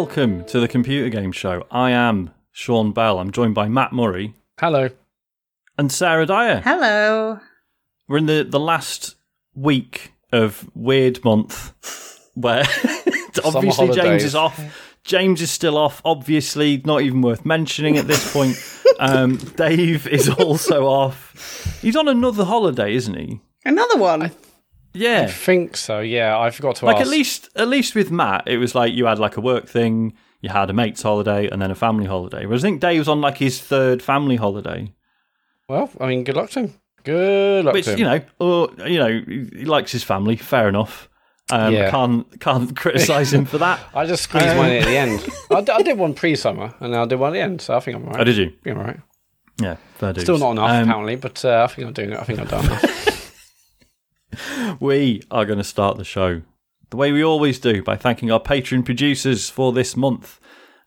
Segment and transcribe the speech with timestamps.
[0.00, 1.66] Hello and welcome to the Computer Game Show.
[1.70, 3.18] I am Sean Bell.
[3.18, 4.88] I'm joined by Matt Murray Hello.
[5.76, 6.62] and Sarah Dyer.
[6.62, 7.38] Hello.
[8.08, 9.16] We're in the, the last
[9.54, 11.74] week of Weird Month
[12.32, 12.64] where
[13.44, 14.58] obviously James is off.
[15.04, 16.00] James is still off.
[16.02, 18.56] Obviously, not even worth mentioning at this point.
[19.00, 21.78] um, Dave is also off.
[21.82, 23.42] He's on another holiday, isn't he?
[23.66, 24.22] Another one.
[24.22, 24.30] I
[24.92, 25.22] Yeah.
[25.22, 26.00] I think so.
[26.00, 27.04] Yeah, I forgot to like ask.
[27.06, 30.14] at least at least with Matt, it was like you had like a work thing,
[30.40, 32.44] you had a mate's holiday, and then a family holiday.
[32.46, 34.92] Whereas I think Dave was on like his third family holiday,
[35.68, 36.74] Well, I mean, good luck to him.
[37.04, 37.98] Good luck which to him.
[37.98, 40.36] you know, or you know, he likes his family.
[40.36, 41.08] Fair enough.
[41.52, 41.90] Um, Yeah.
[41.90, 43.80] Can't can't criticize him for that.
[43.94, 45.26] I just squeezed Um, mine at the end.
[45.50, 47.80] I, d- I did one pre-summer, and I did one at the end, so I
[47.80, 48.20] think I'm alright.
[48.20, 48.52] Oh, did you?
[48.66, 49.00] I'm alright.
[49.60, 50.24] Yeah, fair dues.
[50.24, 52.18] Still not enough, Um, apparently, but uh, I think I'm doing it.
[52.18, 53.06] I think I've done enough.
[54.80, 56.42] We are going to start the show
[56.90, 60.40] the way we always do by thanking our Patreon producers for this month.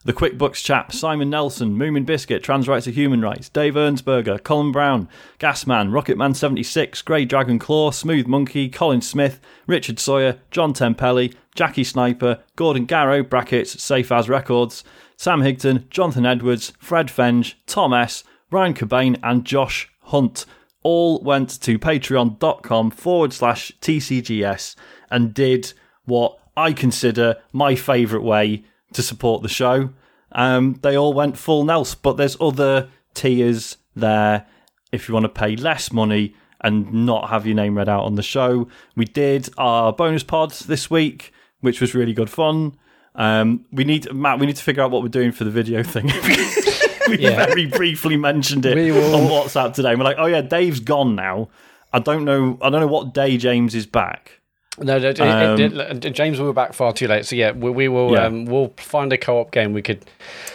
[0.06, 4.74] The QuickBooks chap, Simon Nelson, Moomin Biscuit, Trans Rights of Human Rights, Dave Ernsberger, Colin
[4.74, 5.08] Brown,
[5.40, 12.44] Gasman, Rocketman76, Grey Dragon Claw, Smooth Monkey, Colin Smith, Richard Sawyer, John Tempelli, Jackie Sniper,
[12.58, 14.84] Gordon Garrow, brackets, Safe As Records,
[15.16, 20.46] Sam Higton, Jonathan Edwards, Fred Fenge, Tom S., Ryan Cobain, and Josh Hunt
[20.84, 24.76] all went to patreon.com forward slash TCGS
[25.10, 25.74] and did
[26.06, 29.90] what I consider my favourite way to support the show.
[30.32, 34.46] Um, they all went full Nels, but there's other tiers there
[34.92, 38.16] if you want to pay less money and not have your name read out on
[38.16, 38.68] the show.
[38.96, 42.78] We did our bonus pods this week, which was really good fun.
[43.16, 44.40] Um, we need Matt.
[44.40, 46.10] We need to figure out what we're doing for the video thing.
[47.10, 47.46] we Yeah.
[47.46, 49.96] very briefly mentioned it will- on WhatsApp today.
[49.96, 51.50] We're like, oh yeah, Dave's gone now.
[51.92, 52.58] I don't know.
[52.62, 54.40] I don't know what day James is back.
[54.80, 57.26] no, no, it- it- Um, it- it- James will be back far too late.
[57.26, 58.12] So yeah, we, we will.
[58.14, 58.26] Yeah.
[58.26, 60.04] Um, we'll find a co-op game we could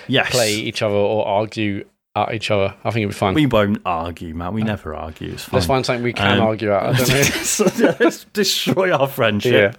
[0.09, 1.85] Yes, play each other or argue
[2.17, 2.75] at each other.
[2.83, 3.35] I think it'd be fun.
[3.35, 4.53] We won't argue, Matt.
[4.53, 5.31] We never argue.
[5.33, 5.59] It's fine.
[5.59, 6.83] Let's find something we can Um, argue at.
[6.83, 7.15] I don't know.
[7.45, 9.77] So, yeah, let's destroy our friendship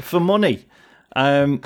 [0.00, 0.64] for money.
[1.14, 1.60] Um,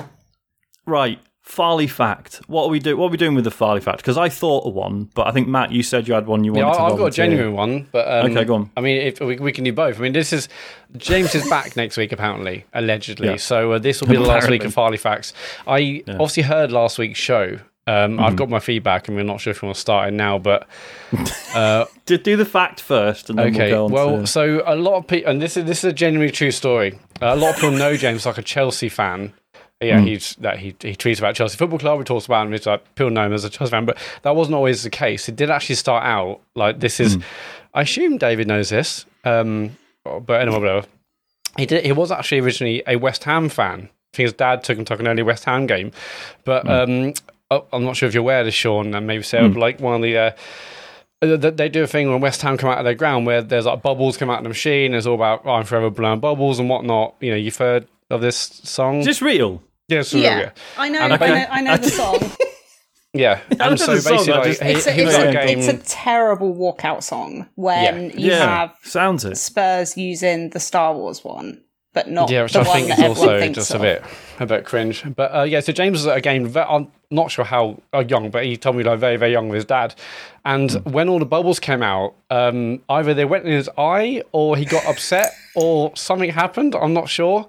[0.85, 2.41] right, Farley fact.
[2.45, 2.95] What are we do?
[2.95, 3.97] What are we doing with the Farley fact?
[3.97, 6.53] Because I thought of one, but I think Matt, you said you had one you
[6.53, 8.69] wanted Yeah, I've got a genuine one, but um, Okay, go on.
[8.77, 9.97] I mean, if we, we can do both.
[9.97, 10.47] I mean, this is
[10.95, 13.29] James is back next week, apparently, allegedly.
[13.29, 13.35] Yeah.
[13.37, 15.33] So uh, this will be the last week of Farley Facts.
[15.65, 17.57] I obviously heard last week's show.
[17.87, 18.19] Um, Mm-hmm.
[18.19, 20.37] I've got my feedback, and we're not sure if we want to start it now,
[20.37, 20.67] but
[21.55, 23.71] uh, Do, do the fact first, and then okay.
[23.73, 25.93] we'll go on Well, so a lot of people, and this is this is a
[25.93, 26.99] genuinely true story.
[27.19, 29.33] Uh, a lot of people know James like a Chelsea fan.
[29.81, 29.87] Hmm.
[29.87, 31.99] Yeah, he's that he he tweets about Chelsea Football Club.
[31.99, 32.51] We talks about him.
[32.51, 35.29] He's like people know him as a Chelsea fan, but that wasn't always the case.
[35.29, 37.03] It did actually start out like this Hmm.
[37.03, 37.17] is.
[37.73, 40.87] I assume David knows this, um, but anyway, whatever.
[41.57, 41.85] He did.
[41.85, 43.89] He was actually originally a West Ham fan.
[44.13, 45.91] I think his dad took him to an early West Ham game,
[46.43, 46.69] but Hmm.
[46.71, 47.13] um,
[47.51, 49.47] oh, I'm not sure if you're aware of this, Sean, and maybe Sarah.
[49.49, 50.17] But like one of the.
[50.17, 50.31] Uh,
[51.21, 53.81] they do a thing when West Ham come out of their ground where there's like
[53.81, 54.93] bubbles come out of the machine.
[54.93, 57.15] It's all about I'm forever blowing bubbles and whatnot.
[57.19, 58.99] You know, you've heard of this song?
[58.99, 59.61] Is this real?
[59.89, 60.39] Yeah, so, yeah.
[60.39, 60.99] yeah, I know.
[61.01, 62.19] And I know, I know the song.
[63.13, 63.41] yeah.
[63.57, 65.77] know And so the song, basically, like, just- It's a, it's, a a, it's a
[65.89, 68.15] terrible walkout song when Yeah.
[68.17, 69.37] you yeah, have sounds it.
[69.37, 71.61] Spurs using the Star Wars one,
[71.93, 73.81] but not yeah, which the I one think that is everyone also just of.
[73.81, 74.03] a bit
[74.39, 75.03] a bit cringe.
[75.15, 76.55] But uh, yeah, so James was at a game.
[76.55, 79.55] I'm not sure how uh, young, but he told me like very very young with
[79.55, 79.95] his dad.
[80.45, 80.91] And Hmm.
[80.91, 84.65] when all the bubbles came out, um, either they went in his eye, or he
[84.65, 86.75] got upset, or something happened.
[86.75, 87.47] I'm not sure.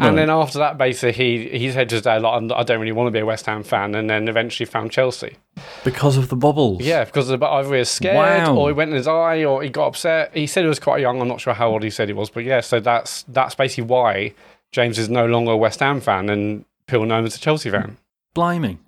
[0.00, 2.80] And then after that, basically, he he said to his dad, like, I'm- "I don't
[2.80, 5.36] really want to be a West Ham fan," and then eventually found Chelsea.
[5.84, 6.82] Because of the bubbles.
[6.82, 8.16] Yeah, because of the, either he was scared,
[8.48, 8.56] Wow.
[8.56, 10.30] or he went in his eye, or he got upset.
[10.34, 11.20] He said he was quite young.
[11.20, 12.60] I'm not sure how old he said he was, but yeah.
[12.60, 14.32] So that's that's basically why
[14.72, 17.70] James is no longer a West Ham fan, and people know him as a Chelsea
[17.70, 17.96] fan.
[18.34, 18.78] Blimey.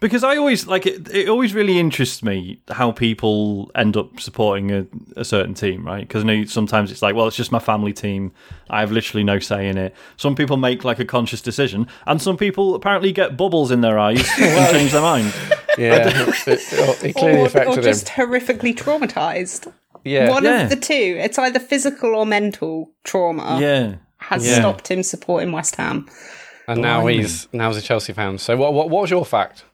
[0.00, 1.08] Because I always like it.
[1.14, 4.86] It always really interests me how people end up supporting a,
[5.16, 6.00] a certain team, right?
[6.08, 8.32] Because I know sometimes it's like, well, it's just my family team.
[8.70, 9.94] I have literally no say in it.
[10.16, 13.98] Some people make like a conscious decision, and some people apparently get bubbles in their
[13.98, 15.34] eyes and change their mind.
[15.76, 18.28] Yeah, it, it, it clearly Or, affected or just him.
[18.30, 19.72] horrifically traumatized.
[20.04, 20.62] Yeah, One Yeah.
[20.62, 21.18] of the two.
[21.20, 23.96] It's either physical or mental trauma Yeah.
[24.16, 24.54] has Yeah.
[24.60, 26.08] stopped him supporting West Ham.
[26.66, 28.38] and now he's now he's a Chelsea fan.
[28.38, 29.64] So what what, what was your fact?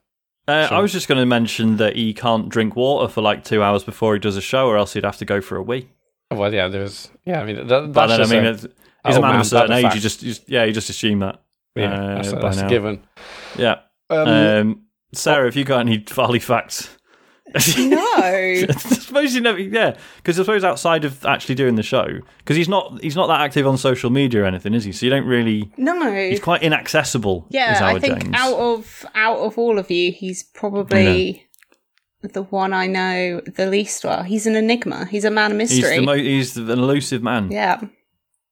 [0.48, 0.78] Uh, Sure.
[0.78, 3.82] I was just going to mention that he can't drink water for like two hours
[3.84, 5.88] before he does a show, or else he'd have to go for a wee.
[6.30, 7.10] Well, yeah, there was.
[7.24, 9.44] Yeah, I mean, that, But that's then, I mean, a- he's a man of a
[9.44, 9.94] certain age.
[9.94, 11.40] You just, you just, yeah, you just assume that.
[11.74, 13.02] yeah, uh, that's, that's a given.
[13.58, 13.80] Yeah.
[14.10, 14.82] Um, Um,
[15.12, 16.95] Sarah, have you got any Farley facts
[17.78, 17.98] No.
[18.16, 22.06] I suppose you never, yeah, because I suppose outside of actually doing the show,
[22.38, 24.92] because he's not he's not that active on social media or anything, is he?
[24.92, 25.70] So you don't really.
[25.76, 26.12] No.
[26.12, 27.46] He's quite inaccessible.
[27.48, 28.34] is Yeah, I think James.
[28.36, 31.46] out of out of all of you, he's probably
[32.22, 34.22] the one I know the least well.
[34.22, 35.06] He's an enigma.
[35.06, 35.96] He's a man of he's mystery.
[36.00, 37.80] the mo- he's an elusive man, yeah.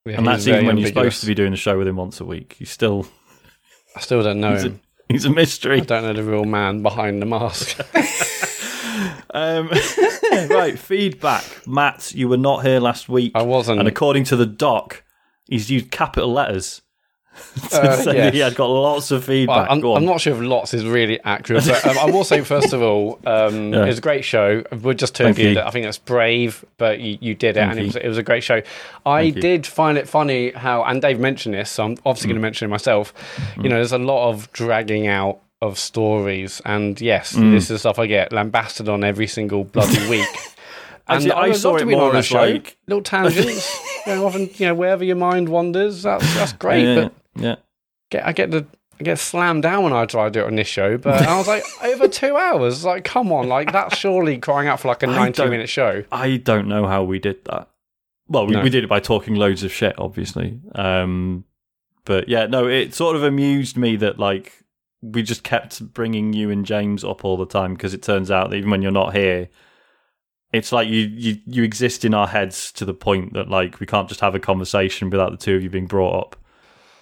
[0.07, 2.21] Yeah, and that's even when you're supposed to be doing the show with him once
[2.21, 2.57] a week.
[2.59, 3.07] He's still
[3.97, 4.81] I still don't know he's a, him.
[5.09, 5.81] he's a mystery.
[5.81, 7.81] I don't know the real man behind the mask.
[9.33, 9.69] Um,
[10.51, 11.45] right, feedback.
[11.67, 13.33] Matt, you were not here last week.
[13.35, 13.79] I wasn't.
[13.81, 15.03] And according to the doc,
[15.49, 16.81] he's used capital letters
[17.71, 18.33] to Uh, say yes.
[18.33, 19.69] he had got lots of feedback.
[19.69, 22.43] Well, I'm, I'm not sure if lots is really accurate, but um, I will say
[22.43, 23.83] first of all, um, Yeah.
[23.83, 24.63] it was a great show.
[24.83, 25.49] We're just two of you.
[25.49, 25.55] you.
[25.57, 28.07] That I think that's brave, but you, you did it, Thank and it was, it
[28.09, 28.63] was a great show.
[29.05, 29.43] I Thank you.
[29.43, 32.35] did find it funny how, and Dave mentioned this, so I'm obviously Mm.
[32.35, 33.13] going to mention it myself.
[33.57, 37.53] You know, there's a lot of dragging out of stories, and yes, Mm.
[37.53, 40.29] this is stuff I get lambasted on every single bloody week.
[41.09, 42.39] Actually, I would saw it more on a as show.
[42.41, 46.03] like- little tangents, going off and you know wherever your mind wanders.
[46.03, 47.13] That's that's great, yeah, but
[47.43, 47.57] yeah.
[48.11, 48.67] get I get the
[49.01, 51.37] I get slammed down when I try to do it on this show, but I
[51.37, 52.85] was like over two hours.
[52.85, 56.05] Like, come on, like that's surely crying out for like a 90 minute show.
[56.13, 57.69] I don't know how we did that.
[58.29, 58.63] Well, we, No.
[58.63, 60.61] we did it by talking loads of shit, obviously.
[60.77, 61.45] Um,
[62.07, 64.64] but yeah, no, it sort of amused me that like
[65.13, 68.51] we just kept bringing you and James up all the time because it turns out
[68.51, 69.49] that even when you're not here,
[70.53, 73.87] it's like you, you you exist in our heads to the point that like we
[73.87, 76.37] can't just have a conversation without the two of you being brought up.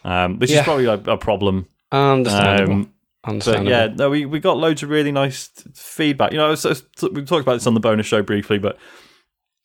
[0.04, 0.60] Um, which Yeah.
[0.60, 1.66] is probably a, a problem.
[1.92, 2.74] Understandable.
[2.74, 2.92] Um,
[3.24, 6.32] but yeah, no, we, we got loads of really nice feedback.
[6.32, 8.76] You know, so, so we talked about this on the bonus show briefly, but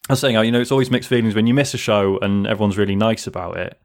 [0.09, 2.45] I was saying, you know, it's always mixed feelings when you miss a show and
[2.45, 3.81] everyone's really nice about it.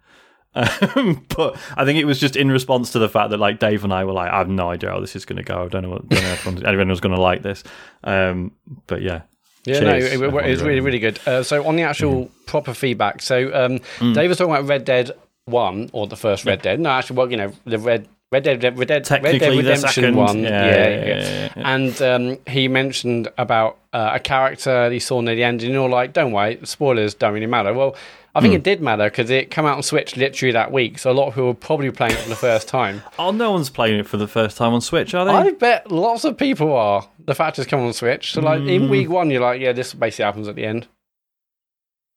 [0.55, 3.85] Um, but I think it was just in response to the fact that like Dave
[3.85, 5.65] and I were like, I have no idea how this is going to go.
[5.65, 7.65] I don't know, what, don't know anyone was going to like this.
[8.05, 8.53] Um,
[8.87, 9.23] but yeah,
[9.65, 10.99] Yeah, no, Cheers, it, it, everyone, it's really, really.
[10.99, 11.21] good.
[11.27, 15.13] Uh, so on the actual proper feedback, so um, Dave was talking about Red Dead
[15.47, 16.81] One or the first Red Dead.
[16.81, 20.43] No, actually, well, you know, the Red Red Dead Red Dead, Red Dead Redemption One.
[20.43, 21.75] Yeah, yeah, yeah, yeah.
[21.75, 25.89] And um, he mentioned about uh, a character he saw near the end, and you're
[25.89, 27.95] like, "Don't worry, spoilers don't really matter." Well,
[28.35, 28.45] I Hmm.
[28.45, 31.13] think it did matter because it came out on Switch literally that week, so a
[31.13, 33.03] lot of people were probably playing it for the first time.
[33.19, 35.33] Oh, no one's playing it for the first time on Switch, are they?
[35.33, 37.07] I bet lots of people are.
[37.27, 38.69] The fact it's come on Switch, so like Hmm.
[38.71, 40.89] in week one, you're like, "Yeah, this basically happens at the end."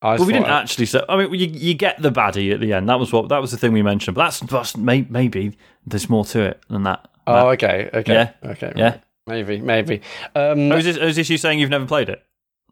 [0.05, 1.01] I Well, we didn't actually say.
[1.09, 2.87] I mean, you, you get the baddie at the end.
[2.89, 4.15] That was what that was the thing we mentioned.
[4.15, 7.07] But that's, that's may, maybe there's more to it than that.
[7.27, 8.31] Oh, okay, okay, Yeah.
[8.51, 8.83] okay, Yeah.
[8.91, 9.01] right.
[9.27, 10.01] maybe, maybe.
[10.35, 12.23] Um, Oh, is this, is this you saying you've never played it?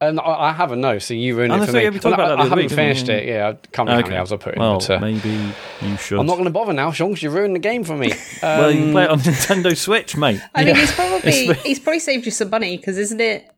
[0.02, 1.90] and I, I haven't no, so you ruined Oh, it for me.
[1.90, 3.26] we talked Well, about I, the I haven't week, finished it.
[3.26, 4.60] Yeah, I can't remember how many hours I put in.
[4.60, 6.20] Well, but, uh, maybe you should.
[6.20, 8.12] I'm not going to bother now, Sean, because you ruined the game for me.
[8.12, 10.42] Um, well, you can play it on Nintendo Switch, mate.
[10.54, 10.82] I mean, Yeah.
[10.82, 13.50] he's probably he's probably saved you some money because isn't it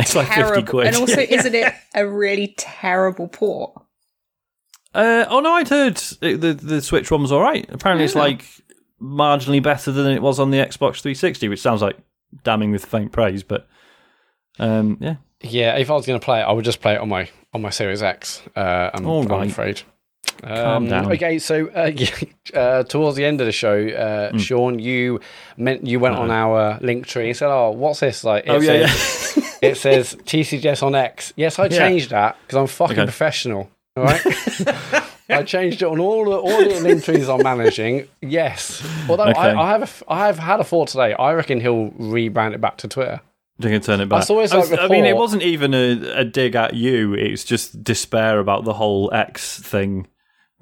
[0.00, 0.54] It's like terrible?
[0.56, 0.86] fifty quid.
[0.88, 3.72] And also, isn't it a really terrible port?
[4.94, 7.64] Uh, oh no, I'd heard it, the the Switch one was all right.
[7.70, 8.44] Apparently, it's like
[9.00, 11.96] marginally better than it was on the Xbox 360, which sounds like
[12.42, 13.42] damning with faint praise.
[13.42, 13.68] But
[14.58, 17.00] um, yeah, yeah, if I was going to play it, I would just play it
[17.00, 18.42] on my on my Series X.
[18.56, 19.50] Uh, I'm, All I'm right.
[19.50, 19.82] afraid.
[20.42, 21.12] Calm Um, down.
[21.12, 21.90] Okay, so uh,
[22.58, 24.38] uh, towards the end of the show, uh, Hmm.
[24.38, 25.20] Sean, you
[25.56, 28.58] meant you went on our link tree and said, "Oh, what's this?" Like, it Uh-huh.
[28.58, 29.68] oh yeah, says, yeah.
[29.70, 31.32] it says TCGS on X.
[31.36, 31.78] Yes, I Yeah.
[31.78, 33.04] changed that because I'm fucking Okay.
[33.04, 33.70] professional.
[33.96, 34.22] All right.
[35.28, 38.08] I changed it on all the all the link trees I'm managing.
[38.20, 39.38] Yes, although Okay.
[39.38, 41.12] I, I have a I have had a thought today.
[41.14, 43.20] I reckon he'll rebrand it back to Twitter.
[43.58, 44.24] You can turn it back.
[44.24, 47.12] saw his, I, was- like, I mean, it wasn't even a, a dig at you.
[47.14, 50.06] It's just despair about the whole X thing.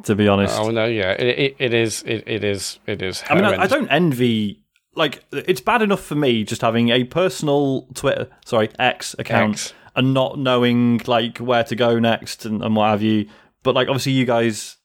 [0.04, 3.22] To be honest, Oh no, yeah, it, it, it is it, it is it is.
[3.28, 4.62] I mean, I, I don't envy.
[4.94, 9.74] Like, it's bad enough for me just having a personal Twitter, sorry, X account, X.
[9.94, 13.28] and not knowing like where to go next and, and what have you.
[13.62, 14.76] But like, obviously, you guys,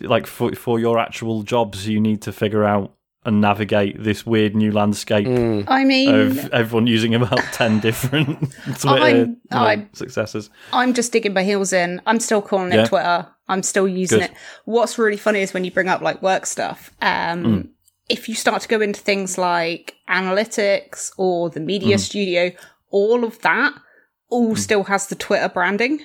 [0.00, 4.54] like for for your actual jobs, you need to figure out and navigate this weird
[4.56, 5.64] new landscape Mm.
[5.68, 8.38] I mean, of everyone using about ten different
[8.80, 10.50] Twitter I'm- you know, I'm- successors.
[10.72, 12.00] I'm just digging my heels in.
[12.06, 12.84] I'm still calling it Yeah.
[12.86, 13.28] Twitter.
[13.48, 14.30] I'm still using Good.
[14.30, 14.36] it.
[14.64, 16.90] What's really funny is when you bring up like work stuff.
[17.00, 17.68] Um, Mm.
[18.08, 22.00] If you start to go into things like analytics or the media Mm.
[22.00, 22.52] studio,
[22.90, 23.72] all of that
[24.28, 26.00] all still has the Twitter branding.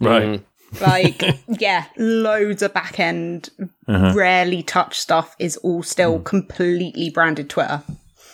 [0.00, 0.44] Right.
[0.74, 0.80] Mm.
[0.86, 3.50] Like, yeah, loads of back end,
[3.88, 4.12] Uh-huh.
[4.14, 6.24] rarely touched stuff is all still Mm.
[6.24, 7.82] completely branded Twitter.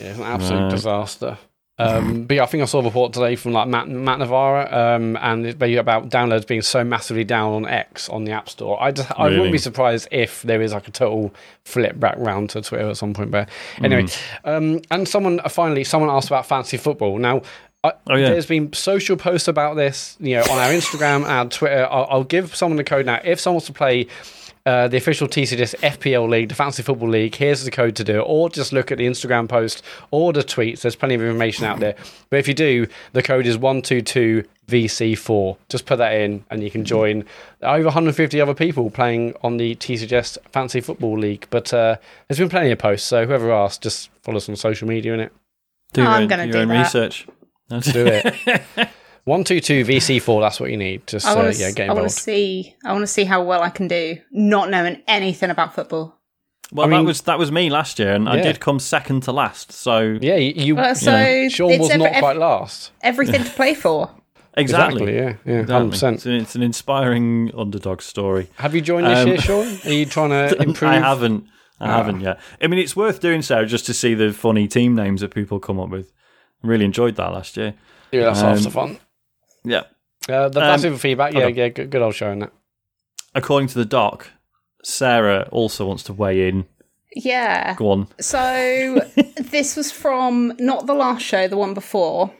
[0.00, 1.38] Yeah, it's an absolute disaster.
[1.80, 4.96] Um, but yeah, I think I saw a report today from like Matt, Matt Navarra,
[4.96, 8.82] um, and it's about downloads being so massively down on X on the App Store.
[8.82, 9.36] I just I Really?
[9.36, 11.32] wouldn't be surprised if there is like a total
[11.64, 13.30] flip back round to Twitter at some point.
[13.30, 13.48] But
[13.80, 14.06] anyway,
[14.44, 17.16] um, and someone uh, finally someone asked about fantasy football.
[17.16, 17.42] Now
[17.84, 18.30] I, Oh, yeah.
[18.30, 21.86] There's been social posts about this, you know, on our Instagram and Twitter.
[21.90, 23.20] I'll, I'll give someone the code now.
[23.24, 24.08] If someone wants to play
[24.66, 28.18] uh, the official TCGS FPL League, the Fantasy Football League, here's the code to do
[28.18, 28.24] it.
[28.26, 30.80] Or just look at the Instagram post or the tweets.
[30.82, 31.94] There's plenty of information out there.
[32.30, 35.56] But if you do, the code is 122VC4.
[35.68, 37.24] Just put that in and you can join
[37.62, 41.46] over 150 other people playing on the TCGS Fantasy Football League.
[41.50, 44.88] But uh, there's been plenty of posts, so whoever asked, just follow us on social
[44.88, 45.32] media in it.
[45.92, 46.82] Do your I'm own, gonna your do own that.
[46.82, 47.26] research.
[47.70, 48.34] Let's do it.
[49.24, 50.40] One two two VC four.
[50.40, 51.06] That's what you need.
[51.06, 51.60] Just I uh, want to.
[51.60, 52.74] yeah, get I want to see.
[52.84, 56.14] I want to see how well I can do, not knowing anything about football.
[56.72, 59.22] Well, I mean- that was that was me last year, and I did come second
[59.24, 59.72] to last.
[59.72, 60.52] So Yeah, you.
[60.64, 62.92] you Uh, so Sean it's was every- not ev- quite last.
[63.02, 64.10] everything to play for.
[64.56, 65.72] exactly, Yeah, yeah, Exactly.
[65.74, 66.16] hundred percent.
[66.16, 68.48] It's, an, it's an inspiring underdog story.
[68.56, 69.78] Have you joined this Um, year, Sean?
[69.84, 70.90] Are you trying to improve?
[70.90, 71.44] I haven't.
[71.80, 71.96] I Ah.
[71.98, 72.40] haven't yet.
[72.62, 75.58] I mean, it's worth doing so just to see the funny team names that people
[75.60, 76.12] come up with.
[76.62, 77.74] Really enjoyed that last year.
[78.12, 78.98] Yeah, that's half Um, the fun.
[79.64, 79.82] Yeah.
[80.28, 81.32] Uh, the um, passive feedback.
[81.32, 82.52] Yeah, hold yeah, good, good old showing that.
[83.34, 84.30] According to the doc,
[84.82, 86.66] Sarah also wants to weigh in.
[87.14, 87.74] Yeah.
[87.76, 88.08] Go on.
[88.20, 89.00] So
[89.36, 92.32] this was from not the last show, the one before.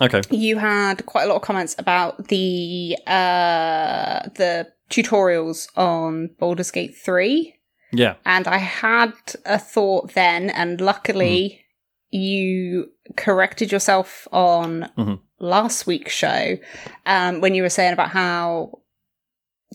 [0.00, 0.20] Okay.
[0.30, 6.94] You had quite a lot of comments about the uh the tutorials on Baldur's Gate
[6.96, 7.54] 3
[7.92, 8.14] Yeah.
[8.24, 9.12] and I had
[9.44, 11.62] a thought then and luckily
[12.16, 15.20] you corrected yourself on Mhm.
[15.38, 16.56] last week's show
[17.04, 18.78] um when you were saying about how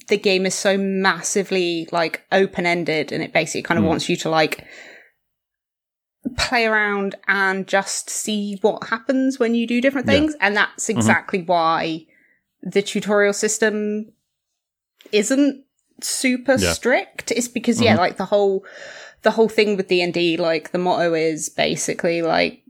[0.07, 3.89] the game is so massively like open ended and it basically kind of Mm.
[3.89, 4.65] wants you to like
[6.37, 10.13] play around and just see what happens when you do different Yeah.
[10.19, 12.05] things and that's exactly why
[12.61, 14.11] the tutorial system
[15.11, 15.63] isn't
[16.01, 16.73] super Yeah.
[16.73, 17.99] strict it's because yeah Mhm.
[17.99, 18.65] like the whole
[19.23, 22.61] the whole thing with D&D like the motto is basically like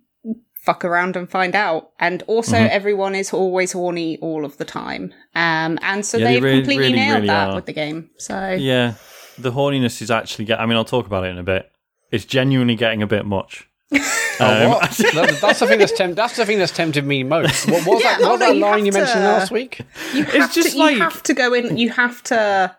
[0.63, 2.69] fuck around and find out and also Mhm.
[2.69, 6.57] everyone is always horny all of the time um and so Yeah, they they've really-
[6.59, 7.55] completely really, nailed really that are.
[7.55, 8.93] with the game so Yeah.
[9.39, 10.59] The horniness is actually get.
[10.59, 11.71] I mean, I'll talk about it in a bit.
[12.11, 13.67] It's genuinely getting a bit much.
[14.39, 14.89] Oh, Um, what?
[15.13, 17.67] That- that's the thing that's temp- That's the thing that's tempted me most.
[17.67, 18.21] What was Yeah, that?
[18.21, 19.81] What oh, no, that you line have you mentioned to- last week?
[20.13, 22.75] you have just to like- you have to go in you have to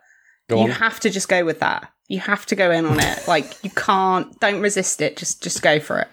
[0.48, 0.70] Go you on.
[0.70, 3.70] have to just go with that you have to go in on it like you
[3.70, 6.12] can't don't resist it just just go for it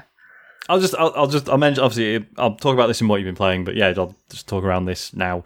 [0.70, 1.84] I'll just, I'll, I'll just, I'll mention.
[1.84, 4.64] Obviously, I'll talk about this in what you've been playing, but yeah, I'll just talk
[4.64, 5.44] around this now.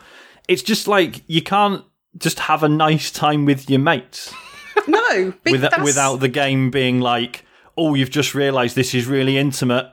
[0.49, 1.85] It's just like you can't
[2.17, 4.33] just have a nice time with your mates
[4.87, 7.45] no without, without the game being like,
[7.77, 9.92] oh, you've just realised this is really intimate.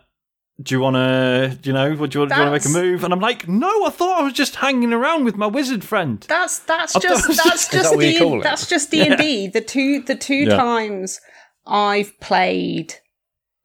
[0.60, 2.76] Do you want to, you know, what do you, want- do you want to make
[2.76, 3.04] a move?
[3.04, 6.20] And I'm like, no, I thought I was just hanging around with my wizard friend.
[6.28, 9.00] That's that's I just that's just- Is that just what you D that's just D
[9.06, 9.46] and D.
[9.48, 10.56] The two the two Yeah.
[10.56, 11.20] times
[11.66, 12.94] I've played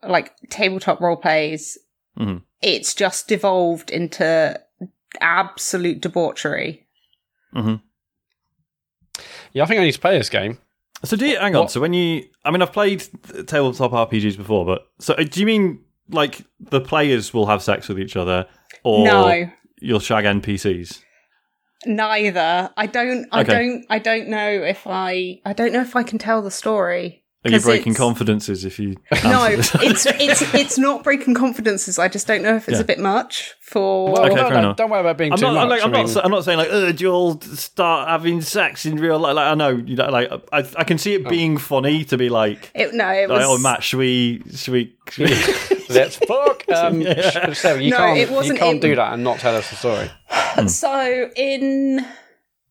[0.03, 1.77] like tabletop role plays,
[2.17, 2.43] Mhm.
[2.61, 4.59] it's just devolved into
[5.19, 6.85] absolute debauchery.
[7.53, 7.75] hmm
[9.53, 10.59] Yeah, I think I need to play this game.
[11.03, 11.63] So do you, hang on.
[11.63, 11.71] What?
[11.71, 13.03] So when you, I mean, I've played
[13.47, 17.87] tabletop RPGs before, but so uh, do you mean like the players will have sex
[17.87, 18.47] with each other,
[18.83, 19.49] or No.
[19.79, 21.01] you'll shag NPCs?
[21.85, 22.69] Neither.
[22.77, 23.53] I don't I Okay.
[23.53, 27.23] don't I don't know if I I don't know if I can tell the story.
[27.45, 28.95] Are you breaking it's- confidences if you?
[29.23, 29.71] No, this?
[29.75, 31.99] it's it's it's not breaking confidences.
[31.99, 32.81] I just don't know if it's Yeah.
[32.81, 35.45] a bit much for Well, Okay, no, fair no, don't worry about being I'm too
[35.45, 35.53] not.
[35.53, 35.63] much.
[35.63, 36.25] I'm, like, I'm I not.
[36.25, 39.35] I'm not saying like, uh, do you all start having sex in real life?
[39.35, 41.19] Like, I know, you know, like I, I can see Oh.
[41.21, 42.93] it being funny to be like, it.
[42.93, 44.95] No, it like, was oh, Matt, should we, should we?
[45.11, 45.85] Should we?
[45.89, 46.63] let's fuck.
[46.75, 47.03] Um,
[47.53, 48.17] Sarah, you No, can't.
[48.17, 50.09] it wasn't- you can't it- do that and not tell us the story.
[50.67, 52.05] So in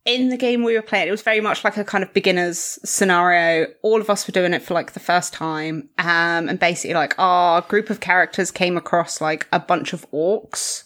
[0.04, 2.78] in the game we were playing, it was very much like a kind of beginners
[2.84, 3.66] scenario.
[3.82, 7.14] All of us were doing it for like the first time, um, and basically like
[7.18, 10.84] our group of characters came across like a bunch of orcs.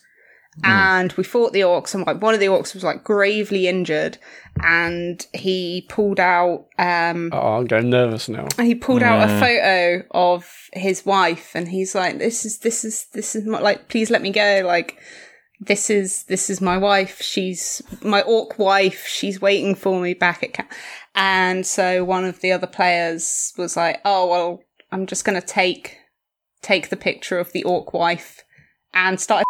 [0.64, 4.18] And we fought the orcs, and like one of the orcs was like gravely injured,
[4.60, 8.48] and he pulled out um, Oh, I'm getting nervous now.
[8.58, 13.06] he pulled out a photo of his wife and he's like this is this is
[13.12, 14.98] this is my, like please let me go like
[15.60, 17.20] this is this is my wife.
[17.20, 19.06] She's my orc wife.
[19.06, 20.70] She's waiting for me back at camp.
[21.14, 24.62] And so one of the other players was like oh well
[24.92, 25.96] i'm just going to take
[26.62, 28.42] take the picture of the orc wife
[28.94, 29.44] and start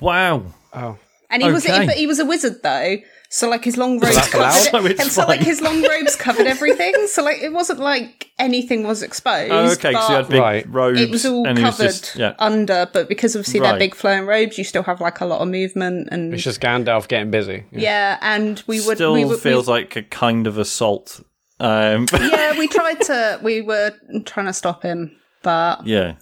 [0.00, 0.42] wow.
[0.72, 0.98] Oh,
[1.30, 1.86] and he was Okay.
[1.86, 2.96] but he was a wizard though
[3.36, 6.46] so like his long robes covered So it, and so like his long robes covered
[6.46, 10.40] everything so like it wasn't like anything was exposed Oh, okay, so you had big
[10.40, 10.68] Right.
[10.68, 11.00] robes.
[11.00, 12.34] it was all and it was covered just, yeah.
[12.38, 13.70] under but because obviously Right.
[13.70, 16.60] they're big flowing robes you still have like a lot of movement and it's just
[16.60, 17.64] Gandalf getting busy.
[17.72, 21.20] yeah and we would Still we would feels like a kind of assault.
[21.60, 23.92] Um, yeah we tried to we were
[24.26, 26.14] trying to stop him but yeah,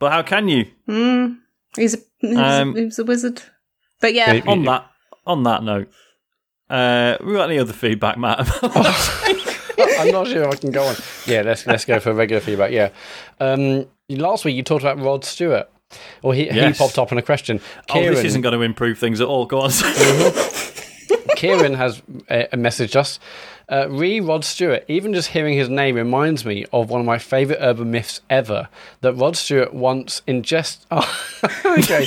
[0.00, 0.66] but how can you?
[0.88, 1.36] mm,
[1.76, 3.42] he's a He was, Um, he was a wizard.
[4.00, 4.86] But yeah, On that
[5.26, 5.88] on that note,
[6.70, 8.48] uh, we got any other feedback, Matt?
[9.98, 10.94] I'm not sure if I can go on.
[11.26, 12.70] Yeah, let's let's go for regular feedback.
[12.70, 12.90] Yeah,
[13.40, 15.68] um, last week you talked about Rod Stewart,
[16.22, 16.78] or he, Yes.
[16.78, 17.60] he popped up in a question.
[17.90, 19.46] oh, Kieran, this isn't going to improve things at all.
[19.46, 19.70] Go on.
[21.36, 23.18] Kieran has uh, messaged us.
[23.70, 27.18] Uh, re Rod Stewart, even just hearing his name reminds me of one of my
[27.18, 28.68] favourite urban myths ever
[29.00, 30.84] that Rod Stewart once ingest.
[30.90, 31.00] Oh,
[31.78, 32.06] okay.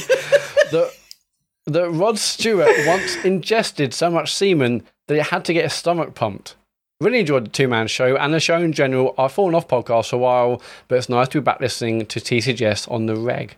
[0.72, 0.92] that,
[1.66, 6.16] that Rod Stewart once ingested so much semen that it had to get his stomach
[6.16, 6.56] pumped.
[7.00, 9.14] Really enjoyed the two man show and the show in general.
[9.18, 12.20] I've fallen off podcasts for a while, but it's nice to be back listening to
[12.20, 13.58] TCGS on the reg.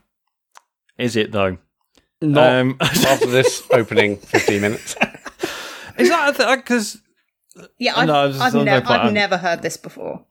[0.97, 1.57] Is it though?
[2.21, 4.95] Not Um, after this opening 15 minutes.
[5.97, 7.01] Is that because
[7.77, 9.01] yeah, I've, No, just- I've, no nev- point.
[9.01, 10.25] I've never heard this before.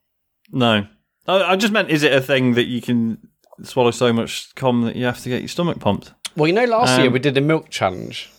[0.50, 0.86] no?
[1.26, 3.16] I, I just meant, is it a thing that you can
[3.62, 6.12] swallow so much cum that you have to get your stomach pumped?
[6.36, 8.30] Well, you know, last year Um, we did a milk challenge.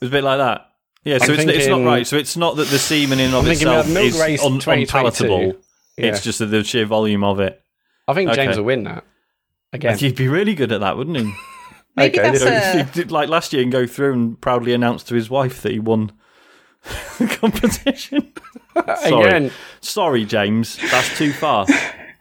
[0.00, 0.68] It was a bit like that.
[1.04, 2.06] Yeah, so I'm it's, it's not right.
[2.06, 5.54] So it's not that the semen in and of I'm itself Milk is un- unpalatable.
[5.98, 6.06] Yeah.
[6.06, 7.60] It's just that the sheer volume of it.
[8.08, 8.58] I think James okay.
[8.58, 9.04] will win that
[9.72, 9.98] again.
[9.98, 11.34] He'd be really good at that, wouldn't he?
[11.96, 12.92] Maybe Okay, that's You know, a.
[12.92, 15.78] did like last year and go through and proudly announce to his wife that he
[15.78, 16.10] won
[17.18, 18.32] the competition.
[18.74, 19.26] Sorry.
[19.26, 20.76] Again, Sorry, James.
[20.90, 21.66] That's too far.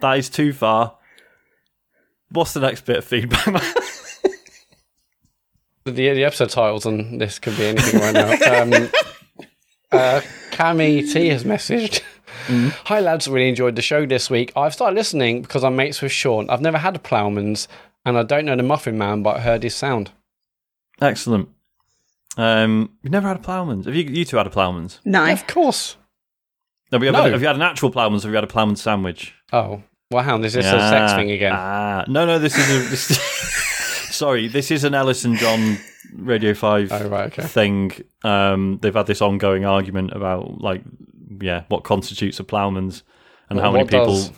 [0.02, 0.98] That is too far.
[2.30, 3.48] What's the next bit of feedback?
[5.86, 8.32] The, the episode titles on this could be anything right now.
[8.62, 8.74] Um,
[9.92, 10.22] uh,
[10.52, 12.02] Cami T has messaged.
[12.86, 14.52] Hi lads, really enjoyed the show this week.
[14.56, 16.50] I've started listening because I'm mates with Sean.
[16.50, 17.68] I've never had a Plowman's
[18.06, 20.12] and I don't know the Muffin Man, but I heard his sound.
[21.02, 21.50] Excellent.
[22.36, 23.86] Um, you've never had a ploughman's.
[23.86, 24.04] Have you?
[24.04, 25.00] You two had a ploughman's?
[25.06, 25.26] no.
[25.32, 25.98] Of course.
[26.92, 27.24] Have you, No.
[27.24, 28.24] have you had an actual ploughman's?
[28.24, 29.34] Or have you had a ploughman's sandwich?
[29.52, 29.82] Oh,
[30.12, 31.54] well, hang is this a sex thing again?
[31.56, 32.40] Ah, no, no.
[32.40, 32.90] This is a.
[32.90, 33.08] This,
[34.24, 35.78] sorry, this is an Elis and John
[36.16, 37.44] Radio Five Oh, right, okay.
[37.46, 37.92] thing.
[38.24, 40.82] Um, they've had this ongoing argument about like,
[41.42, 43.04] yeah, what constitutes a ploughman's
[43.50, 44.06] and Well, how many people.
[44.06, 44.32] does?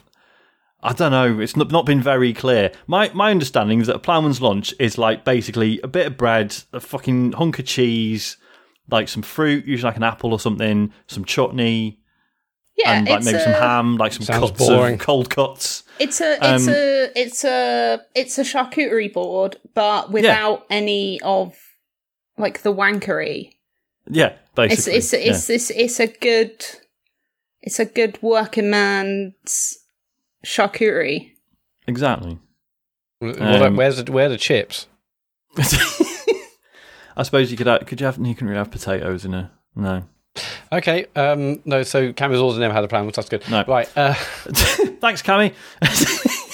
[0.81, 1.39] I don't know.
[1.39, 2.71] It's not, not been very clear.
[2.87, 6.55] My my understanding is that a ploughman's lunch is like basically a bit of bread,
[6.73, 8.37] a fucking hunk of cheese,
[8.89, 11.99] like some fruit, usually like an apple or something, some chutney,
[12.77, 14.95] Yeah, and like maybe a, some ham, like some cuts boring.
[14.95, 15.83] of cold cuts.
[15.99, 21.55] It's a it's Um, a it's a it's a charcuterie board, but without any of
[22.37, 23.53] like the wankery.
[24.09, 24.97] Yeah, It's basically.
[24.97, 26.65] it's it's it's it's a good
[27.61, 29.77] it's a good working man's
[30.45, 31.21] charcuterie.
[31.27, 31.33] yeah,
[31.87, 32.39] exactly.
[33.21, 34.87] Well, Um, where's the, where are the chips?
[37.17, 39.51] I suppose you could have, could you have you can really have potatoes in a
[39.75, 40.03] no.
[40.71, 43.43] Okay, um, no, so also never had a plan, which that's good.
[43.49, 43.63] No.
[43.67, 44.13] Right, uh,
[44.99, 45.53] Thanks, Cammy.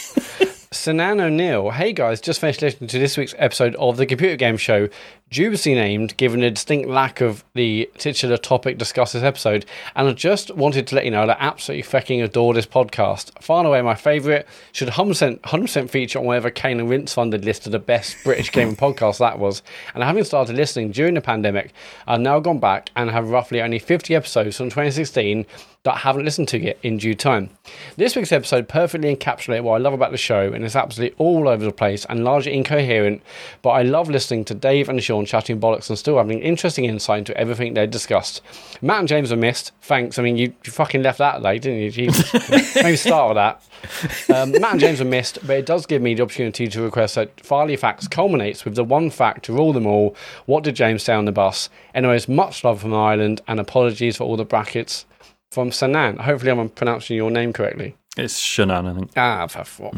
[0.72, 1.70] Sanan O'Neill.
[1.70, 4.90] Hey guys, just finished listening to this week's episode of the computer game show,
[5.32, 9.66] dubiously named, given the distinct lack of the titular topic discussed this episode,
[9.96, 13.32] and I just wanted to let you know that I absolutely fucking adore this podcast.
[13.42, 17.46] Far and away my favourite, should 100%, 100% feature on whatever Kane and Rince funded
[17.46, 19.64] list of the best British gaming podcasts that was.
[19.96, 21.74] And having started listening during the pandemic,
[22.06, 25.46] I've now gone back and have roughly only 50 episodes from 2016
[25.84, 27.50] that I haven't listened to yet in due time.
[27.98, 31.48] This week's episode perfectly encapsulates what I love about the show, and it's absolutely all
[31.48, 33.24] over the place and largely incoherent.
[33.64, 37.20] But I love listening to Dave and Sean chatting bollocks and still having interesting insight
[37.20, 38.42] into everything they discussed.
[38.82, 39.72] Matt and James are missed.
[39.82, 40.18] Thanks.
[40.20, 41.92] I mean, you, you fucking left that late, didn't you?
[41.92, 42.76] Jesus.
[42.76, 44.34] Maybe start with that.
[44.36, 47.16] Um, Matt and James are missed, but it does give me the opportunity to request
[47.16, 50.16] that Farley Facts culminates with the one fact to rule them all.
[50.46, 51.70] What did James say on the bus?
[51.94, 55.06] Anyways, much love from Ireland and apologies for all the brackets
[55.52, 56.20] from Sanan.
[56.20, 57.96] Hopefully, I'm pronouncing your name correctly.
[58.18, 59.12] it's Shannon, I think.
[59.18, 59.94] Ah, for fuck.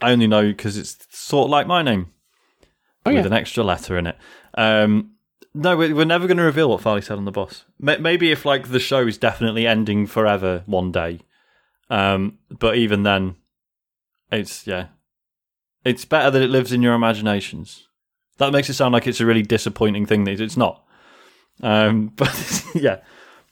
[0.00, 2.10] I only know because it's sort of like my name
[3.06, 3.26] Oh, with yeah.
[3.26, 4.16] an extra letter in it.
[4.56, 5.10] Um,
[5.54, 7.64] no, we- we're never going to reveal what Farley said on the bus.
[7.78, 11.20] Maybe if like the show is definitely ending forever one day,
[11.90, 13.36] um, but even then,
[14.32, 14.86] it's yeah,
[15.84, 17.86] it's better that it lives in your imaginations.
[18.38, 20.24] That makes it sound like it's a really disappointing thing.
[20.24, 20.84] That it's not.
[21.62, 22.98] Um, but yeah,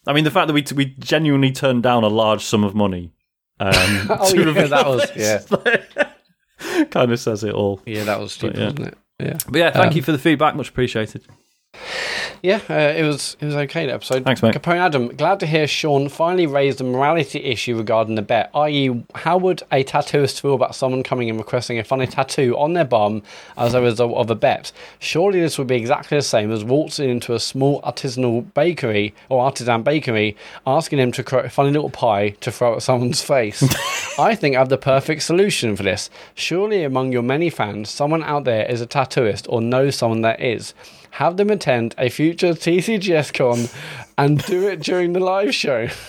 [0.06, 3.12] I mean the fact that we we genuinely turned down a large sum of money.
[3.60, 3.72] Um,
[4.10, 5.46] Oh, to yeah, reveal that was- this,
[6.90, 7.80] kind of says it all.
[7.86, 8.64] Yeah, that was stupid, yeah.
[8.64, 8.98] wasn't it?
[9.22, 9.38] Yeah.
[9.48, 10.54] But yeah, thank Um, you for the feedback.
[10.56, 11.26] Much appreciated.
[12.42, 14.24] Yeah, uh, it was it was okay that episode.
[14.24, 14.52] Thanks, mate.
[14.52, 18.50] Capone Adam, glad to hear Sean finally raised the morality issue regarding the bet.
[18.52, 22.72] I.e., how would a tattooist feel about someone coming and requesting a funny tattoo on
[22.72, 23.22] their bum
[23.56, 24.72] as a result of a bet?
[24.98, 29.44] Surely this would be exactly the same as waltzing into a small artisanal bakery or
[29.44, 33.62] artisan bakery, asking him to create a funny little pie to throw at someone's face.
[34.18, 36.10] I think I have the perfect solution for this.
[36.34, 40.40] Surely among your many fans, someone out there is a tattooist or knows someone that
[40.40, 40.74] is
[41.12, 43.68] have them attend a future TCGS con
[44.16, 45.88] and do it during the live show.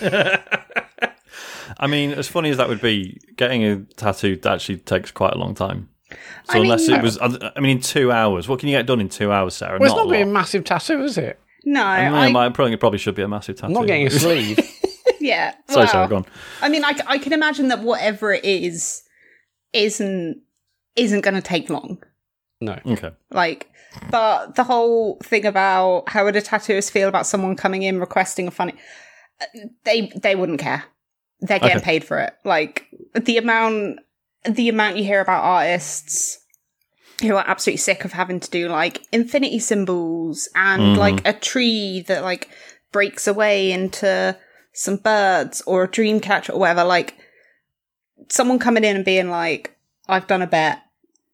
[1.78, 5.38] I mean, as funny as that would be, getting a tattoo actually takes quite a
[5.38, 5.88] long time.
[6.10, 6.16] So
[6.48, 9.00] I mean- unless it was, I mean, in two hours, what can you get done
[9.00, 9.78] in two hours, Sarah?
[9.78, 11.38] Well, it's not not a going to be a massive tattoo, is it?
[11.66, 13.66] No, I, I, might- probably, probably should be a massive tattoo.
[13.66, 14.58] I'm not getting a sleeve.
[15.20, 15.52] yeah.
[15.68, 16.26] Sorry, well, Sarah, go on.
[16.62, 19.02] I mean, I can imagine that whatever it is
[19.72, 20.40] isn't
[20.96, 22.02] isn't going to take long.
[22.64, 22.78] No.
[22.86, 23.10] Okay.
[23.30, 23.70] Like,
[24.10, 28.48] but the whole thing about how would a tattooist feel about someone coming in requesting
[28.48, 28.74] a funny,
[29.84, 30.84] they they wouldn't care.
[31.40, 31.84] They're getting Okay.
[31.84, 32.34] paid for it.
[32.44, 34.00] Like the amount
[34.48, 36.38] the amount you hear about artists
[37.22, 40.98] who are absolutely sick of having to do like infinity symbols and Mhm.
[40.98, 42.48] like a tree that like
[42.92, 44.36] breaks away into
[44.72, 46.84] some birds or a dream catcher or whatever.
[46.84, 47.14] Like
[48.28, 49.76] someone coming in and being like,
[50.08, 50.80] "I've done a bet.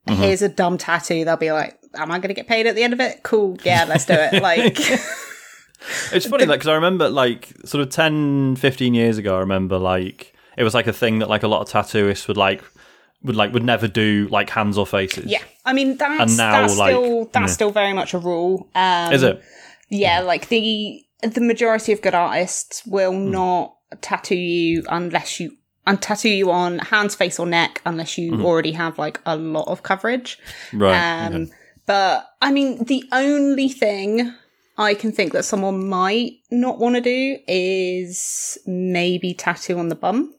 [0.09, 0.17] Mhm.
[0.17, 2.83] Here's a dumb tattoo." They'll be like, "Am I going to get paid at the
[2.83, 3.23] end of it?
[3.23, 4.79] Cool, yeah, let's do it." Like,
[6.13, 9.37] It's funny like, because I remember like sort of 10, 15 years ago.
[9.37, 12.37] I remember like it was like a thing that like a lot of tattooists would
[12.37, 12.63] like
[13.23, 15.25] would like would never do like hands or faces.
[15.27, 17.55] yeah, I mean that's And now, that's like, still that's yeah.
[17.55, 18.69] still very much a rule.
[18.75, 19.43] Um, Is it?
[19.89, 23.31] Yeah, like the the majority of good artists will Hmm.
[23.31, 25.57] not tattoo you unless you
[25.91, 28.47] and tattoo you on hands, face, or neck unless you Mm-hmm.
[28.47, 30.39] already have like a lot of coverage.
[30.73, 31.27] Right.
[31.27, 31.53] Um, okay.
[31.87, 34.33] But I mean, the only thing
[34.79, 39.97] I can think that someone might not want to do is maybe tattoo on the
[39.97, 40.33] bum.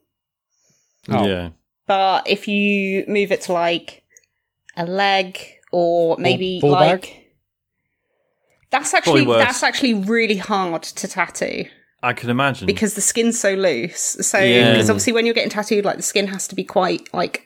[1.09, 1.27] Oh.
[1.27, 1.49] Yeah.
[1.85, 4.03] But if you move it to like
[4.77, 5.37] a leg
[5.73, 7.17] or maybe ball like bag?
[8.69, 11.65] that's actually that's actually really hard to tattoo
[12.03, 12.65] I can imagine.
[12.65, 14.17] because the skin's so loose.
[14.21, 14.71] So Yeah.
[14.71, 17.45] because obviously when you're getting tattooed, like the skin has to be quite like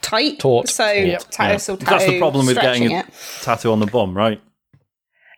[0.00, 0.38] tight.
[0.40, 0.68] Taut.
[0.68, 1.22] So Yep.
[1.30, 1.74] tattoo Yeah.
[1.74, 1.84] or tattoo.
[1.90, 3.06] That's the problem with getting a it.
[3.42, 4.40] tattoo on the bum, right?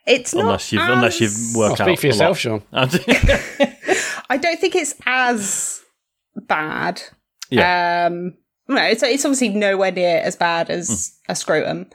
[0.07, 2.91] It's not Unless you've unless you've worked I'll out speak for a yourself, lot.
[2.91, 3.39] Sean.
[4.29, 5.81] I don't think it's as
[6.35, 7.01] bad.
[7.49, 8.07] Yeah.
[8.09, 8.33] Um,
[8.67, 11.85] no, it's it's obviously nowhere near as bad as a scrotum.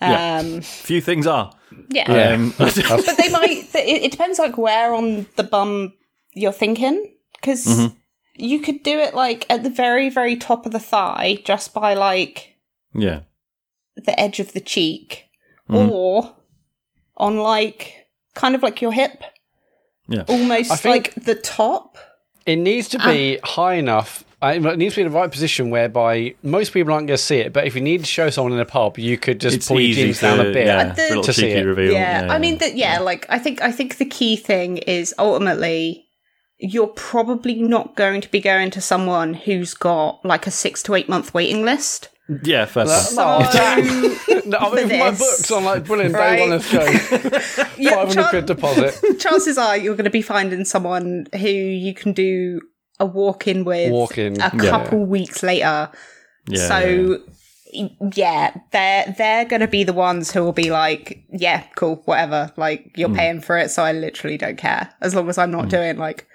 [0.00, 0.10] Hmm.
[0.10, 0.38] Yeah.
[0.38, 1.52] Um, Few things are.
[1.90, 2.10] yeah.
[2.12, 2.28] Yeah.
[2.34, 3.68] Um, but they might.
[3.74, 5.92] It, it depends like where on the bum
[6.36, 7.96] you're thinking, because Mhm.
[8.36, 11.94] you could do it like at the very very top of the thigh, just by
[11.94, 12.54] like
[12.94, 13.20] yeah.
[13.96, 15.24] the edge of the cheek,
[15.70, 15.90] Mhm.
[15.90, 16.34] or
[17.16, 17.94] on like
[18.34, 19.22] kind of like your hip,
[20.08, 20.24] Yeah.
[20.28, 21.96] almost like the top.
[22.44, 23.10] It needs to Ah.
[23.12, 24.22] be high enough.
[24.42, 27.38] It needs to be in the right position whereby most people aren't going to see
[27.38, 27.52] it.
[27.52, 29.80] But if you need to show someone in a pub, you could just It's pull
[29.80, 30.66] your jeans down a bit.
[30.66, 31.64] yeah, the- a little to see cheeky it.
[31.64, 31.92] reveal.
[31.92, 32.76] Yeah, I mean that.
[32.76, 36.05] Yeah, like I think I think the key thing is ultimately
[36.58, 40.94] you're probably not going to be going to someone who's got like a six to
[40.94, 42.08] eight month waiting list.
[42.42, 44.40] yeah, fair That- play.
[44.50, 45.50] no, no, I mean, For my books.
[45.50, 46.36] I'm like, brilliant, Right.
[46.38, 46.72] Dave, let's
[47.56, 47.62] go.
[47.76, 49.18] Yeah, 500 chan- quid deposit.
[49.20, 52.60] chances are you're going to be finding someone who you can do
[52.98, 54.70] a walk in with Walk-in, a yeah.
[54.70, 55.90] couple weeks later.
[56.48, 57.18] Yeah, so
[57.74, 61.96] y- yeah, they're they're going to be the ones who will be like, yeah, cool,
[62.06, 62.50] whatever.
[62.56, 63.16] Like you're Hmm.
[63.16, 66.26] paying for it, so I literally don't care as long as I'm not doing like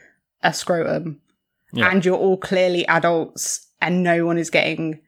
[0.43, 1.21] a scrotum,
[1.73, 1.89] Yeah.
[1.89, 4.99] and you're all clearly adults, and no one is getting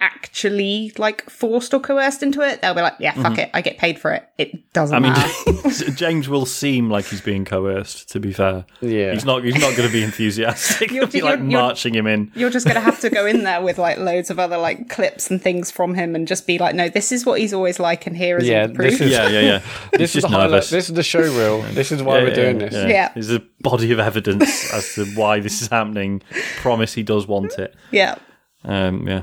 [0.00, 2.60] actually like forced or coerced into it.
[2.60, 4.28] They'll be like, yeah, fuck it, I get paid for it.
[4.38, 5.04] It doesn't Mm-hmm.
[5.46, 5.90] I mean, matter.
[5.92, 8.10] James will seem like he's being coerced.
[8.10, 9.12] To be fair, Yeah.
[9.12, 9.42] he's not.
[9.44, 10.90] He's not going to be enthusiastic.
[10.90, 12.30] You're- He'll be like you're- you're- marching him in.
[12.34, 14.88] You're just going to have to go in there with like loads of other like
[14.90, 17.78] clips and things from him and just be like, no, this is what he's always
[17.80, 18.90] like, and here is Yeah, the proof.
[18.92, 19.58] this is- Yeah, yeah, yeah.
[19.92, 20.64] This he's is just the highlight.
[20.64, 21.62] This is the show reel.
[21.72, 22.74] This is why Yeah, we're yeah, doing yeah, this.
[22.74, 22.88] Yeah.
[22.88, 23.12] Yeah.
[23.14, 26.22] There's a body of evidence as to why this is happening.
[26.58, 27.74] Promise he does want it.
[27.90, 28.16] yeah.
[28.64, 29.22] Um, yeah.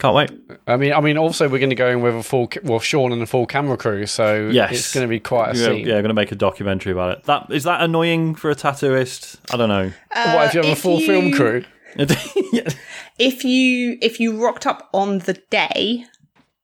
[0.00, 0.30] Can't wait.
[0.66, 3.12] I mean, I mean, also we're going to go in with a full, well, Sean
[3.12, 4.72] and a full camera crew, so Yes.
[4.72, 5.86] it's going to be quite a Yeah, scene.
[5.86, 7.24] yeah, going to make a documentary about it.
[7.24, 9.38] That is that annoying for a tattooist?
[9.52, 9.92] I don't know.
[10.14, 11.64] what if you have a uh, if full film crew?
[11.96, 12.68] Yeah.
[13.18, 16.06] If you if you rocked up on the day,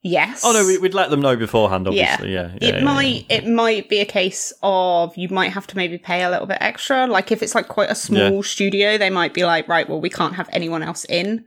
[0.02, 0.42] yes.
[0.42, 1.86] Oh no, we, we'd let them know beforehand.
[1.86, 2.52] Obviously, yeah.
[2.60, 5.98] yeah, it yeah, might it might be a case of you might have to maybe
[5.98, 7.06] pay a little bit extra.
[7.06, 8.40] Like if it's like quite a small Yeah.
[8.40, 11.44] studio, they might be like, right, well, we can't have anyone else in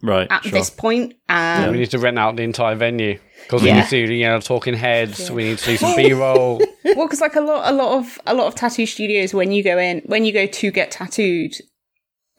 [0.00, 0.28] Right.
[0.30, 0.52] at sure.
[0.52, 1.14] this point.
[1.28, 3.80] Um, we need to rent out the entire venue because we Yeah.
[3.80, 5.30] need to do you know talking heads.
[5.30, 6.58] We need to do some B roll.
[6.84, 9.62] well, because like a lot, a lot of a lot of tattoo studios, when you
[9.64, 11.54] go in, when you go to get tattooed,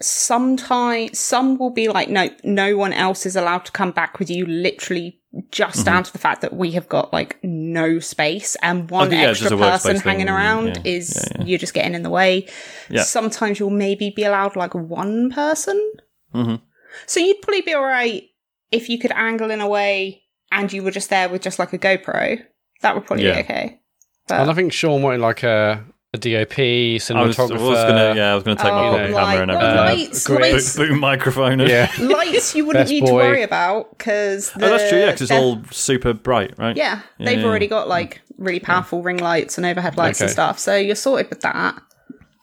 [0.02, 4.30] sometimes some will be like, no, no one else is allowed to come back with
[4.30, 4.46] you.
[4.46, 5.20] Literally,
[5.52, 9.26] just down to the fact that we have got like no space, and one Okay,
[9.26, 11.46] extra just person hanging thing, around yeah, is yeah, yeah.
[11.46, 12.48] you're just getting in the way.
[12.90, 13.04] Yeah.
[13.04, 15.92] Sometimes you'll maybe be allowed like one person.
[16.34, 16.62] Mhm.
[17.06, 18.24] So you'd probably be all right
[18.72, 21.74] if you could angle in a way and you were just there with just like
[21.74, 22.42] a GoPro.
[22.82, 23.36] That would probably Yeah.
[23.36, 23.82] be okay.
[24.28, 27.60] But And I think Sean wanted like a, a DOP I was, I cinematographer.
[27.70, 30.08] was gonna, yeah, I was gonna take my Oh, pocket like- camera and well, everything.
[30.08, 30.54] lights, great.
[30.54, 31.60] lights, Boom, boom microphone.
[31.62, 31.92] and- Yeah.
[32.00, 35.00] lights you wouldn't Best need to worry about because Oh, that's true.
[35.00, 36.76] Yeah, because it's all super bright, right?
[36.76, 37.70] yeah Yeah, they've yeah, already yeah.
[37.70, 41.42] got like really powerful ring lights and overhead lights and stuff, so you're sorted with
[41.42, 41.82] that.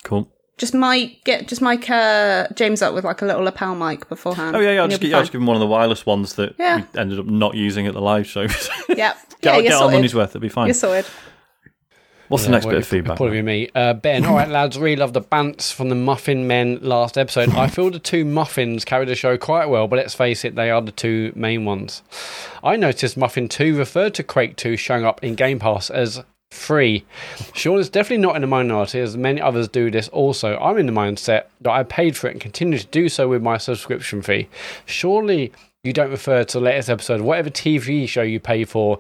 [0.05, 0.31] Cool.
[0.59, 4.57] Just mic get just mic uh, James up with like a little lapel mic beforehand.
[4.57, 4.83] Oh yeah, yeah.
[4.83, 6.79] I'll just, you'll get, I'll just give him one of the wireless ones that Yeah.
[6.95, 8.47] we ended up not using at the live show.
[8.88, 8.97] Yep.
[8.97, 10.31] get yeah, you're our money's worth.
[10.31, 10.69] It'll be fine.
[10.69, 11.05] You're sorted.
[12.29, 13.16] What's the next well, bit of feedback?
[13.19, 13.69] Probably me.
[13.75, 17.51] Uh, ben, all right, lads, really love the bants from the Muffin Men last episode.
[17.51, 20.71] I feel the two muffins carried the show quite well, but let's face it, they
[20.71, 22.03] are the two main ones.
[22.64, 27.05] I noticed Muffin 2 referred to Quake 2 showing up in Game Pass as free.
[27.55, 30.59] Sean is definitely not in the minority, as many others do this also.
[30.59, 33.43] I'm in the mindset that I paid for it and continue to do so with
[33.43, 34.49] my subscription fee.
[34.85, 38.99] Surely you don't refer to the latest episode, whatever TV show you pay for,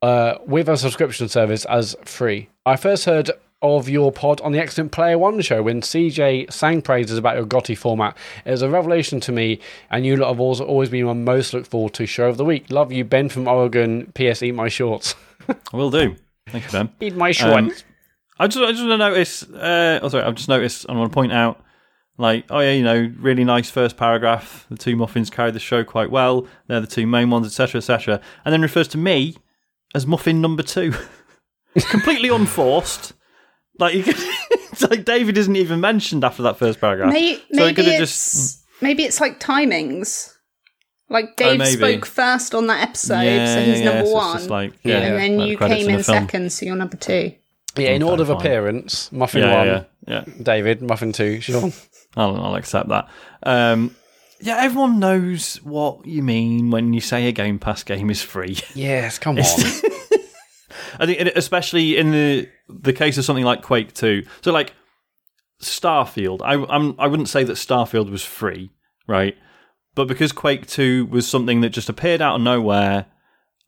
[0.00, 2.48] uh, with a subscription service as free.
[2.66, 3.30] I first heard
[3.62, 7.46] of your pod on the Excellent Player One show when CJ sang praises about your
[7.46, 8.16] Gotti format.
[8.44, 11.54] It was a revelation to me, and you lot have also always been my most
[11.54, 12.66] looked forward to show of the week.
[12.70, 14.10] Love you, Ben from Oregon.
[14.14, 14.42] P.S.
[14.42, 15.14] Eat my shorts.
[15.72, 16.16] Will do.
[16.48, 16.90] Thank you, Ben.
[17.00, 17.72] Eat my Um.
[18.38, 19.42] I just, I just want to notice.
[19.44, 20.86] Uh, oh, sorry, I've just noticed.
[20.88, 21.62] I want to point out,
[22.18, 24.66] like, oh yeah, you know, really nice first paragraph.
[24.68, 26.46] The two muffins carry the show quite well.
[26.66, 28.20] They're the two main ones, etc., etc.
[28.44, 29.36] And then refers to me
[29.94, 30.94] as muffin number two,
[31.74, 33.14] It's completely unforced.
[33.78, 37.12] Like, you could, it's like David isn't even mentioned after that first paragraph.
[37.12, 38.64] Maybe, so it maybe could have it's just.
[38.80, 40.34] maybe it's like timings.
[41.12, 41.76] Like Dave maybe.
[41.76, 44.46] spoke first on that episode, yeah, so he's yeah, number so one.
[44.48, 46.96] like, Yeah, yeah, and then like you credits came in in second, so you're number
[46.96, 47.32] two.
[47.76, 48.36] yeah, in okay, order of fine.
[48.38, 50.24] appearance, Muffin Yeah, 1, yeah, yeah.
[50.42, 51.72] David, Muffin 2, Sean.
[52.16, 53.08] I'll, I'll accept that.
[53.42, 53.94] Um,
[54.40, 58.58] yeah, everyone knows what you mean when you say a Game Pass game is free.
[58.74, 59.44] Yes, come on.
[60.98, 64.24] I think, especially in the the case of something like Quake Two.
[64.42, 64.74] So, like
[65.62, 68.70] Starfield, I I'm, I wouldn't say that Starfield was free,
[69.06, 69.36] right?
[69.94, 73.06] But because Quake Two was something that just appeared out of nowhere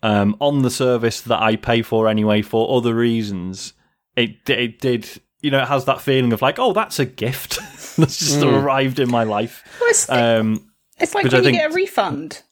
[0.03, 3.75] um, on the service that I pay for anyway for other reasons,
[4.17, 5.21] it it did.
[5.43, 7.57] You know, it has that feeling of like, oh, that's a gift
[7.97, 9.63] that's just arrived in my life.
[9.79, 12.43] Well, it's, Um, it's like when I you think- get a refund.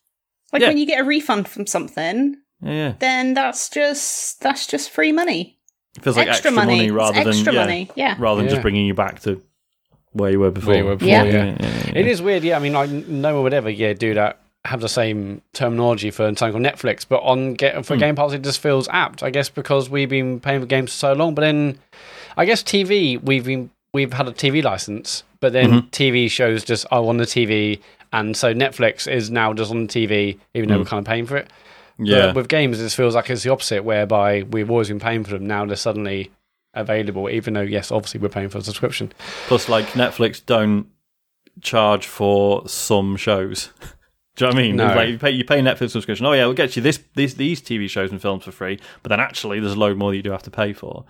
[0.52, 0.68] Like Yeah.
[0.68, 5.58] when you get a refund from something, yeah, then that's just that's just free money.
[5.96, 6.84] it feels like extra, extra, money.
[6.84, 7.90] It's rather than extra yeah, money.
[7.96, 8.16] Yeah.
[8.18, 8.50] rather than Yeah.
[8.56, 9.40] just bringing you back to
[10.12, 10.68] where you were before.
[10.68, 11.24] Where you were before, Yeah.
[11.24, 11.56] yeah.
[11.58, 12.56] yeah, It is weird, yeah.
[12.56, 14.38] I mean, like, no one would ever, yeah, do that.
[14.64, 18.00] Have the same terminology for something called Netflix, but on get for hmm.
[18.00, 19.24] Game Pass, it just feels apt.
[19.24, 21.34] I guess because we've been paying for games for so long.
[21.34, 21.80] But then,
[22.36, 25.88] I guess TV, we've been we've had a TV license, but then mm-hmm.
[25.88, 27.80] TV shows just are on the TV,
[28.12, 30.88] and so Netflix is now just on the TV, even though we're mm.
[30.88, 31.50] kind of paying for it.
[31.98, 32.26] yeah.
[32.26, 35.32] But with games, it feels like it's the opposite, whereby we've always been paying for
[35.32, 35.48] them.
[35.48, 36.30] Now they're suddenly
[36.74, 39.12] available, even though yes, obviously we're paying for a subscription.
[39.46, 40.86] Plus, like Netflix don't
[41.60, 43.70] charge for some shows.
[44.34, 44.76] Do you know what I mean?
[44.76, 44.86] No.
[44.86, 46.24] Like you pay, you pay Netflix subscription.
[46.24, 48.80] Oh yeah, we'll get you this, these these TV shows and films for free.
[49.02, 51.04] But then actually, there's a load more that you do have to pay for.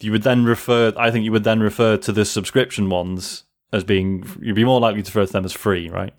[0.00, 0.92] You would then refer.
[0.96, 4.26] I think you would then refer to the subscription ones as being.
[4.40, 6.14] You'd be more likely to refer to them as free, right?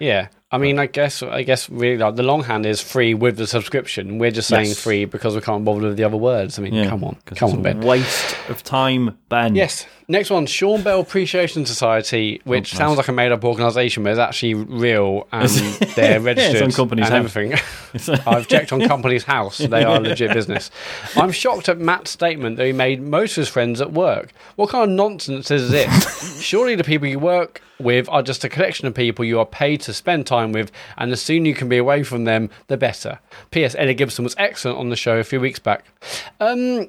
[0.00, 3.46] Yeah, I mean, I guess, I guess, really, like, the longhand is free with the
[3.46, 4.16] subscription.
[4.18, 4.80] We're just saying Yes.
[4.80, 6.58] free because we can't bother with the other words.
[6.58, 6.88] I mean, Yeah.
[6.88, 7.80] come on, 'Cause come it's on, a Ben.
[7.82, 9.54] Waste of time, Ben.
[9.54, 9.84] Yes.
[10.10, 12.78] Next one, Sean Bell Appreciation Society, which oh, nice.
[12.78, 15.50] sounds like a made-up organisation, but it's actually real, and
[15.96, 17.36] they're registered on Companies and House.
[17.36, 18.18] everything.
[18.26, 20.70] I've checked on Companies House; they are a legit business.
[21.14, 24.30] I'm shocked at Matt's statement that he made most of his friends at work.
[24.56, 26.40] What kind of nonsense is this?
[26.42, 29.82] Surely the people you work with are just a collection of people you are paid
[29.82, 33.18] to spend time with, and the sooner you can be away from them, the better.
[33.50, 33.74] P.S.
[33.78, 35.84] Eddie Gibson was excellent on the show a few weeks back.
[36.40, 36.88] Um,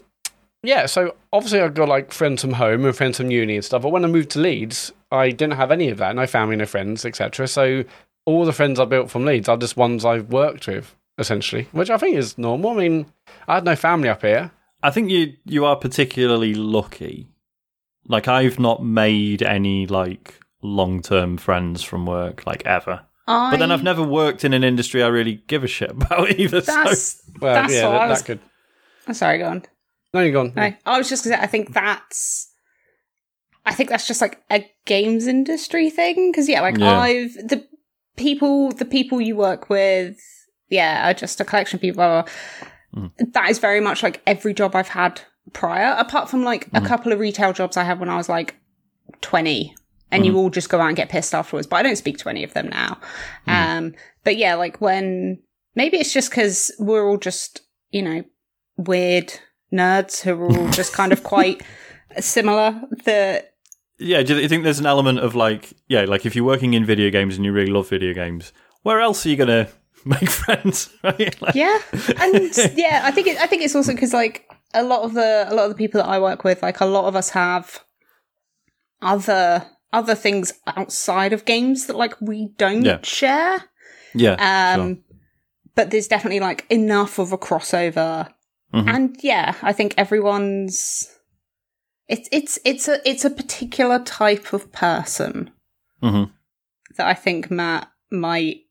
[0.64, 3.82] yeah, so obviously I've got like friends from home and friends from uni and stuff,
[3.82, 6.16] but when I moved to Leeds, I didn't have any of that.
[6.16, 7.48] No family, no friends, etc.
[7.48, 7.84] So
[8.26, 11.90] all the friends I built from Leeds are just ones I've worked with, essentially, which
[11.90, 12.72] I think is normal.
[12.72, 13.06] I mean,
[13.48, 14.52] I had no family up here.
[14.84, 17.28] I think you you are particularly lucky.
[18.08, 23.02] Like I've not made any like long term friends from work like ever.
[23.30, 26.32] I, But then I've never worked in an industry I really give a shit about
[26.32, 26.62] either.
[26.62, 28.20] So That's Well, that's yeah, what that, I was.
[28.20, 28.40] that could.
[29.08, 29.64] I'm sorry, go on.
[30.14, 30.52] No, you're gone.
[30.56, 31.42] No, I was just gonna say.
[31.42, 32.52] I think that's.
[33.66, 37.00] I think that's just like a games industry thing because yeah, like Yeah.
[37.00, 37.66] I've the
[38.18, 40.18] people the people you work with,
[40.70, 41.98] yeah, are just a collection of people.
[41.98, 42.24] Blah,
[42.92, 43.10] blah, blah.
[43.34, 45.22] That is very much like every job I've had
[45.54, 46.86] prior, apart from like a hmm.
[46.88, 48.56] couple of retail jobs I had when I was like
[49.22, 49.76] twenty,
[50.12, 51.68] and you all just go out and get pissed afterwards.
[51.68, 52.98] But I don't speak to any of them now.
[53.48, 53.94] Um,
[54.24, 55.40] but yeah, like when
[55.76, 58.24] maybe it's just because we're all just you know
[58.78, 59.34] weird
[59.72, 61.62] nerds who are all just kind of quite
[62.20, 62.82] similar.
[63.06, 63.54] That
[64.00, 66.86] yeah, do you think there's an element of like, yeah, like if you're working in
[66.86, 69.68] video games and you really love video games, where else are you gonna
[70.06, 70.90] make friends?
[71.04, 71.42] Right?
[71.42, 71.80] Like, yeah,
[72.18, 75.46] and yeah, I think it, I think it's also because like a lot of the
[75.50, 77.82] a lot of the people that I work with, like a lot of us have
[79.02, 83.00] other other things outside of games that like we don't Yeah.
[83.04, 83.64] share.
[84.14, 85.04] yeah, Um, sure.
[85.76, 88.28] but there's definitely like enough of a crossover,
[88.74, 88.88] Mhm.
[88.96, 91.08] and yeah, I think everyone's.
[92.08, 95.52] It's it's it's a it's a particular type of person
[96.02, 96.32] Mhm.
[96.98, 98.62] that I think Matt might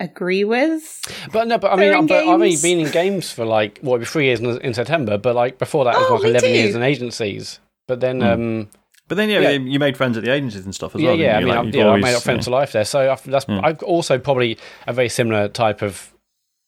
[0.00, 1.00] agree with.
[1.32, 4.10] But no, but I mean, but I've only been in games for like what, it'll
[4.10, 5.16] three years in, in September.
[5.18, 6.56] But like before that, it was Oh, like eleven too.
[6.56, 7.60] years in agencies.
[7.86, 8.70] But then, um,
[9.08, 9.50] But then, yeah, Yeah.
[9.50, 11.18] you made friends at the agencies and stuff as yeah, well.
[11.18, 11.36] yeah.
[11.36, 12.84] I mean, Like, I've, you've yeah, I've made up friends for life there.
[12.84, 13.60] So I've, that's Yeah.
[13.62, 16.12] I've also probably a very similar type of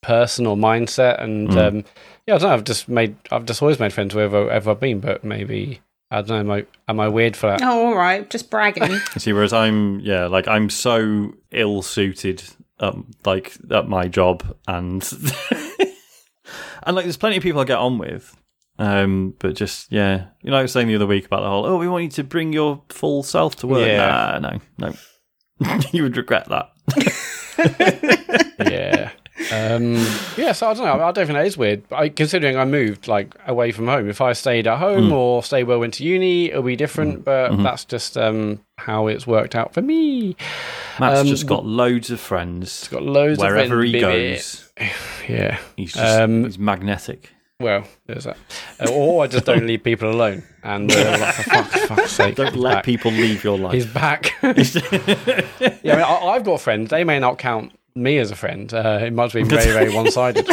[0.03, 1.23] person or mindset.
[1.23, 1.69] And Mm.
[1.69, 1.85] um,
[2.27, 2.55] yeah, I don't know.
[2.55, 5.01] I've just made, I've just always made friends wherever, wherever I've been.
[5.01, 6.41] But maybe I don't know.
[6.41, 7.63] Am I, am I weird for that?
[7.63, 8.97] Oh, all right, just bragging.
[9.19, 12.43] See, whereas I'm, yeah, like I'm so ill suited,
[12.81, 15.03] um, like at my job, and
[16.85, 18.37] and like there's plenty of people I get on with,
[18.79, 21.65] um, but just yeah, you know, I was saying the other week about the whole,
[21.67, 23.87] oh, we want you to bring your full self to work.
[23.87, 24.39] Yeah.
[24.41, 24.95] Nah, no,
[25.61, 26.71] no, you would regret that.
[28.71, 29.11] yeah.
[29.53, 29.95] Um,
[30.39, 30.95] yeah, so I don't know.
[31.05, 31.83] I don't think that is weird.
[31.93, 35.65] I, considering I moved like away from home, if I stayed at home or stayed
[35.65, 37.25] where I went to uni, it'll be different.
[37.25, 37.63] But Mm-hmm.
[37.63, 40.37] that's just um, how it's worked out for me.
[40.99, 42.81] Matt's Um, just got loads of friends.
[42.81, 44.91] He's got loads Wherever of he friends, baby.
[44.91, 44.95] goes,
[45.29, 45.59] Yeah.
[45.77, 47.31] he's just Um, he's magnetic.
[47.59, 48.37] Well, there's that.
[48.79, 50.43] Uh, or I just don't leave people alone.
[50.63, 52.85] And uh, like, for fuck, fuck's sake, Don't let back.
[52.85, 53.73] people leave your life.
[53.73, 54.35] He's back.
[54.43, 56.91] yeah, I mean, I, I've got friends.
[56.91, 58.73] They may not count me as a friend.
[58.73, 60.49] Uh, it must be very, very one-sided.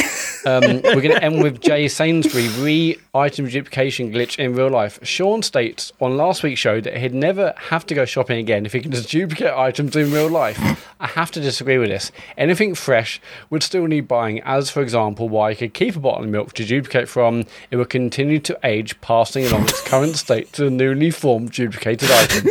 [0.45, 4.99] Um, we're going to end with Jay Sainsbury re-item duplication glitch in real life.
[5.03, 8.73] Sean states on last week's show that he'd never have to go shopping again if
[8.73, 10.59] he can just duplicate items in real life.
[10.99, 12.11] I have to disagree with this.
[12.37, 16.23] Anything fresh would still need buying, as for example, why I could keep a bottle
[16.23, 17.45] of milk to duplicate from.
[17.71, 22.11] It would continue to age, passing along its current state to the newly formed duplicated
[22.11, 22.49] item.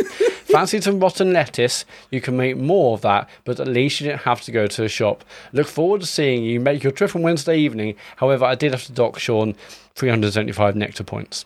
[0.53, 1.83] Fancy some rotten lettuce?
[2.11, 4.83] You can make more of that, but at least you didn't have to go to
[4.83, 5.23] a shop.
[5.51, 7.95] Look forward to seeing you make your trip on Wednesday evening.
[8.17, 9.55] However, I did have to dock Sean
[9.95, 11.45] 375 nectar points.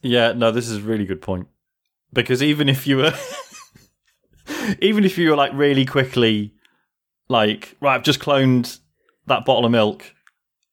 [0.00, 1.48] Yeah, no, this is a really good point.
[2.12, 3.12] Because even if you were
[4.80, 6.54] even if you were like really quickly
[7.28, 8.78] like, right, I've just cloned
[9.26, 10.14] that bottle of milk.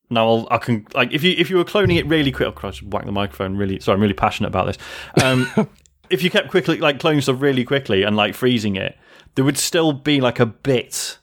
[0.10, 2.50] Now I'll, I can like if you if you were cloning it really quick.
[2.50, 3.58] Oh, Christ, whack the microphone.
[3.58, 4.78] Really, sorry, I'm really passionate about this.
[5.24, 5.50] Um,
[6.10, 8.98] if you kept quickly like cloning stuff really quickly and like freezing it,
[9.36, 11.20] there would still be like a bit.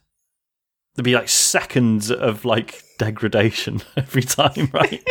[0.95, 5.03] There'd be like seconds of like degradation every time, right?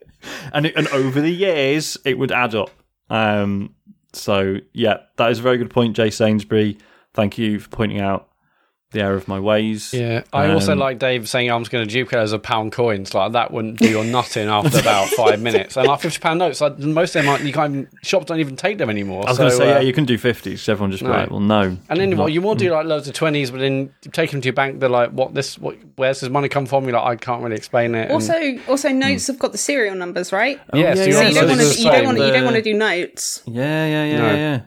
[0.52, 2.70] and it, and over the years it would add up.
[3.10, 3.74] Um,
[4.12, 6.78] so yeah, that is a very good point, Jay Sainsbury.
[7.12, 8.28] Thank you for pointing out
[8.94, 9.92] the error of my ways.
[9.92, 12.72] Yeah, I also Um, like Dave saying I'm just going to duplicate as a pound
[12.72, 13.12] coins.
[13.12, 15.76] Like that wouldn't do your nothing after about five minutes.
[15.76, 18.40] And like fifty pound notes, like most of them, aren't, you can't even, shops don't
[18.40, 19.24] even take them anymore.
[19.26, 20.68] I was so, going to say, uh, yeah, you can do 50s.
[20.68, 21.14] Everyone just be no.
[21.14, 21.76] like, well, no.
[21.90, 24.30] And then, well, you want to do like loads of twenties, but then you take
[24.30, 24.80] them to your bank.
[24.80, 25.58] They're like, "What this?
[25.58, 25.76] What?
[25.96, 28.88] Where's this money come from?" You're like, "I can't really explain it." and- also, also
[28.90, 30.60] notes have got the serial numbers, right?
[30.72, 32.56] Oh, Yeah, so So you're you don't wanna, you don't want to you don't want
[32.56, 33.42] to do notes.
[33.46, 34.34] Yeah, yeah, yeah, No.
[34.34, 34.60] yeah,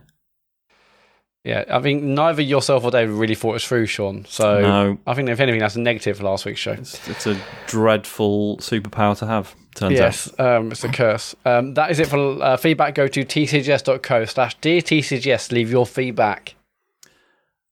[1.47, 1.63] yeah.
[1.69, 4.25] I think neither yourself or David really thought it through, Sean.
[4.25, 4.97] So No.
[5.07, 6.73] I think if anything, that's a negative for last week's show.
[6.73, 10.03] It's, it's a dreadful superpower to have, turns out.
[10.03, 11.35] Yes, um, it's a curse.
[11.45, 12.95] Um, that is it for uh, feedback.
[12.95, 15.51] Go to tcgs.co slash dear tcgs.
[15.51, 16.55] Leave your feedback.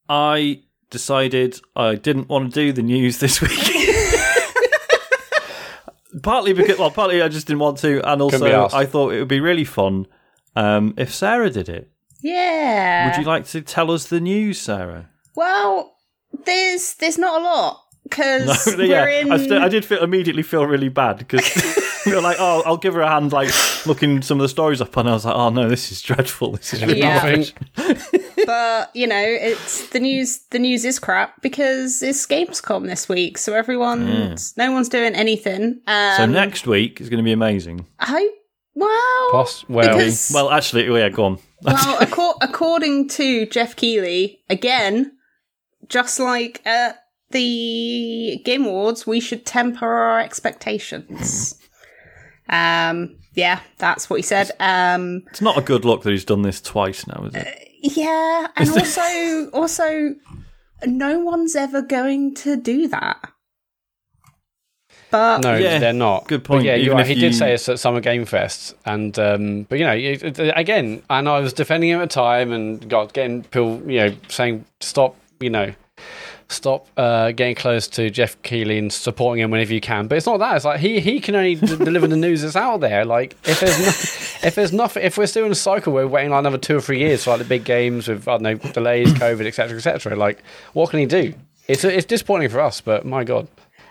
[0.07, 3.51] I decided I didn't want to do the news this week.
[6.23, 8.69] partly because, well, partly I just didn't want to, and also.
[8.71, 10.07] I thought it would be really fun
[10.55, 11.89] um, if Sarah did it.
[12.21, 13.07] Yeah.
[13.09, 15.09] Would you like to tell us the news, Sarah?
[15.35, 15.95] Well,
[16.45, 19.31] there's there's not a lot because No, we're yeah, in.
[19.31, 22.77] I, st- I did feel immediately feel really bad because we were like, oh, I'll
[22.77, 23.49] give her a hand, like
[23.85, 26.53] looking some of the stories up, and I was like, oh no, this is dreadful.
[26.53, 27.15] This is really Yeah.
[27.15, 27.45] Nothing.
[28.45, 30.39] but you know, it's the news.
[30.51, 35.81] The news is crap because it's Gamescom this week, so everyone's no one's doing anything.
[35.87, 37.85] Um, so next week is going to be amazing.
[37.99, 38.29] I
[38.75, 41.39] well, Poss- well, because, Well, actually, oh, yeah, go on.
[41.65, 45.11] Well, acco- according to Geoff Keighley, again,
[45.87, 47.01] just like at
[47.31, 51.59] the Game Awards, we should temper our expectations.
[52.49, 54.51] um, yeah, that's what he said.
[54.59, 57.69] Um, It's not a good look that he's done this twice now, is it?
[57.97, 60.15] yeah, and also, also,
[60.85, 63.31] no one's ever going to do that.
[65.11, 66.27] But No, Yeah, they're not.
[66.27, 66.65] good But point.
[66.65, 67.07] yeah, you're Even right.
[67.07, 70.39] He you- did say it's at Summer Game Fest, and um, but you know, it,
[70.39, 73.99] it- again, and I was defending him at the time, and got getting people, you
[73.99, 75.73] know, saying stop, you know,
[76.47, 80.07] stop uh, getting close to Geoff Keighley and supporting him whenever you can.
[80.07, 80.55] But it's not that.
[80.55, 83.05] It's like he he can only d- deliver the news that's out there.
[83.05, 86.31] Like if there's no, if there's nothing, if we're still in a cycle, we're waiting
[86.31, 88.55] like another two or three years for like the big games with I don't know
[88.71, 90.15] delays, COVID, etc., etc.
[90.15, 90.43] Like
[90.73, 91.33] what can he do?
[91.67, 93.47] It's it's disappointing for us, but my god.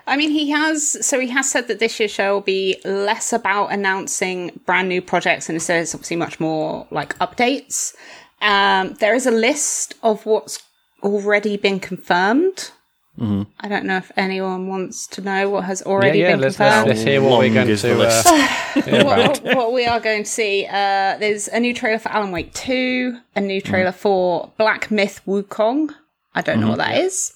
[0.07, 1.05] I mean, he has.
[1.05, 5.01] So he has said that this year's show will be less about announcing brand new
[5.01, 7.95] projects, and instead it's obviously much more like updates.
[8.41, 10.61] Um, there is a list of what's
[11.01, 12.71] already been confirmed.
[13.17, 16.31] I don't know if anyone wants to know what has already yeah, yeah.
[16.33, 16.89] been Let's, let's, confirmed.
[16.89, 17.95] let's hear what we're going to.
[17.95, 18.27] list.
[18.75, 20.65] Uh, hear what, what we are going to see.
[20.65, 25.21] Uh, there's a new trailer for Alan Wake 2, a new trailer for Black Myth
[25.25, 25.95] Wukong.
[26.33, 27.31] I don't know what that is.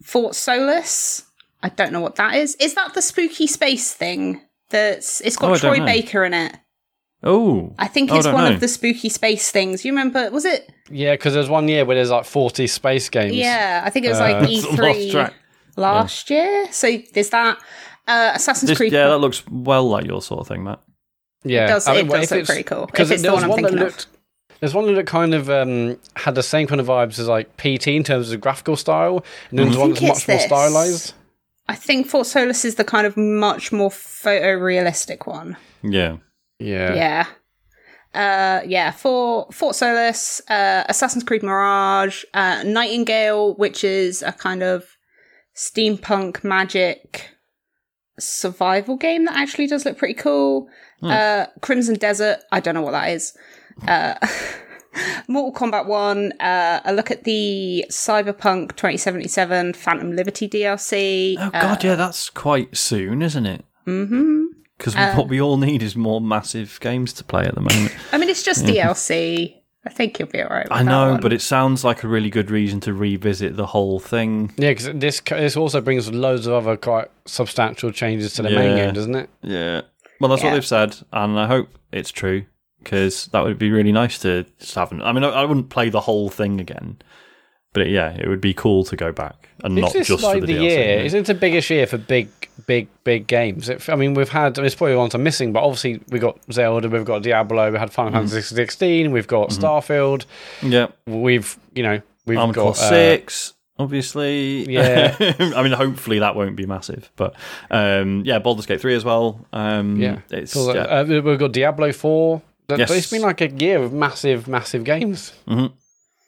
[0.00, 1.24] Fort Solis.
[1.64, 2.54] I don't know what that is.
[2.60, 4.40] Is that the spooky space thing?
[4.70, 5.84] That's it's got Oh, Troy.
[5.84, 6.56] Baker in it.
[7.22, 7.74] Oh.
[7.78, 8.52] I think Oh, I it's one know.
[8.52, 9.84] of the spooky space things.
[9.84, 10.30] You remember?
[10.30, 10.70] Was it?
[10.90, 13.34] Yeah, because there's one year where there's like 40 space games.
[13.34, 15.34] Yeah, I think it was Uh, like Lost E3 track.
[15.76, 16.66] last year.
[16.70, 17.58] So there's that.
[18.06, 18.92] Uh, Assassin's This, Creed.
[18.92, 20.80] yeah, that looks well like your sort of thing, Matt.
[21.44, 21.64] yeah.
[21.64, 22.84] It does- I mean, well, does look pretty cool.
[22.86, 23.92] Because If it's the there one I'm one that thinking of.
[23.94, 24.06] looked.
[24.60, 27.88] There's one that kind of um, had the same kind of vibes as like PT
[27.88, 31.14] in terms of graphical style, and then there's one that's it's much more stylized.
[31.68, 35.56] I think Fort Solis is the kind of much more photorealistic one.
[35.82, 36.18] Yeah.
[36.58, 36.94] Yeah.
[36.94, 37.26] Yeah.
[38.14, 44.62] Uh, yeah, for Fort Solis, uh, Assassin's Creed Mirage, uh, Nightingale, which is a kind
[44.62, 44.86] of
[45.56, 47.30] steampunk magic
[48.20, 50.68] survival game that actually does look pretty cool.
[51.02, 53.36] Uh, Crimson Desert, I don't know what that is.
[54.94, 61.36] Uh, Mortal Kombat 1, uh, a look at the Cyberpunk 2077 Phantom Liberty DLC.
[61.38, 63.64] Oh, God, yeah, that's quite soon, isn't it?
[63.84, 64.44] hmm
[64.78, 67.92] Because Uh, what we all need is more massive games to play at the moment.
[68.12, 69.60] I mean, it's just DLC.
[69.86, 70.66] I think you'll be alright.
[70.70, 74.50] I know, but it sounds like a really good reason to revisit the whole thing.
[74.56, 78.76] Yeah, because this this also brings loads of other quite substantial changes to the main
[78.76, 79.28] game, doesn't it?
[79.42, 79.82] Yeah.
[80.20, 82.46] Well, that's what they've said, and I hope it's true
[82.84, 84.92] because that would be really nice to just have.
[84.92, 86.98] I mean, I, I wouldn't play the whole thing again,
[87.72, 90.46] but yeah, it would be cool to go back and not just like for the,
[90.46, 90.62] the, DLC.
[90.62, 90.98] year?
[90.98, 91.02] yeah.
[91.02, 92.28] Is it the biggest year for big,
[92.66, 93.68] big, big games?
[93.68, 94.56] It, I mean, we've had.
[94.58, 97.92] It's probably ones I'm missing, but obviously we got Zelda, we've got Diablo, we had
[97.92, 98.28] Final Mm-hmm.
[98.28, 100.26] Fantasy 16, we've got Starfield,
[100.62, 104.70] Yeah, we've you know we've Armored got uh, Six, obviously.
[104.70, 105.16] Yeah.
[105.20, 107.34] I mean, hopefully that won't be massive, but
[107.70, 109.44] um, yeah, Baldur's Gate Three as well.
[109.52, 110.82] Um, Yeah, it's yeah.
[110.82, 112.42] uh, we've got Diablo 4.
[112.68, 112.90] Th- Yes.
[112.90, 115.32] It's been like a year of massive, massive games.
[115.46, 115.72] Mhm.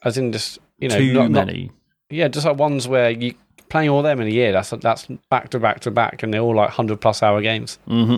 [0.05, 1.71] As in just you know too not, not- many.
[2.11, 3.35] yeah, just like ones where you
[3.69, 4.53] playing all them in a year.
[4.53, 7.79] That's that's back to back to back, and they're all like hundred plus hour games.
[7.87, 8.17] hmm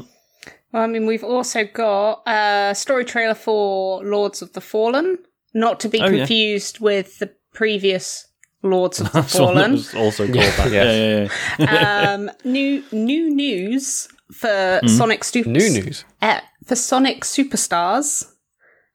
[0.73, 5.19] Well, I mean, we've also got a story trailer for Lords of the Fallen,
[5.55, 6.19] not to be Oh, yeah.
[6.19, 8.27] confused with the previous
[8.63, 9.73] Lords of the That's one that Fallen.
[9.73, 10.73] was also called that.
[10.73, 11.31] Yes.
[11.59, 12.13] Yeah, yeah, yeah.
[12.15, 16.05] um, new new news for Sonic Super New news.
[16.23, 18.31] uh, for Sonic Superstars,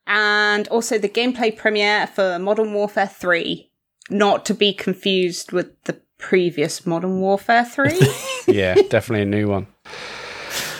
[0.05, 3.71] and also the gameplay premiere for Modern Warfare Three,
[4.09, 7.99] not to be confused with the previous Modern Warfare Three.
[8.45, 9.67] Yeah, definitely a new one.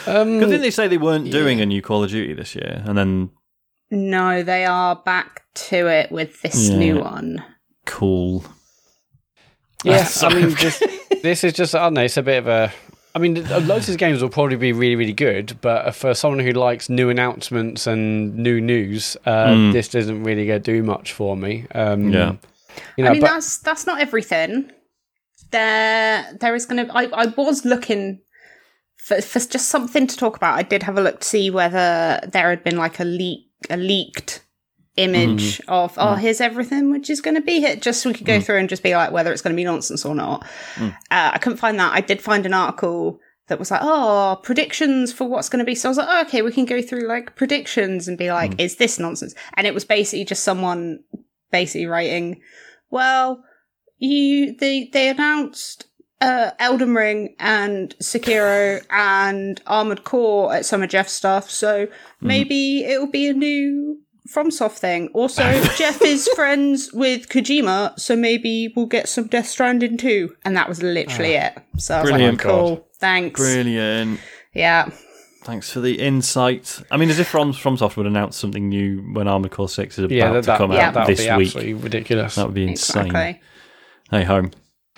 [0.06, 2.96] Um, didn't they say they weren't doing a new Call of Duty this year, and
[2.98, 3.30] then
[3.90, 6.76] no, they are back to it with this Yeah.
[6.76, 7.42] new one.
[7.86, 8.44] cool.
[9.82, 10.82] Yeah, I mean, this,
[11.22, 12.72] this is just, I don't know, it's a bit of a.
[13.14, 16.40] I mean, th- loads of games will probably be really, really good, but for someone
[16.40, 19.72] who likes new announcements and new news, uh, Mm.
[19.72, 21.66] this doesn't really go do much for me.
[21.74, 22.32] Um, Yeah.
[22.96, 24.72] You know, I mean, but that's that's not everything.
[25.52, 26.92] There, there is going to.
[26.92, 28.20] I, I was looking
[28.96, 30.58] for for just something to talk about.
[30.58, 33.76] I did have a look to see whether there had been like a leak, a
[33.76, 34.42] leaked
[34.96, 35.70] image mm-hmm.
[35.70, 36.18] of oh, mm.
[36.18, 38.44] here's everything which is going to be hit, just so we could go mm.
[38.44, 40.44] through and just be like whether it's going to be nonsense or not.
[40.74, 40.94] Mm.
[41.10, 41.92] Uh, I couldn't find that.
[41.92, 45.74] I did find an article that was like, oh, predictions for what's going to be.
[45.74, 48.58] So I was like, oh, okay, we can go through like predictions and be like,
[48.58, 49.34] is this nonsense?
[49.54, 51.00] And it was basically just someone
[51.50, 52.40] basically writing,
[52.90, 53.44] "Well,
[53.98, 55.86] you they they announced
[56.20, 62.26] uh, Elden Ring and Sekiro and Armored Core at some of Geoff's stuff, so mm-hmm.
[62.26, 65.08] maybe it'll be a new FromSoft thing.
[65.08, 65.42] Also,
[65.76, 70.34] Geoff is friends with Kojima, so maybe we'll get some Death Stranding too.
[70.44, 71.56] And that was literally it.
[71.78, 72.38] So I was Brilliant.
[72.38, 73.38] like, cool, thanks.
[73.40, 74.20] Brilliant.
[74.54, 74.90] Yeah.
[75.42, 76.80] Thanks for the insight.
[76.90, 80.04] I mean, as if From FromSoft would announce something new when Armored Core Six is
[80.06, 80.88] about Yeah, that, to come yeah.
[80.88, 81.46] out that this be week.
[81.48, 82.34] absolutely ridiculous.
[82.36, 83.06] That would be insane.
[83.06, 83.42] Exactly.
[84.10, 84.52] Hey, home.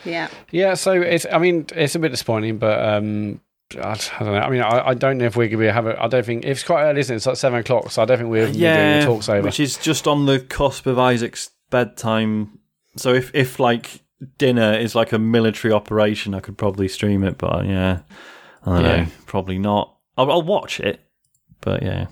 [0.05, 0.29] Yeah.
[0.53, 1.27] Yeah, so it's.
[1.33, 3.41] I mean, it's a bit disappointing, but um,
[3.75, 4.39] I, I don't know.
[4.39, 5.87] I mean, I, I don't know if we're could be have.
[5.87, 7.17] I don't think it's quite early, isn't it?
[7.17, 9.43] It's like seven o'clock, so I don't think we're doing Yeah, the talks over.
[9.43, 12.59] which is just on the cusp of Isaac's bedtime.
[12.97, 14.03] So if if like
[14.39, 17.39] dinner is like a military operation, I could probably stream it.
[17.39, 17.99] But uh, yeah,
[18.65, 18.97] I don't Yeah.
[19.05, 19.97] know, probably not.
[20.17, 21.01] I'll, I'll watch it,
[21.61, 22.07] but yeah.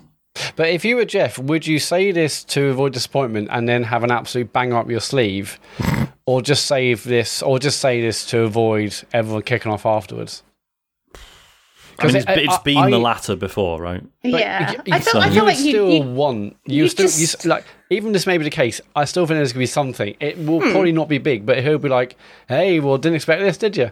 [0.57, 4.03] But if you were Geoff, would you say this to avoid disappointment and then have
[4.03, 5.57] an absolute bang up your sleeve,
[6.25, 10.43] or just save this, or just say this to avoid everyone kicking off afterwards?
[11.99, 14.03] I mean, it's, it's been I- the latter before, right?
[14.23, 14.71] But yeah.
[14.71, 17.09] you- I feel, I you feel like you, still you, want you, you still you,
[17.11, 18.81] just- s- like even this may be the case.
[18.95, 20.15] I still think there's gonna be something.
[20.19, 20.71] It will Hmm.
[20.71, 22.17] probably not be big, but he'll be like,
[22.47, 23.91] "Hey, well, didn't expect this, did you?"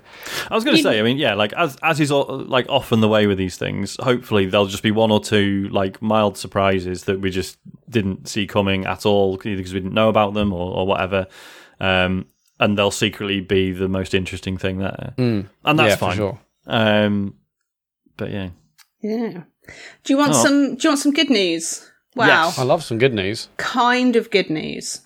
[0.49, 3.07] I was going to say, I mean, yeah, like as as is like often the
[3.07, 3.95] way with these things.
[4.01, 7.57] Hopefully, there'll just be one or two like mild surprises that we just
[7.89, 11.27] didn't see coming at all, either because we didn't know about them or, or whatever.
[11.79, 12.25] Um,
[12.59, 15.87] and they'll secretly be the most interesting thing there, and that's Mm.
[15.89, 16.11] yeah, fine.
[16.11, 16.39] for sure.
[16.65, 17.35] Um,
[18.17, 18.49] but yeah,
[19.01, 19.43] yeah.
[20.03, 20.43] Do you want Oh.
[20.43, 20.75] some?
[20.75, 21.89] Do you want some good news?
[22.15, 22.27] Wow.
[22.47, 22.59] Yes.
[22.59, 23.47] I love some good news.
[23.57, 24.99] Kind of good news.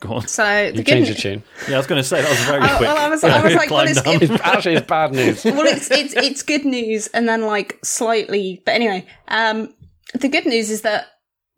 [0.00, 0.26] go on.
[0.26, 1.42] So the You good changed n- the tune.
[1.68, 2.80] Yeah, I was going to say that was very Oh, quick.
[2.88, 4.16] well, I was- I was like, well, it's- down.
[4.16, 5.44] it- It's, actually, it's bad news.
[5.44, 8.62] well, it's it's it's good news, and then like slightly.
[8.66, 9.72] But anyway, um,
[10.14, 11.06] the good news is that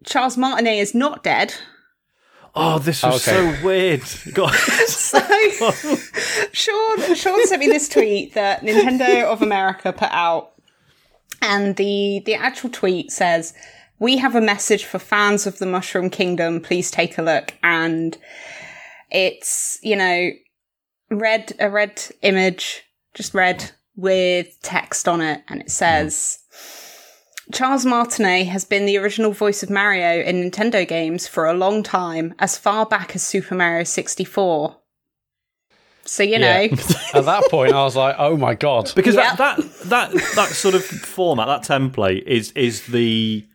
[0.04, 1.54] Charles Martinet is not dead.
[2.56, 3.56] Oh, this was Okay.
[3.56, 4.02] so weird.
[4.32, 4.48] Go.
[4.86, 5.20] So
[6.52, 10.52] Sean Sean sent me this tweet that Nintendo of America put out,
[11.42, 13.54] and the the actual tweet says,
[13.98, 16.60] "We have a message for fans of the Mushroom Kingdom.
[16.60, 18.16] Please take a look." And
[19.10, 20.30] it's you know
[21.10, 22.82] red a red image,
[23.14, 26.38] just red with text on it, and it says.
[27.52, 31.82] Charles Martinet has been the original voice of Mario in Nintendo games for a long
[31.82, 34.76] time, as far back as Super Mario 64.
[36.06, 36.76] So, you know, Yeah.
[37.14, 39.34] At that point, I was like, "Oh my god!" because Yeah.
[39.36, 43.46] that, that that that sort of format, that template is is the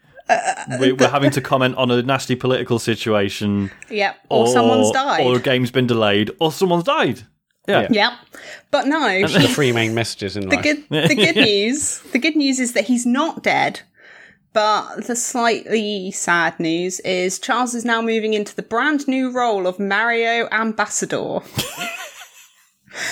[0.79, 5.25] we're, we're having to comment on a nasty political situation, yep, or, someone's died.
[5.25, 7.21] or a game's been delayed, or someone's died.
[7.69, 8.13] Yeah, Yep.
[8.71, 10.63] But no, the three main messages in the life.
[10.63, 13.81] good the good news the good news is that he's not dead.
[14.51, 19.67] But the slightly sad news is Charles is now moving into the brand new role
[19.67, 21.39] of Mario Ambassador.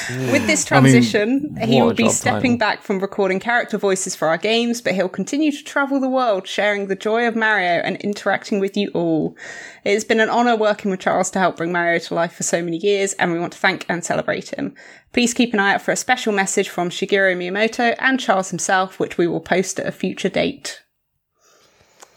[0.10, 2.58] With this transition, he will be stepping title.
[2.58, 6.48] back from recording character voices for our games, but he'll continue to travel the world,
[6.48, 9.36] sharing the joy of Mario and interacting with you all.
[9.84, 12.62] It's been an honour working with Charles to help bring Mario to life for so
[12.62, 14.74] many years, and we want to thank and celebrate him.
[15.14, 19.00] Please keep an eye out for a special message from Shigeru Miyamoto and Charles himself,
[19.00, 20.84] which we will post at a future date.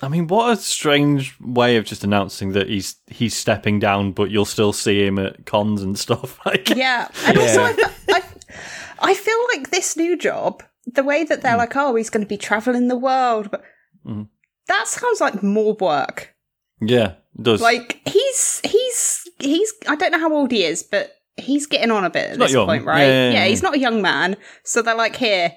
[0.02, 4.30] I mean, what a strange way of just announcing that he's he's stepping down, but
[4.30, 6.38] you'll still see him at cons and stuff.
[6.46, 7.74] Like, Yeah, and also I,
[8.08, 8.22] I,
[9.00, 11.58] I feel like this new job, the way that they're hmm.
[11.58, 13.62] like, oh, he's going to be traveling the world, but
[14.04, 14.22] hmm.
[14.68, 16.34] that sounds like more work.
[16.80, 17.60] yeah, it does.
[17.60, 22.04] Like he's he's he's I don't know how old he is, but he's getting on
[22.04, 22.66] a bit at not this young.
[22.66, 23.02] point, right?
[23.02, 23.46] Yeah, yeah, yeah.
[23.46, 25.52] he's not a young man, so they're like, here,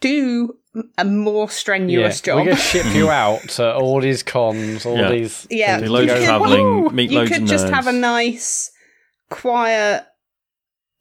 [0.00, 0.54] do
[0.96, 2.44] a more strenuous We're job.
[2.44, 5.10] going to ship you out to all these cons, all Yeah.
[5.10, 5.46] these.
[5.50, 6.90] Yeah, Do things loads you of travelling, Woo!
[6.90, 7.70] meet you loads could of just nerds.
[7.74, 8.70] have a nice,
[9.30, 10.04] quiet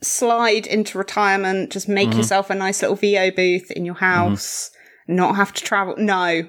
[0.01, 1.71] slide into retirement.
[1.71, 2.17] Just make Mm-hmm.
[2.19, 4.69] yourself a nice little VO booth in your house.
[5.07, 5.95] Not have to travel.
[5.97, 6.47] No,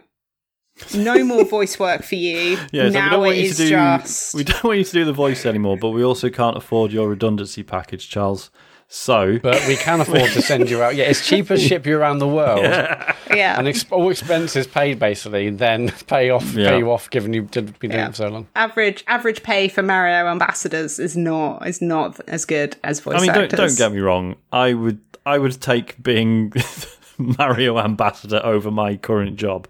[0.95, 2.59] no more voice work for you.
[2.73, 4.35] Yeah, so we don't want it you to do just.
[4.35, 7.09] we don't want you to do the voice anymore, but we also can't afford your
[7.09, 8.51] redundancy package, Charles.
[8.91, 10.97] So But we can afford to send you out.
[10.97, 13.59] Yeah, it's cheaper to ship you around the world, yeah, yeah.
[13.59, 16.71] and ex- all expenses paid basically, then pay off, Yeah.
[16.71, 18.07] pay you off, given you've been doing Yeah.
[18.07, 18.47] it for so long.
[18.57, 23.21] average average pay for Mario ambassadors is not is not as good as voice I
[23.21, 24.37] mean, don't don't get me wrong.
[24.53, 26.55] I would I would take being
[27.19, 29.69] Mario ambassador over my current job.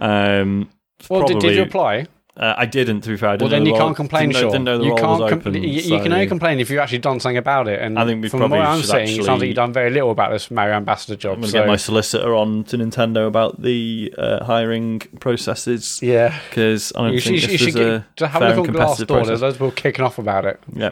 [0.00, 0.70] Um,
[1.08, 2.06] Well, did, did you apply?
[2.40, 3.28] Uh, I didn't, to be fair.
[3.28, 4.50] I Well, didn't then know you the can't role- complain, didn't know, Sean.
[4.52, 5.20] Didn't know the you role can't.
[5.20, 5.54] was com- open.
[5.54, 7.82] you, you can only complain if you've actually done something about it.
[7.82, 9.74] And I think we from probably what I'm saying, seeing, it sounds like you've done
[9.74, 11.34] very little about this Mario Ambassador job.
[11.34, 16.00] I'm going to so- get my solicitor on to Nintendo about the uh, hiring processes.
[16.02, 16.38] yeah.
[16.48, 18.48] Because I don't You think should, you this should was get, a to have fair
[18.48, 19.16] a and look on Glass competitive Door.
[19.18, 19.42] There's process.
[19.42, 20.60] loads of people kicking off about it.
[20.72, 20.90] Yeah,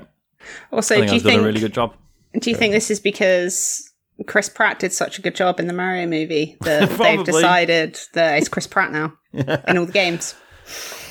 [0.70, 1.94] Also, I think do you I've done think a really good job.
[2.38, 3.90] do you think this is because
[4.26, 8.36] Chris Pratt did such a good job in the Mario movie that they've decided that
[8.36, 10.34] it's Chris Pratt now in all the games?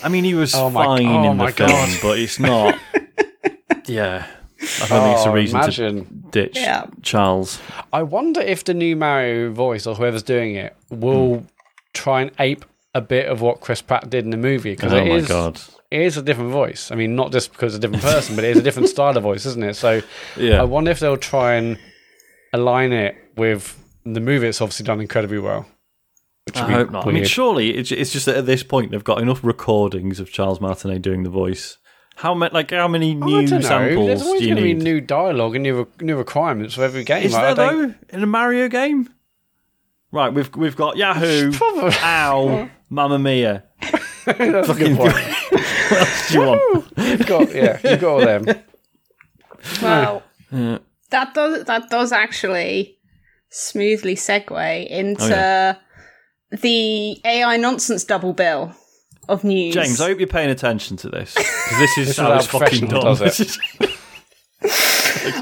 [0.03, 1.99] I mean, he was Oh my- fine oh in the my film, God.
[2.01, 2.77] but it's not.
[3.87, 4.25] yeah,
[4.61, 6.05] I don't think it's a Oh, reason imagine.
[6.05, 6.85] to ditch Yeah.
[7.01, 7.59] Charles.
[7.93, 11.45] I wonder if the new Mario voice or whoever's doing it will Hmm.
[11.93, 14.97] try and ape a bit of what Chris Pratt did in the movie because Oh
[14.97, 15.59] it my is god!
[15.91, 16.91] it is a different voice.
[16.91, 19.15] I mean, not just because it's a different person, but it is a different style
[19.15, 19.75] of voice, isn't it?
[19.75, 20.01] So
[20.35, 21.77] Yeah, I wonder if they'll try and
[22.53, 24.47] align it with the movie.
[24.47, 25.65] It's obviously done incredibly well.
[26.47, 27.07] Which I hope not.
[27.07, 30.31] I mean, surely it's, it's just that at this point they've got enough recordings of
[30.31, 31.77] Charles Martinet doing the voice.
[32.15, 32.51] How many?
[32.53, 33.67] Like how many I new don't know.
[33.67, 34.83] samples There's always do you going to be need?
[34.83, 37.23] new dialogue and new new requirements for every game.
[37.23, 39.09] Is Like, there though in a Mario game?
[40.11, 41.91] Right, we've we've got Yahoo, Probably.
[42.01, 43.65] Ow, Mamma Mia.
[44.25, 45.13] That's a good point.
[45.13, 46.85] what else do you want?
[46.97, 48.45] You've got yeah, you've got all them.
[49.81, 50.77] Well, Yeah.
[51.09, 52.97] that does that does actually
[53.49, 55.75] smoothly segue into Oh, yeah.
[56.51, 58.73] The AI nonsense double bill
[59.27, 59.73] of news.
[59.73, 62.47] James, I hope you're paying attention to this because this is This how how it's
[62.47, 63.01] fucking done.
[63.15, 63.57] does it.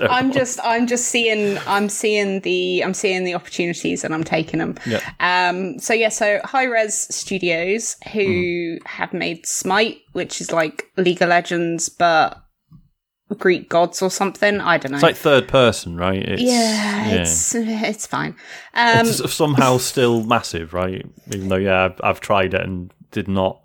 [0.09, 4.59] I'm just I'm just seeing I'm seeing the I'm seeing the opportunities and I'm taking
[4.59, 4.75] them.
[4.85, 5.01] Yeah.
[5.19, 8.85] Um so yeah, so Hi-Rez Studios who Mm-hmm.
[8.87, 12.41] have made Smite, which is like League of Legends but
[13.37, 14.59] Greek gods or something.
[14.61, 14.97] I don't know.
[14.97, 16.21] It's like third person, right?
[16.21, 18.35] It's, yeah, it's it's fine.
[18.73, 21.05] Um it's somehow still massive, right?
[21.33, 23.61] Even though, yeah, I've, I've tried it and did not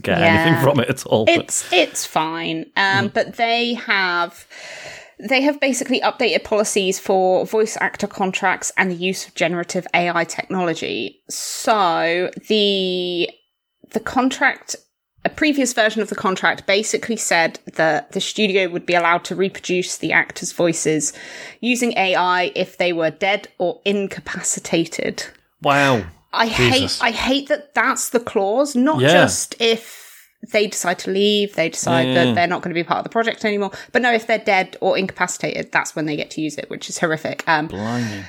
[0.00, 0.26] get Yeah.
[0.26, 1.26] anything from it at all.
[1.26, 3.06] but- it's it's fine um Mm-hmm.
[3.08, 4.46] but they have
[5.28, 10.24] they have basically updated policies for voice actor contracts and the use of generative ai
[10.24, 13.28] technology so the
[13.92, 14.74] the contract
[15.24, 19.36] a previous version of the contract basically said that the studio would be allowed to
[19.36, 21.12] reproduce the actors' voices
[21.60, 25.24] using AI if they were dead or incapacitated.
[25.62, 26.04] wow.
[26.34, 26.98] I Jesus.
[26.98, 29.08] hate I hate that that's the clause, not Yeah.
[29.12, 30.00] just if
[30.50, 32.14] they decide to leave, they decide Yeah.
[32.24, 33.70] that they're not going to be part of the project anymore.
[33.92, 36.88] But no, if they're dead or incapacitated, that's when they get to use it, which
[36.88, 37.44] is horrific.
[37.46, 38.24] Um, Blimey.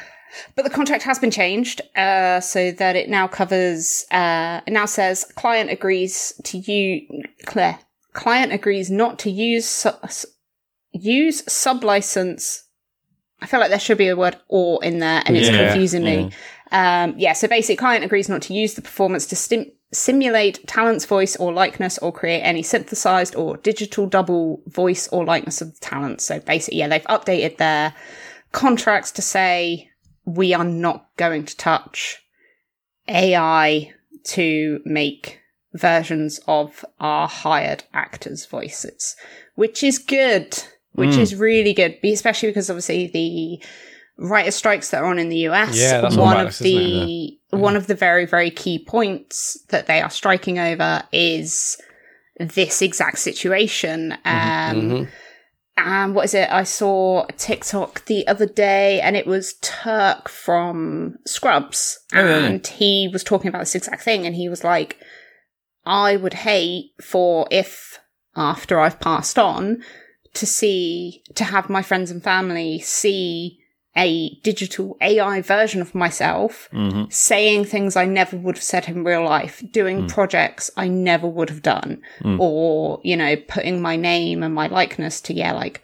[0.56, 4.06] But the contract has been changed uh, so that it now covers.
[4.12, 7.08] Uh, it now says client agrees to you.
[7.46, 7.80] Claire,
[8.14, 10.28] client agrees not to use su-
[10.92, 12.62] use sublicense.
[13.42, 16.04] I feel like there should be a word "or" in there, and it's Yeah, confusing
[16.04, 16.32] me.
[16.72, 21.06] Um, yeah, so basically, client agrees not to use the performance to stim- simulate talent's
[21.06, 25.80] voice or likeness, or create any synthesized or digital double voice or likeness of the
[25.82, 26.22] talent.
[26.22, 27.94] So basically, yeah, they've updated their
[28.54, 29.90] contracts to say
[30.26, 32.22] we are not going to touch
[33.08, 33.92] AI
[34.26, 35.40] to make
[35.74, 39.16] versions of our hired actors' voices,
[39.56, 40.64] which is good,
[40.94, 43.64] which is really good, especially because obviously the
[44.18, 45.76] writer strikes that are on in the US.
[45.76, 47.06] Yeah, that's one of this, isn't it?
[47.52, 51.78] the one of the very very key points that they are striking over is
[52.40, 54.14] this exact situation.
[54.14, 55.10] Um, Mhm.
[55.78, 56.50] And what is it?
[56.52, 62.66] I saw TikTok the other day, and it was Turk from Scrubs, Oh, yeah, and
[62.66, 64.98] he was talking about this exact thing, and he was like,
[65.86, 68.00] "I would hate for if
[68.36, 69.84] after I've passed on
[70.34, 73.60] to see to have my friends and family see."
[73.96, 79.04] A digital AI version of myself hmm saying things I never would have said in
[79.04, 82.02] real life, doing projects I never would have done,
[82.40, 85.84] or, you know, putting my name and my likeness to, yeah, like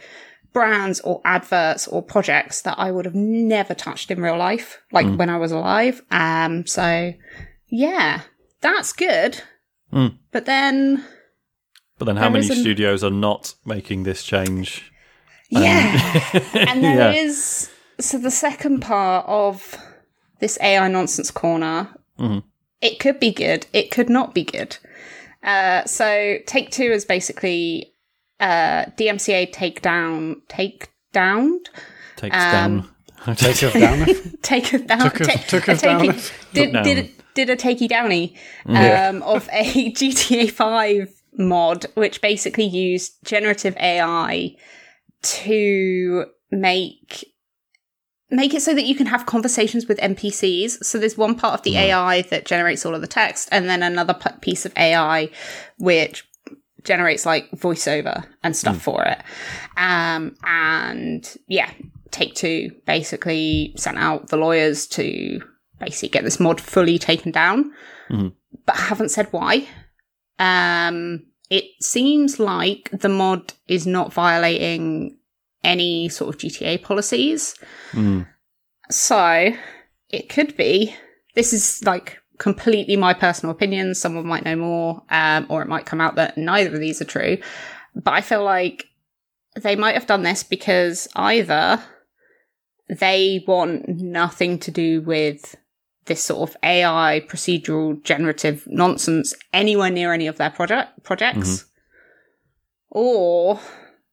[0.54, 5.08] brands or adverts or projects that I would have never touched in real life, like
[5.16, 6.02] when I was alive.
[6.10, 7.14] Um, so
[7.68, 8.22] yeah,
[8.62, 9.44] that's good.
[9.94, 10.18] Mm.
[10.32, 11.06] But then,
[12.00, 14.92] But then, how many studios are not making this change?
[15.52, 15.94] yeah.
[16.54, 17.12] and there Yeah.
[17.12, 17.70] is
[18.00, 19.78] so the second part of
[20.40, 21.90] this AI nonsense corner.
[22.20, 22.44] Mhm.
[22.82, 23.66] It could be good.
[23.74, 24.78] It could not be good.
[25.44, 27.94] Uh, so Take Two is basically
[28.40, 31.60] uh, DMCA take down, take down,
[32.16, 32.90] Takes Um,
[33.26, 33.36] down.
[33.36, 34.06] Take us down.
[34.42, 36.16] take a down, Took a- ta- took a us down.
[36.54, 36.84] did down.
[36.84, 38.36] did did a takey downy
[38.68, 39.10] Yeah.
[39.10, 44.56] um, of a GTA Five mod, which basically used generative AI
[45.22, 47.26] to make
[48.32, 50.84] make it so that you can have conversations with NPCs.
[50.84, 53.84] So there's one part of the AI that generates all of the text, and then
[53.84, 55.30] another p- piece of AI
[55.78, 56.26] which
[56.84, 59.20] generates like voiceover and stuff for it.
[59.78, 61.72] Um, and yeah,
[62.12, 65.42] Take Two basically sent out the lawyers to
[65.80, 67.72] basically get this mod fully taken down,
[68.66, 69.68] but haven't said why.
[70.40, 75.18] Um, it seems like the mod is not violating
[75.64, 77.56] any sort of GTA policies.
[78.90, 79.52] So
[80.10, 80.96] it could be.
[81.36, 83.94] This is like completely my personal opinion.
[83.96, 87.06] Someone might know more, um, or it might come out that neither of these are
[87.06, 87.38] true.
[87.96, 88.86] But I feel like
[89.62, 91.84] they might have done this because either
[92.90, 95.56] they want nothing to do with
[96.06, 101.66] this sort of AI procedural generative nonsense anywhere near any of their project projects,
[102.90, 103.60] or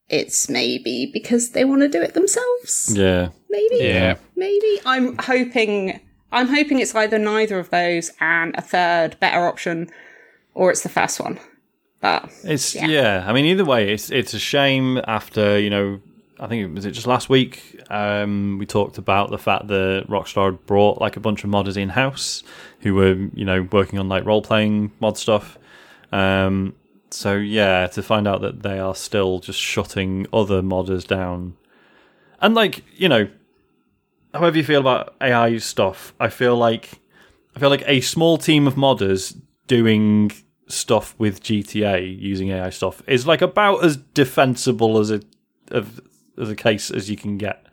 [0.08, 2.92] it's maybe because they want to do it themselves.
[2.96, 3.28] Yeah.
[3.50, 4.16] Maybe, Yeah.
[4.36, 4.80] maybe.
[4.84, 6.00] I'm hoping.
[6.32, 9.88] I'm hoping it's either neither of those and a third better option,
[10.54, 11.38] or it's the first one.
[12.00, 12.86] But It's Yeah.
[12.86, 13.24] yeah.
[13.26, 15.00] I mean, either way, it's it's a shame.
[15.06, 16.00] After you know,
[16.38, 17.80] I think it was it just last week.
[17.90, 21.76] Um, we talked about the fact that Rockstar had brought like a bunch of modders
[21.76, 22.42] in house
[22.80, 25.58] who were you know working on like role playing mod stuff.
[26.12, 26.74] Um,
[27.10, 31.56] so yeah, to find out that they are still just shutting other modders down,
[32.40, 33.28] and like you know,
[34.34, 37.00] however you feel about AI stuff, I feel like
[37.54, 40.32] I feel like a small team of modders doing
[40.68, 45.20] stuff with GTA using AI stuff is like about as defensible as a
[45.70, 46.00] of,
[46.40, 47.66] as a case as you can get,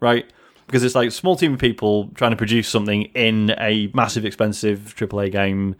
[0.00, 0.30] right?
[0.66, 4.94] Because it's like small team of people trying to produce something in a massive, expensive
[4.96, 5.74] AAA game.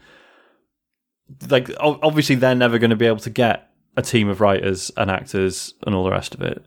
[1.49, 5.11] Like, obviously, they're never going to be able to get a team of writers and
[5.11, 6.65] actors and all the rest of it.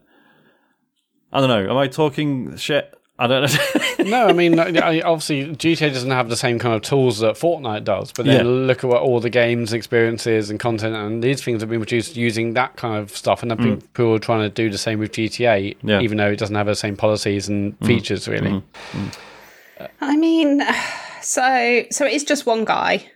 [1.31, 1.69] I don't know.
[1.71, 2.93] Am I talking shit?
[3.19, 4.03] I don't know.
[4.05, 7.83] no, I mean, I- obviously, GTA doesn't have the same kind of tools that Fortnite
[7.83, 8.11] does.
[8.11, 8.51] But then Yeah.
[8.51, 12.15] look at what all the games, experiences, and content, and these things have been produced
[12.15, 13.43] using that kind of stuff.
[13.43, 13.93] And I think mm.
[13.93, 15.75] people are trying to do the same with GTA, Mm.
[15.83, 16.01] Yeah.
[16.01, 17.85] Even though it doesn't have the same policies and mm.
[17.87, 18.63] features, really.
[18.93, 19.13] Mm.
[20.01, 20.61] I mean,
[21.21, 23.09] so so it is just one guy.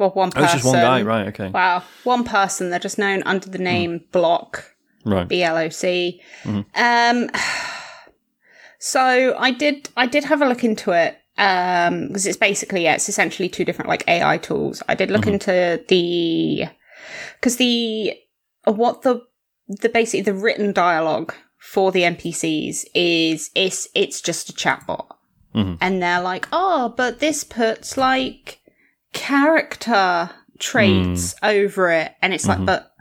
[0.00, 0.44] Well, one Oh, person.
[0.44, 1.28] it's just one guy, right?
[1.28, 2.70] Okay, Wow, one person.
[2.70, 4.64] They're just known under the name Block.
[5.04, 5.28] right.
[5.28, 6.20] B L O C.
[6.74, 7.28] Um,
[8.78, 12.94] so I did I did have a look into it um because it's basically yeah
[12.94, 14.82] it's essentially two different like AI tools.
[14.88, 16.64] I did look into the
[17.36, 18.14] because the
[18.66, 19.20] uh, what the
[19.68, 25.06] the basically the written dialogue for the NPCs is it's it's just a chatbot.
[25.52, 28.59] And they're like, oh, but this puts like
[29.12, 31.46] character traits hmm.
[31.46, 32.12] over it.
[32.22, 32.66] And it's like, mm-hmm.
[32.66, 32.92] but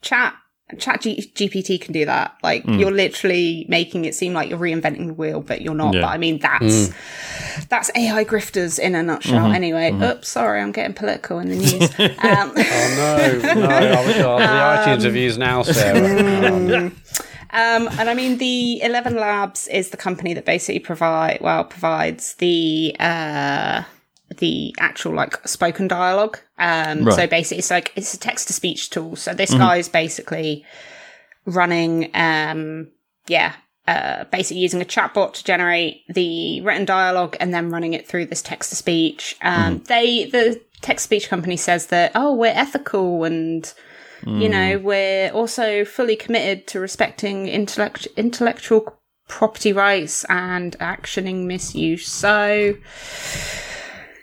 [0.00, 0.34] chat
[0.78, 2.78] chat G- gpt can do that like mm.
[2.78, 6.02] you're literally making it seem like you're reinventing the wheel but you're not Yeah.
[6.02, 7.68] but i mean that's mm.
[7.68, 9.54] that's ai grifters in a nutshell mm-hmm.
[9.54, 10.02] anyway mm-hmm.
[10.02, 11.82] oops sorry i'm getting political in the news
[12.20, 12.52] um,
[12.94, 13.98] Oh, no, no.
[13.98, 14.40] Oh, God.
[14.40, 16.90] The iTunes um, reviews now, Sarah.
[17.54, 22.96] Um, and I mean, the ElevenLabs is the company that basically provide well provides the
[22.98, 23.82] uh,
[24.38, 26.38] the actual like spoken dialogue.
[26.58, 29.16] Um, So basically, it's like it's a text to speech tool.
[29.16, 30.64] So this guy's basically
[31.44, 32.88] running, um,
[33.26, 33.54] yeah,
[33.88, 38.26] uh, basically using a chatbot to generate the written dialogue and then running it through
[38.26, 39.36] this text to speech.
[39.42, 43.72] Um, They the text speech company says that oh we're ethical and
[44.24, 52.06] you know we're also fully committed to respecting intellect- intellectual property rights and actioning misuse.
[52.06, 52.74] So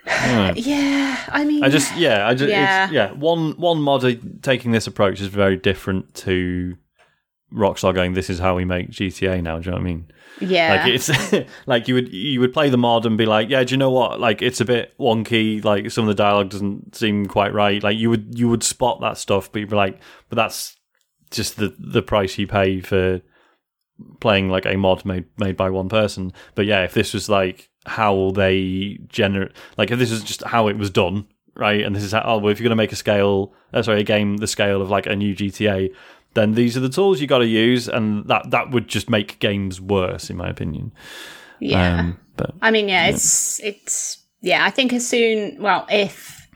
[0.55, 2.89] yeah, I mean, I just yeah, I just Yeah.
[2.91, 3.11] Yeah.
[3.13, 6.77] One one modder uh, taking this approach is very different to
[7.53, 8.13] Rockstar going.
[8.13, 9.59] This is how we make GTA now.
[9.59, 10.11] Do you know what I mean?
[10.39, 11.11] yeah, Like it's
[11.67, 13.91] like you would you would play the mod and be like, yeah, do you know
[13.91, 14.19] what?
[14.19, 15.63] Like it's a bit wonky.
[15.63, 17.83] Like some of the dialogue doesn't seem quite right.
[17.83, 19.99] Like you would you would spot that stuff, but you'd be like,
[20.29, 20.77] but that's
[21.31, 23.21] just the the price you pay for
[24.19, 26.31] playing like a mod made made by one person.
[26.55, 30.67] But yeah, if this was like how they generate, like if this is just how
[30.67, 31.83] it was done, right?
[31.83, 34.03] And this is how oh, well, if you're gonna make a scale, uh, sorry, a
[34.03, 35.93] game the scale of like a new GTA,
[36.33, 39.39] then these are the tools you got to use, and that that would just make
[39.39, 40.91] games worse, in my opinion.
[41.59, 41.99] yeah.
[41.99, 44.63] Um, but I mean, yeah, it's it's yeah.
[44.65, 46.47] I think as soon, well, if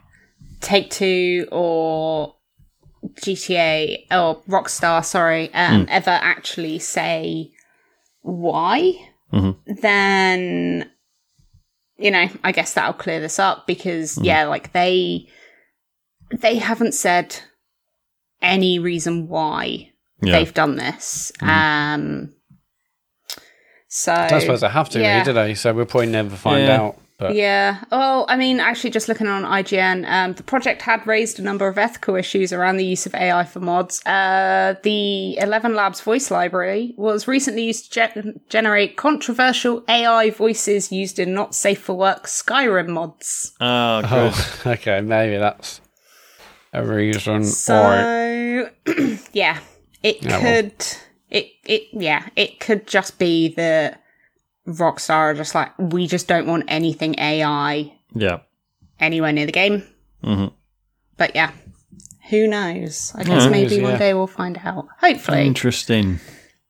[0.61, 2.35] Take Two or
[3.15, 7.51] GTA or Rockstar, sorry, um, ever actually say
[8.21, 8.93] why,
[9.65, 10.89] then
[12.03, 15.27] you know, I guess that'll clear this up because yeah, like they
[16.31, 17.39] they haven't said
[18.41, 19.91] any reason why
[20.21, 21.31] yeah, they've done this.
[21.41, 22.33] Um,
[23.87, 25.13] So I don't suppose I have to, yeah.
[25.13, 25.53] really, do they?
[25.53, 26.81] So we'll probably never find Yeah.
[26.81, 26.97] out.
[27.27, 27.83] But Yeah.
[27.91, 31.67] Well, I mean, actually, just looking on IGN, um, the project had raised a number
[31.67, 34.05] of ethical issues around the use of AI for mods.
[34.05, 41.17] Uh, the ElevenLabs voice library was recently used to gen- generate controversial AI voices used
[41.19, 43.53] in not safe for work Skyrim mods.
[43.61, 45.81] Oh, oh, okay, maybe that's
[46.73, 47.43] a reason.
[47.45, 48.73] So, Alright.
[49.33, 49.59] yeah,
[50.03, 50.41] it Yeah, well.
[50.41, 50.85] could.
[51.29, 54.02] It it yeah, it could just be that
[54.67, 58.39] Rockstar are just like we just don't want anything AI Yeah.
[58.99, 59.83] anywhere near the game.
[60.23, 60.53] Mhm.
[61.17, 61.51] But yeah,
[62.29, 63.11] who knows?
[63.15, 63.49] I guess Yeah.
[63.49, 63.83] maybe Yeah.
[63.83, 64.87] one day we'll find out.
[65.01, 65.45] Hopefully.
[65.45, 66.19] Interesting.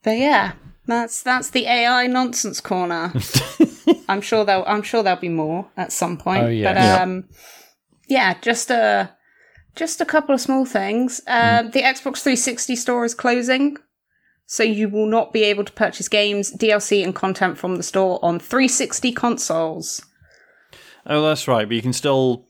[0.04, 0.54] but yeah,
[0.88, 3.14] that's that's the AI nonsense corner.
[4.10, 6.44] I'm sure there'll I'm sure there'll be more at some point.
[6.44, 6.74] Oh, yeah.
[6.74, 7.02] But Yeah.
[7.04, 7.24] um,
[8.10, 9.12] yeah, just a
[9.76, 11.22] just a couple of small things.
[11.28, 13.78] Um, The Xbox 360 store is closing.
[14.46, 18.20] So you will not be able to purchase games, DLC, and content from the store
[18.24, 20.06] on 360 consoles.
[21.06, 21.68] Oh, that's right.
[21.68, 22.46] But you can still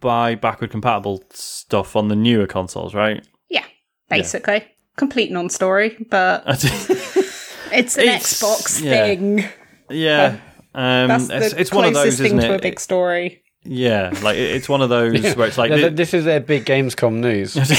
[0.00, 3.26] buy backward compatible stuff on the newer consoles, right?
[3.48, 3.64] Yeah,
[4.08, 4.64] basically.
[4.96, 9.04] Complete non story, but it's an It's- Xbox yeah.
[9.06, 9.44] thing.
[9.90, 10.38] yeah.
[10.74, 13.42] Um, That's it's, the it's one of closest those, thing isn't to a big story.
[13.64, 17.14] Yeah, like it's one of those where it's like, Yeah, this is their big Gamescom
[17.14, 17.54] news.
[17.54, 17.70] this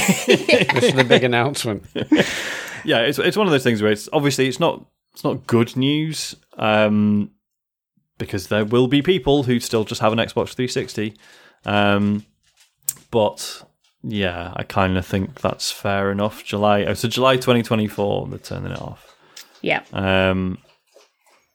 [0.84, 1.86] is the big announcement.
[2.86, 5.76] Yeah, it's it's one of those things where it's obviously it's not it's not good
[5.76, 7.32] news, um,
[8.18, 11.16] because there will be people who still just have an Xbox 360,
[11.66, 12.26] um,
[13.12, 13.64] but
[14.04, 16.44] yeah, I kind of think that's fair enough.
[16.44, 19.16] July, oh, so July 2024, they're turning it off.
[19.62, 19.84] Yeah.
[19.92, 20.60] Um,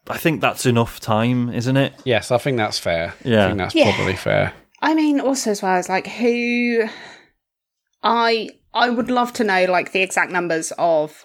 [0.08, 1.94] I think that's enough time, isn't it?
[2.04, 3.14] Yes, I think that's fair.
[3.24, 3.44] Yeah.
[3.44, 3.94] I think that's Yeah.
[3.94, 4.52] probably fair.
[4.82, 6.84] I mean, also as well as like who
[8.02, 11.24] I I would love to know like the exact numbers of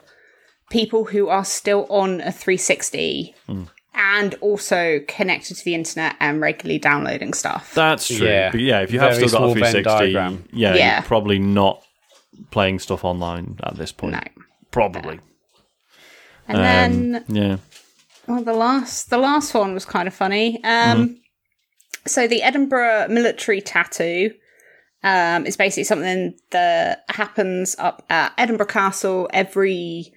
[0.69, 3.63] people who are still on a 360 Hmm.
[3.95, 7.73] and also connected to the internet and regularly downloading stuff.
[7.73, 8.27] That's true.
[8.27, 8.51] Yeah.
[8.51, 9.83] But yeah, if you have Very still got a 360,
[10.13, 10.45] diagram.
[10.53, 10.93] yeah, Yeah.
[10.99, 11.83] you're probably not
[12.51, 14.13] playing stuff online at this point.
[14.13, 14.21] no.
[14.71, 15.19] Probably.
[16.47, 17.57] And Um, then yeah.
[18.27, 20.63] Well, the last the last one was kind of funny.
[20.63, 21.17] Um,
[22.05, 24.31] So the Edinburgh military tattoo
[25.03, 30.13] um, is basically something that happens up at Edinburgh Castle every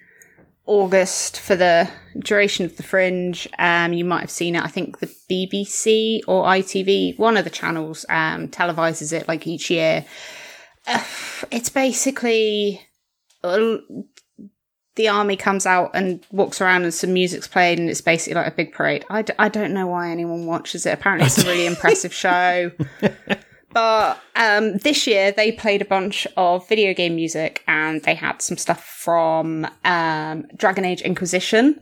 [0.65, 3.47] August for the duration of the Fringe.
[3.59, 4.63] Um, you might have seen it.
[4.63, 9.69] I think the BBC or ITV, one of the channels, um, televises it like each
[9.69, 10.05] year.
[10.87, 11.03] Uh,
[11.51, 12.81] it's basically
[13.43, 13.77] uh,
[14.95, 18.51] the army comes out and walks around and some music's played and it's basically like
[18.51, 19.05] a big parade.
[19.09, 20.93] I, d- I don't know why anyone watches it.
[20.93, 22.71] Apparently it's a really impressive show.
[23.73, 28.41] But um, this year they played a bunch of video game music and they had
[28.41, 31.79] some stuff from um, Dragon Age Inquisition.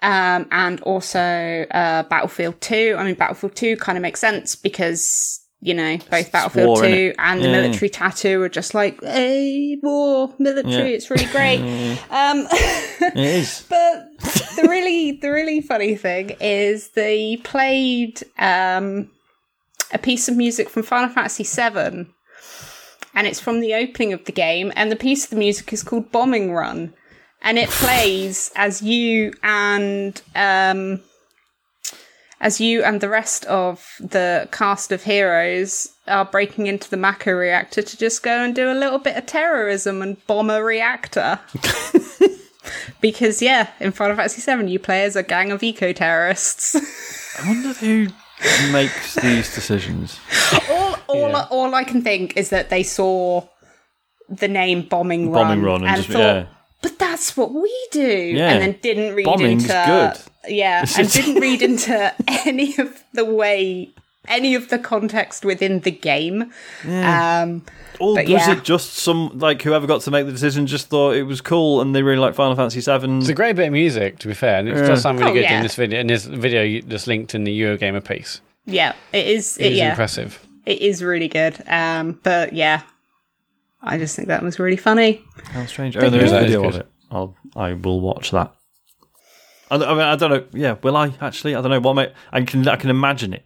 [0.00, 1.18] Um, and also
[1.72, 2.94] uh, Battlefield 2.
[2.96, 6.86] I mean, Battlefield 2 kind of makes sense because, you know, both Battlefield war, 2
[6.86, 7.14] innit?
[7.18, 10.96] and the military tattoo are just like, hey, war, military, Yeah.
[10.96, 11.58] it's really great.
[12.10, 12.46] um,
[13.00, 13.64] It is.
[13.68, 14.06] but
[14.54, 19.10] the really the really funny thing is they played um,
[19.92, 22.06] a piece of music from Final Fantasy VII,
[23.14, 24.72] and it's from the opening of the game.
[24.76, 26.94] And the piece of the music is called "Bombing Run,"
[27.42, 31.00] and it plays as you and um,
[32.40, 37.32] as you and the rest of the cast of heroes are breaking into the Mako
[37.32, 41.40] reactor to just go and do a little bit of terrorism and bomb a reactor.
[43.00, 46.74] Because yeah, in Final Fantasy VII, you play as a gang of eco terrorists.
[47.40, 48.08] I wonder who
[48.72, 50.18] makes these decisions.
[50.70, 51.46] all, all, Yeah.
[51.50, 53.42] all I can think is that they saw
[54.28, 56.46] the name Bombing Run, Bombing Run and just- thought, yeah.
[56.82, 58.50] but that's what we do, Yeah.
[58.50, 59.74] and then didn't read Bombing's into
[60.44, 60.52] good.
[60.54, 62.14] yeah, and didn't read into
[62.46, 63.90] any of the way,
[64.28, 66.52] any of the context within the game.
[66.86, 67.62] Um,
[68.00, 68.52] Or But was yeah.
[68.52, 71.80] it just some like whoever got to make the decision just thought it was cool
[71.80, 73.18] and they really like Final Fantasy Seven?
[73.18, 75.34] It's a great bit of music, to be fair, and it does sound really Oh,
[75.34, 75.56] good yeah.
[75.56, 75.98] in this video.
[76.00, 78.40] In this video, you just linked in the Eurogamer piece.
[78.66, 79.56] yeah, it is.
[79.58, 80.38] It is yeah, impressive.
[80.64, 81.60] it is really good.
[81.66, 82.82] Um, but yeah,
[83.82, 85.22] I just think that was really funny.
[85.50, 85.96] How strange.
[85.96, 86.86] Oh, there is a video of it.
[87.10, 88.54] I'll, I will watch that.
[89.70, 90.44] I, I mean, I don't know.
[90.52, 91.56] Yeah, will I actually?
[91.56, 91.80] I don't know.
[91.80, 93.44] What may, I can I can imagine it.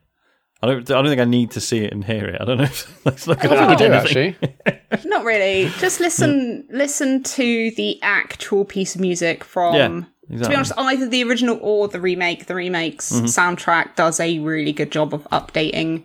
[0.62, 0.90] I don't.
[0.90, 2.40] I don't think I need to see it and hear it.
[2.40, 2.64] I don't know.
[2.64, 4.36] If, it's not gonna I think add you do anything.
[4.60, 5.04] actually.
[5.08, 5.70] Not really.
[5.78, 11.08] Just listen listen to the actual piece of music from Yeah, to be honest, either
[11.08, 12.46] the original or the remake.
[12.46, 13.24] The remake's Mm-hmm.
[13.26, 16.04] soundtrack does a really good job of updating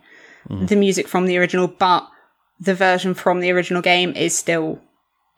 [0.50, 2.08] the music from the original, but
[2.58, 4.80] the version from the original game is still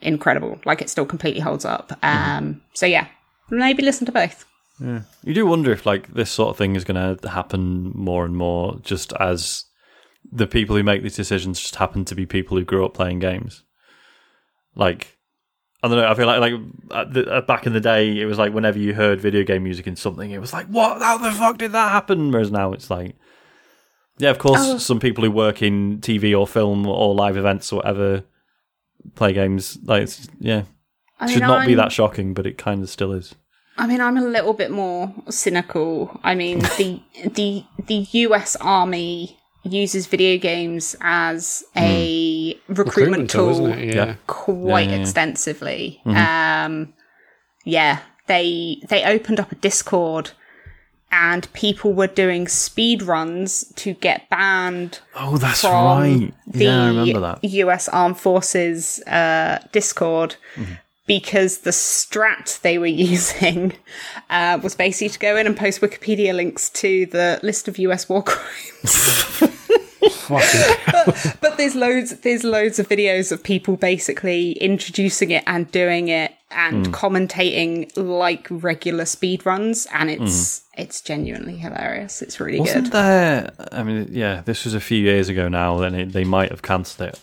[0.00, 0.58] incredible.
[0.64, 1.88] Like it still completely holds up.
[2.02, 2.30] Mm-hmm.
[2.46, 3.08] Um so yeah.
[3.50, 4.44] Maybe listen to both.
[4.80, 8.34] You do wonder if like this sort of thing is going to happen more and
[8.36, 9.64] more, just as
[10.32, 13.18] the people who make these decisions just happen to be people who grew up playing
[13.18, 13.62] games.
[14.74, 15.18] Like,
[15.82, 16.08] I don't know.
[16.10, 18.94] I feel like like the, uh, back in the day, it was like whenever you
[18.94, 21.00] heard video game music in something, it was like, what?
[21.02, 22.30] How the fuck did that happen?
[22.30, 23.16] Whereas now it's like,
[24.18, 24.78] yeah, of course, Oh.
[24.78, 28.24] some people who work in TV or film or live events or whatever
[29.14, 29.78] play games.
[29.82, 30.64] Like, it's, yeah,
[31.18, 33.34] I should not be I'm- that shocking, but it kind of still is.
[33.80, 36.20] I mean, I'm a little bit more cynical.
[36.22, 37.00] I mean, the
[37.34, 38.56] the the U.S.
[38.60, 43.94] Army uses video games as a recruitment, tool, isn't it?
[43.94, 44.04] Yeah.
[44.06, 44.14] Yeah.
[44.26, 45.00] quite Yeah, yeah, yeah.
[45.00, 46.00] extensively.
[46.06, 46.92] Um,
[47.64, 50.32] yeah, they they opened up a Discord,
[51.10, 56.34] and people were doing speed runs to get banned Oh, that's from right.
[56.46, 57.44] the yeah, I remember that.
[57.44, 60.74] US Armed Forces uh, Discord Mm-hmm.
[61.18, 63.72] Because the strat they were using
[64.30, 68.08] uh, was basically to go in and post Wikipedia links to the list of US
[68.08, 68.94] war crimes.
[70.00, 76.08] Fucking- but there's loads there's loads of videos of people basically introducing it and doing
[76.08, 76.92] it and Hmm.
[76.92, 82.22] commentating like regular speed runs and it's it's genuinely hilarious.
[82.22, 82.64] It's really Hmm.
[82.64, 82.92] Wasn't good.
[82.92, 83.50] there?
[83.72, 85.78] I mean, yeah, this was a few years ago now.
[85.78, 87.20] Then it, they might have cancelled it.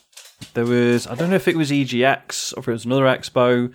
[0.53, 3.73] There was, I don't know if it was EGX or if it was another expo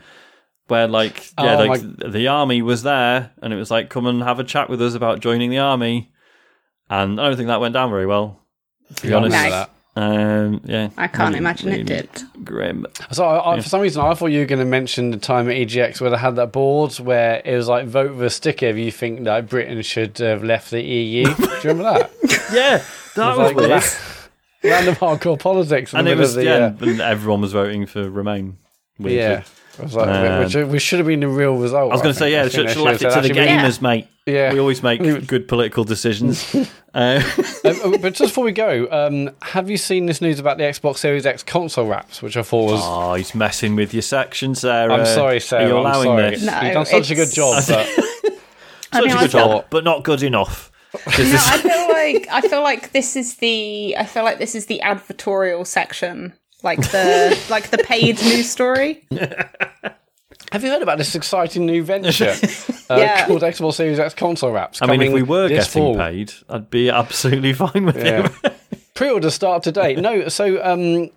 [0.68, 4.22] where, like, yeah, Oh, like the army was there, and it was like, come and
[4.22, 6.12] have a chat with us about joining the army.
[6.88, 8.40] And I don't think that went down very well.
[8.96, 9.66] To be Yeah, honest, remember No.
[9.94, 10.46] that.
[10.46, 12.08] um, yeah, I can't really, imagine it did.
[12.44, 12.86] Grim.
[13.10, 15.50] So I, I, for some reason, I thought you were going to mention the time
[15.50, 18.66] at EGX where they had that board where it was like vote with a sticker
[18.66, 21.24] if you think that Britain should have left the EU.
[21.24, 22.10] Do you remember that?
[22.52, 22.82] Yeah,
[23.16, 23.70] that was like weird.
[23.70, 23.80] ra-
[24.64, 27.52] random hardcore politics in And the it was of the yeah, uh, and everyone was
[27.52, 28.58] voting for Remain.
[28.98, 29.18] weirdly.
[29.18, 29.42] yeah.
[29.78, 31.90] It was like, Um, which, which should have been the real result.
[31.90, 34.06] I was going to say, yeah, should, should have left it to the gamers, mate.
[34.26, 34.52] Yeah.
[34.52, 36.54] We always make good political decisions.
[36.94, 37.22] uh,
[37.64, 40.98] Um, but just before we go, um, have you seen this news about the Xbox
[40.98, 42.80] Series X console wraps, which I thought was.
[42.82, 44.92] oh, he's messing with your section, Sarah.
[44.92, 45.64] I'm sorry, Sarah.
[45.64, 46.30] Are you I'm allowing sorry.
[46.32, 46.42] this?
[46.44, 47.86] No, You've done such a good job, but I
[48.92, 50.70] Such mean, a I good job, but not good enough.
[51.16, 54.55] This No, I feel like I feel like this is the I feel like this
[54.55, 59.05] is the advertorial section, like the like the paid news story.
[60.53, 62.34] have you heard about this exciting new venture
[62.90, 63.26] uh, Yeah.
[63.26, 64.82] called Xbox Series X console wraps?
[64.82, 65.97] I mean, if we were this getting fall?
[65.97, 68.28] paid, I'd be absolutely fine with Yeah.
[68.45, 68.53] it.
[68.95, 69.95] Pre-order start today.
[69.95, 71.11] No, so um,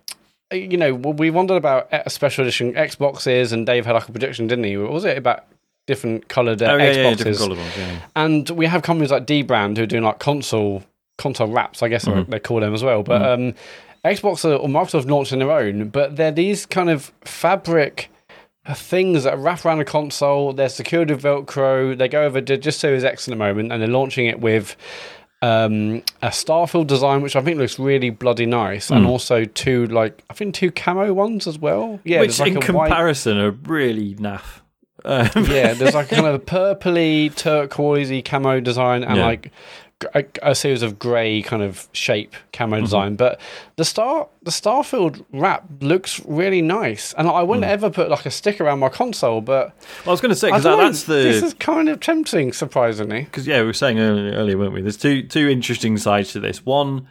[0.52, 4.46] you know, we wondered about a special edition Xboxes, and Dave had like a prediction,
[4.46, 4.76] didn't he?
[4.78, 5.44] What was it about
[5.86, 7.38] different coloured uh, Oh, yeah, yeah, yeah, Xboxes?
[7.38, 7.98] coloured ones, yeah.
[8.16, 10.82] and we have companies like dbrand who are doing like console
[11.18, 12.30] console wraps, I guess Mm-hmm.
[12.30, 13.02] they call them as well.
[13.02, 13.54] But um,
[14.04, 18.10] Xbox are- or Microsoft have launched on their own, but they're these kind of fabric
[18.74, 20.52] things that wrap around a console.
[20.52, 21.96] They're secured with Velcro.
[21.96, 24.76] They go over to just Series X in the moment, and they're launching it with
[25.42, 30.22] um, a Starfield design, which I think looks really bloody nice, and also two like
[30.30, 32.00] I think two camo ones as well.
[32.04, 32.20] Yeah.
[32.20, 34.60] Which, like in a white- comparison, are really naff.
[35.06, 39.24] Um, yeah, there's like kind of a purpley, turquoisey camo design and Yeah.
[39.26, 39.52] like
[40.14, 43.16] a, a series of grey kind of shape camo design.
[43.16, 43.40] But
[43.76, 48.30] the star, the Starfield wrap looks really nice, and I wouldn't ever put like a
[48.30, 49.40] stick around my console.
[49.40, 49.74] But
[50.06, 53.22] I was going to say because don't that's the this is kind of tempting, surprisingly.
[53.22, 54.82] because yeah, we were saying earlier, earlier, weren't we?
[54.82, 56.66] There's two two interesting sides to this.
[56.66, 57.08] One,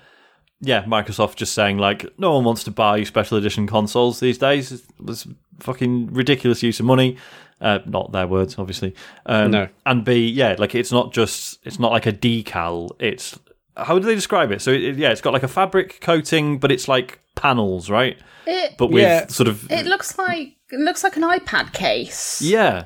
[0.61, 4.71] yeah, Microsoft just saying like no one wants to buy special edition consoles these days.
[4.71, 5.25] It was
[5.59, 7.17] fucking ridiculous use of money.
[7.61, 8.93] Uh, not their words, obviously.
[9.25, 9.67] Um, No.
[9.85, 12.91] And B, yeah, like it's not just it's not like a decal.
[12.99, 13.39] It's
[13.77, 14.61] how do they describe it?
[14.61, 18.17] So it, yeah, it's got like a fabric coating, but it's like panels, right?
[18.45, 19.27] It But with Yeah.
[19.27, 22.41] sort of it looks like it looks like an iPad case.
[22.41, 22.85] yeah,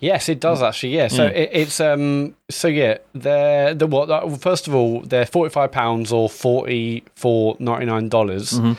[0.00, 0.94] Yes, it does actually.
[0.94, 2.36] Yeah, so it, it's um.
[2.50, 4.10] So yeah, they're the what?
[4.10, 8.72] uh, First of all, they're forty five pounds or forty four ninety nine dollars, Mm-hmm.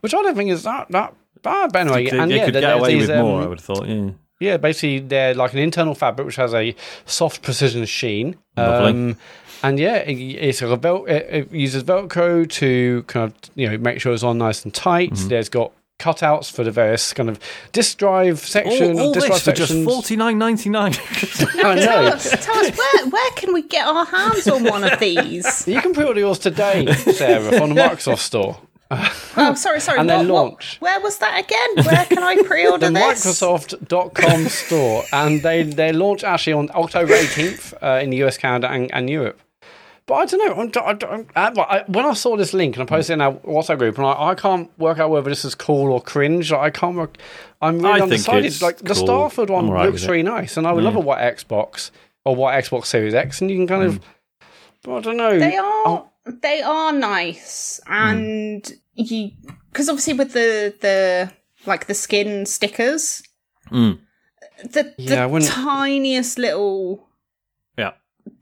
[0.00, 1.14] which I don't think is that that bad.
[1.42, 3.38] But anyway, They- and they yeah, could get away these, with more.
[3.40, 3.86] um, I would have thought.
[3.88, 4.10] Yeah.
[4.40, 6.74] Yeah, basically they're like an internal fabric which has a
[7.06, 8.36] soft precision sheen.
[8.56, 8.90] Lovely.
[8.90, 9.16] Um,
[9.64, 13.76] and yeah, it, it's a vel- it, it uses Velcro to kind of you know
[13.78, 15.10] make sure it's on nice and tight.
[15.10, 15.28] Mm-hmm.
[15.28, 17.40] There's got cutouts for the various kind of
[17.72, 18.92] disk drive section.
[19.00, 20.92] All, all disk this drive for just forty nine ninety nine.
[20.94, 25.00] I Tell us, tell us where where can we get our hands on one of
[25.00, 25.66] these?
[25.66, 28.58] You can pre-order yours today, Sarah, from the Microsoft store.
[28.90, 29.98] Oh, sorry, sorry.
[30.00, 30.76] And they what- what- launch.
[30.80, 31.84] where was that again?
[31.84, 33.24] Where can I pre-order The this?
[33.24, 38.70] Microsoft.com store, and they they launch actually on October 18th uh, in the US, Canada,
[38.70, 39.40] and, and Europe.
[40.06, 40.54] But I don't know.
[40.54, 43.20] I'm, I, don't- I, I, when I saw this link and I posted it in
[43.20, 46.50] our WhatsApp group, and I, I can't work out whether this is cool or cringe.
[46.50, 47.18] Like, I can't work.
[47.60, 48.44] I'm really I think undecided.
[48.46, 49.06] it's Like the cool.
[49.06, 51.90] Starfield one I'm looks with really nice, and I would love a white Xbox
[52.24, 54.00] or white Xbox Series X, and you can kind of.
[54.88, 55.38] I don't know.
[55.38, 56.08] They are Oh.
[56.42, 59.30] They are nice, and you
[59.72, 61.32] because obviously with the the
[61.66, 63.22] like the skin stickers,
[63.70, 63.98] Mm.
[64.64, 67.08] the Yeah, the wouldn't- tiniest little
[67.76, 67.92] Yeah.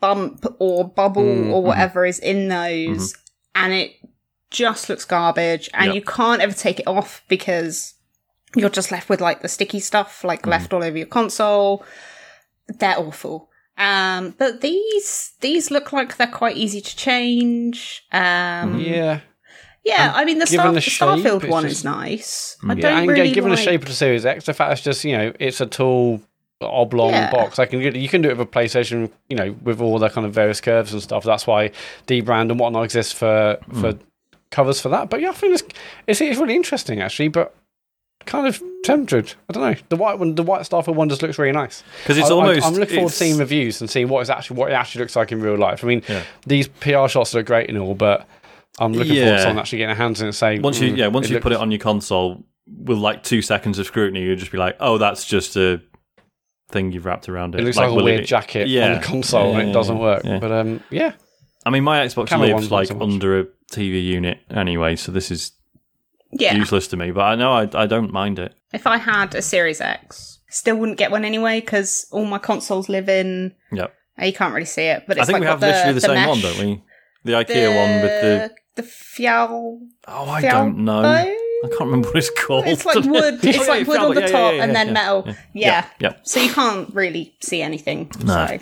[0.01, 3.15] bump or bubble Mm, or whatever is in those,
[3.55, 3.93] and it
[4.51, 5.95] just looks garbage, and Yep.
[5.95, 7.95] you can't ever take it off because
[8.55, 11.85] you're just left with like the sticky stuff like left all over your console.
[12.69, 13.51] They're awful.
[13.79, 18.05] Um, but these these look like they're quite easy to change.
[18.13, 19.21] Um, yeah.
[19.85, 22.57] yeah, I mean the, Star- the the shape, Starfield it's one just- is nice.
[22.65, 23.59] I Yeah, don't and really given like...
[23.59, 26.21] the shape of the Series X, the fact it's just you know it's a tall
[26.63, 27.31] oblong Yeah.
[27.31, 27.59] box.
[27.59, 30.27] I can you can do it with a PlayStation, you know, with all the kind
[30.27, 31.23] of various curves and stuff.
[31.25, 31.71] That's why
[32.07, 33.93] dbrand and whatnot exists for for
[34.51, 35.11] covers for that.
[35.11, 35.63] But yeah, I think it's,
[36.07, 37.29] it's it's really interesting actually.
[37.29, 37.55] But
[38.27, 39.35] kind of tempted.
[39.49, 39.77] I don't know.
[39.89, 41.83] The white one, the white Starfield one, just looks really nice.
[42.03, 42.67] because it's I- I- almost.
[42.67, 45.17] I'm looking forward to seeing reviews and seeing what is actually what it actually looks
[45.17, 45.83] like in real life.
[45.85, 46.23] I mean, Yeah.
[46.47, 48.27] these PR shots look great and all, but
[48.79, 50.97] I'm looking forward to someone actually getting their hands in and saying once you "Mm,
[50.99, 54.23] yeah once you looks- put it on your console with like two seconds of scrutiny,
[54.23, 55.81] you'll just be like, oh, that's just a
[56.71, 57.61] thing you've wrapped around it.
[57.61, 58.89] It looks like, a will weird it- jacket Yeah.
[58.89, 60.23] on the console Yeah, and it doesn't work.
[60.25, 60.39] yeah.
[60.41, 61.13] But um, yeah,
[61.65, 65.53] I mean, my Xbox Camera lives like under a TV unit anyway, so this is
[66.33, 67.11] Yeah, useless to me.
[67.11, 68.55] But I know I, I don't mind it.
[68.73, 72.89] if I had a Series X, still wouldn't get one anyway because all my consoles
[72.89, 73.55] live in.
[73.73, 73.95] Yep.
[74.21, 76.41] You can't really see it, but I think like we have literally the, same one,
[76.41, 76.83] don't we?
[77.25, 79.81] The IKEA one with the the Fial.
[80.09, 81.03] oh, I don't know.
[81.03, 82.67] I can't remember what it's called.
[82.67, 83.45] It's like wood.
[83.45, 85.25] It's like wood on the Yeah, yeah, top yeah, and then yeah, metal.
[85.27, 85.35] yeah.
[85.53, 85.87] Yeah.
[86.01, 86.13] yeah.
[86.23, 88.11] So you can't really see anything.
[88.23, 88.47] No.
[88.47, 88.59] So.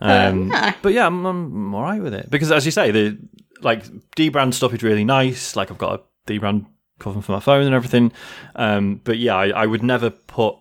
[0.00, 0.74] Um, yeah.
[0.82, 3.18] But yeah, I'm, I'm all right with it because, as you say, the
[3.62, 3.84] like
[4.16, 5.56] dbrand stuff is really nice.
[5.56, 6.66] Like I've got a dbrand
[6.98, 8.12] cover for my phone and everything.
[8.54, 10.56] Um, but yeah, I, I would never put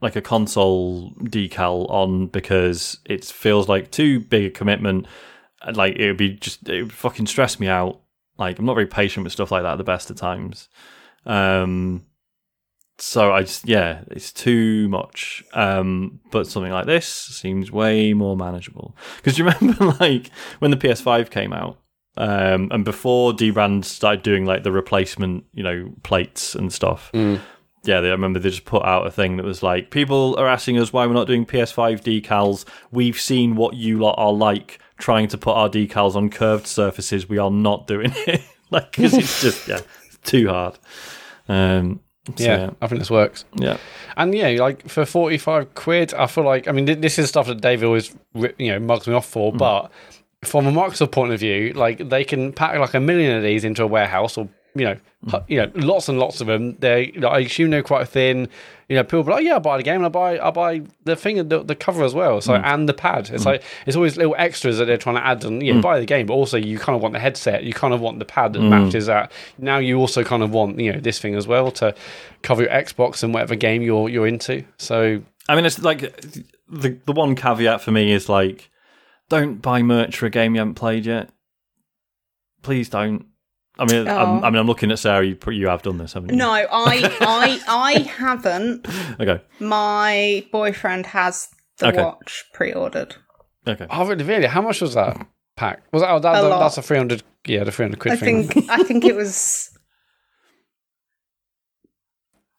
[0.00, 5.06] like a console decal on because it feels like too big a commitment.
[5.72, 8.00] Like it would be just it would fucking stress me out.
[8.38, 10.68] Like I'm not very patient with stuff like that at the best of times.
[11.24, 12.04] Um,
[12.98, 15.44] so I just yeah, it's too much.
[15.54, 18.96] Um, but something like this seems way more manageable.
[19.16, 21.78] Because you remember like when the PS5 came out,
[22.16, 27.10] um, and before dbrand started doing like the replacement, you know, plates and stuff.
[27.14, 30.48] Yeah, they, I remember they just put out a thing that was like, people are
[30.48, 32.64] asking us why we're not doing PS5 decals.
[32.90, 37.28] We've seen what you lot are like trying to put our decals on curved surfaces.
[37.28, 38.42] We are not doing it.
[38.72, 40.78] like, because it's just, yeah, it's too hard.
[41.48, 42.00] Um,
[42.36, 43.44] so, yeah, I think this works.
[43.54, 43.76] yeah.
[44.16, 47.46] And yeah, like for forty five quid, I feel like I mean this is stuff
[47.46, 49.58] that Dave always you know mugs me off for, Mm.
[49.58, 49.92] but
[50.44, 53.64] from a Microsoft point of view, like they can pack like a million of these
[53.64, 55.42] into a warehouse or you know Mm.
[55.48, 56.76] you know lots and lots of them.
[56.78, 58.48] They know, I assume they're quite thin.
[58.88, 60.50] You know, people be like, oh, yeah, I buy the game and I buy I
[60.50, 62.40] buy the thing the, the cover as well.
[62.42, 62.62] So Mm.
[62.64, 63.30] and the pad.
[63.32, 65.64] It's like it's always little extras that they're trying to add and Mm.
[65.64, 67.64] you know, buy the game, but also you kind of want the headset.
[67.64, 69.32] You kind of want the pad that matches that.
[69.58, 71.94] Now you also kind of want you know this thing as well to
[72.42, 74.62] cover your Xbox and whatever game you're you're into.
[74.76, 76.00] So I mean, it's like
[76.68, 78.70] the the one caveat for me is like,
[79.28, 81.30] don't buy merch for a game you haven't played yet.
[82.62, 83.26] Please don't.
[83.78, 84.40] I mean, I'm, Oh.
[84.42, 85.24] I mean, I'm looking at Sarah.
[85.24, 86.36] You, you have done this, haven't you?
[86.36, 88.86] No, I, I, I haven't.
[89.20, 89.42] Okay.
[89.60, 91.48] My boyfriend has
[91.78, 92.02] the Okay.
[92.02, 93.16] watch pre-ordered.
[93.68, 93.86] Okay.
[93.90, 94.24] Oh, really?
[94.24, 94.46] really?
[94.46, 95.82] How much was that pack?
[95.92, 96.10] Was that?
[96.10, 96.60] Oh, that, A that- lot.
[96.60, 97.22] that's a three hundred.
[97.46, 98.48] Yeah, the three hundred quid I thing.
[98.48, 99.70] think, I think it was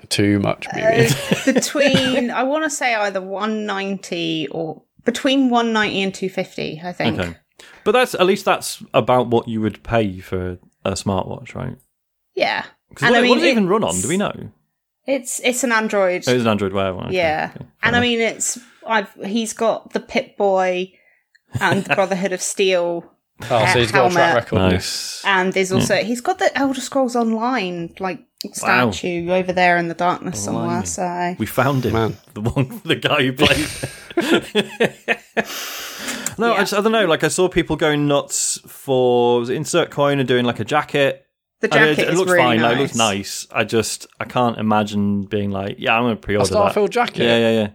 [0.10, 1.08] Too much, maybe.
[1.10, 2.30] uh, between.
[2.32, 6.80] I want to say either one ninety or between one ninety and two fifty.
[6.84, 7.20] I think.
[7.20, 7.36] Okay.
[7.84, 11.78] But that's at least that's about what you would pay for a smartwatch, right?
[12.36, 12.66] yeah
[13.02, 14.00] And what, I what does it even run on?
[14.00, 14.52] Do we know?
[15.08, 16.24] it's it's an Android.
[16.28, 17.08] Oh, it's an Android Wear one.
[17.08, 18.60] okay, yeah, okay, and I mean it's.
[18.86, 20.94] I've he's got the Pip-Boy
[21.60, 23.12] and the Brotherhood of Steel.
[23.44, 24.56] Oh, so he's got a track record.
[24.58, 25.24] nice.
[25.26, 28.24] And there's also he's got the Elder Scrolls Online like
[28.62, 28.92] Wow.
[28.92, 30.86] statue over there in the darkness somewhere.
[30.86, 32.18] So We found him, Man.
[32.36, 33.68] the one, the guy who played.
[36.38, 37.06] no, I, just, I don't know.
[37.06, 40.66] Like I saw people going nuts for was it insert coin and doing like a
[40.66, 41.26] jacket.
[41.62, 42.58] the I mean, jacket it, it is looks really fine.
[42.60, 42.64] nice.
[42.70, 43.48] Like, it looks nice.
[43.52, 46.74] I just I can't imagine being like, yeah, I'm going to A pre-order that.
[46.76, 47.24] Starfield jacket.
[47.24, 47.70] Yeah, yeah, yeah.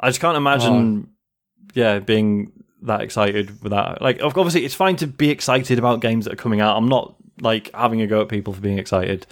[0.00, 1.70] I just can't imagine, Oh.
[1.74, 2.52] yeah, being
[2.84, 4.00] that excited with that.
[4.00, 6.76] Like, obviously, it's fine to be excited about games that are coming out.
[6.76, 9.26] I'm not like having a go at people for being excited.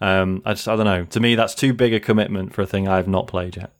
[0.00, 1.04] Um, I just, I don't know.
[1.04, 3.72] To me, that's too big a commitment for a thing I have not played yet.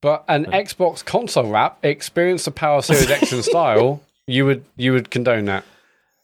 [0.00, 4.02] But an Xbox console wrap, experience the power Series X in style.
[4.24, 5.64] You would you would condone that?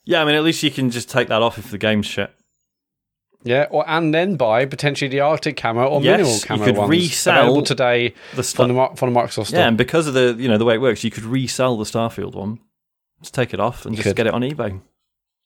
[0.04, 2.32] Yeah, I mean, at least you can just take that off if the game's shit.
[3.44, 6.90] Yeah, or and then buy potentially the Arctic camo or Yes, minimal you could ones
[6.90, 8.68] resell available today The from stuff.
[8.68, 9.60] the from the Microsoft store.
[9.60, 11.84] Yeah, and because of the you know the way it works, you could resell the
[11.84, 12.58] Starfield one.
[13.20, 14.16] Just take it off and just could.
[14.16, 14.80] get it on eBay.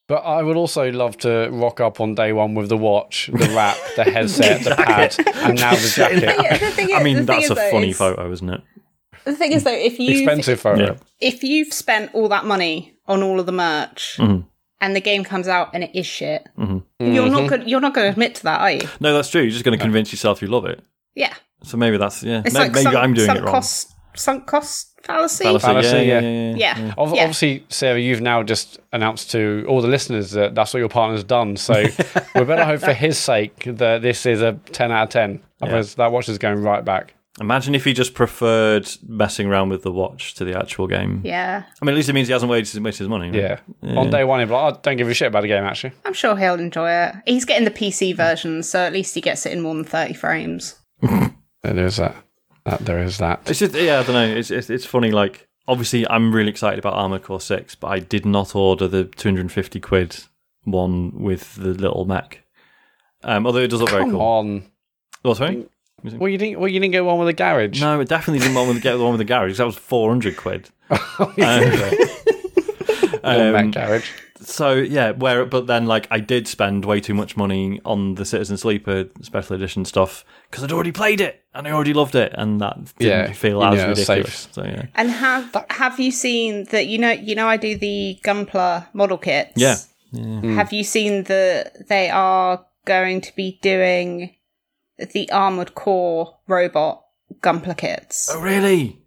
[0.09, 3.52] But I would also love to rock up on day one with the watch, the
[3.55, 6.60] wrap, the headset, the pad, and now the jacket.
[6.60, 8.60] The thing is- I mean, that's a though, funny is- photo, isn't it?
[9.24, 10.82] The thing is, though, if you Expensive photo.
[10.85, 10.94] Yeah.
[11.20, 14.44] if you've spent all that money on all of the merch Mhm.
[14.83, 16.83] And the game comes out and it is shit, Mhm.
[17.01, 17.47] you're Mm-hmm.
[17.47, 17.69] not.
[17.69, 18.87] You're not going to admit to that, are you?
[19.01, 19.41] No, that's true.
[19.41, 20.81] You're just going to convince yourself you love it.
[21.15, 21.33] Yeah,
[21.63, 22.43] So maybe that's yeah.
[22.45, 23.55] it's May- like maybe sunk, I'm doing sunk it wrong.
[23.55, 25.45] cost sunk cost fallacy.
[25.45, 26.21] Fallacy, Fallacy, yeah, yeah.
[26.21, 27.23] yeah, yeah, Yeah, Ob- yeah.
[27.23, 31.25] Obviously, Sarah, you've now just announced to all the listeners that that's what your partner's
[31.25, 31.57] done.
[31.57, 31.75] So
[32.35, 35.41] we better hope for his sake that this is a 10 out of 10.
[35.63, 37.15] Otherwise, that watch is going right back.
[37.41, 41.23] Imagine if he just preferred messing around with the watch to the actual game.
[41.25, 43.31] Yeah, I mean, at least it means he hasn't wasted, wasted his money.
[43.31, 43.59] right?
[43.81, 43.97] Yeah.
[43.99, 45.93] On day one, he'd be like, I don't give a shit about the game, actually.
[46.05, 47.15] I'm sure he'll enjoy it.
[47.27, 50.15] He's getting the PC version, so at least he gets it in more than thirty
[50.15, 50.77] frames.
[51.65, 52.17] There is that.
[52.65, 53.41] that there is that.
[53.47, 54.27] It's just yeah, I don't know.
[54.37, 55.13] It's, it's it's funny.
[55.13, 59.05] Like obviously, I'm really excited about Armored Core Six, but I did not order the
[59.05, 60.25] 250 quid
[60.65, 62.43] one with the little mech.
[63.23, 64.21] Um, although it does look very Come cool.
[64.21, 64.65] on.
[65.25, 65.67] Oh, sorry.
[66.05, 66.59] Well, you didn't.
[66.61, 67.81] Well, you didn't get one with a garage.
[67.81, 69.59] No, it definitely didn't want to get the one with the garage.
[69.59, 70.69] That was 400 quid.
[71.19, 72.09] Little
[73.24, 74.11] Um, Mac garage.
[74.41, 78.24] so yeah, where but then like I did spend way too much money on the
[78.24, 82.35] Citizen Sleeper special edition stuff because I'd already played it and I already loved it,
[82.37, 84.49] and that didn't Yeah, feel as know, ridiculous.
[84.51, 86.89] So yeah, And have have you seen that?
[86.89, 89.53] You know, you know, I do the Gunpla model kits.
[89.57, 89.77] Yeah.
[90.55, 94.35] Have you seen that they are going to be doing
[94.98, 97.02] the armored core robot
[97.40, 98.28] Gunpla kits?
[98.32, 98.98] oh really?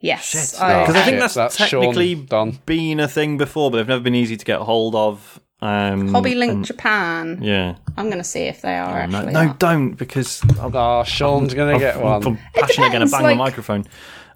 [0.00, 0.60] yes, Shit.
[0.62, 2.58] I- Because I Oh, think that's, that's technically done.
[2.66, 5.40] been a thing before, but they've never been easy to get hold of.
[5.60, 7.38] Um, Hobby Link and- Japan.
[7.40, 7.76] yeah.
[7.96, 9.32] I'm going to see if they are Oh, no, actually.
[9.32, 9.54] no, are.
[9.60, 12.26] don't because I'm, Oh, Sean's going to get I'm, one.
[12.26, 13.02] I'm passionate again.
[13.02, 13.84] I depends, bang my like- microphone.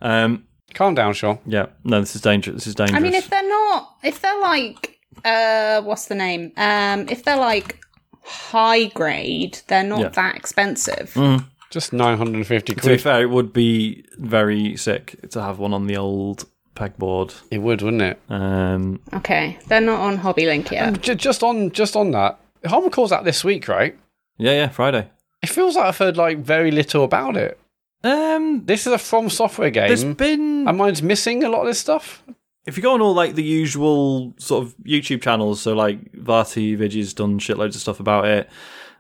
[0.00, 1.38] Um, Calm down, Sean.
[1.46, 2.56] yeah, no, this is dangerous.
[2.56, 2.98] This is dangerous.
[2.98, 6.52] I mean, if they're not, if they're like, uh, what's the name?
[6.56, 7.80] Um, if they're like
[8.26, 10.08] high grade, they're not Yeah.
[10.08, 11.12] that expensive.
[11.14, 11.44] Mm.
[11.70, 15.96] Just 950 to be fair, it would be very sick to have one on the
[15.96, 16.44] old
[16.74, 17.34] pegboard.
[17.50, 18.20] It would, wouldn't it?
[18.28, 21.00] Um, Okay, they're not on Hobby Link yet.
[21.02, 22.38] J- just on just on that,
[22.70, 23.96] Armored Core's out this week, right?
[24.38, 25.08] yeah, yeah, Friday.
[25.42, 27.58] It feels like I've heard like very little about it.
[28.04, 31.66] Um, This is a From Software there's game, been and mine's missing a lot of
[31.66, 32.22] this stuff.
[32.66, 37.14] If you go on all like the usual sort of YouTube channels, so like VaatiVidya's
[37.14, 38.50] done shitloads of stuff about it.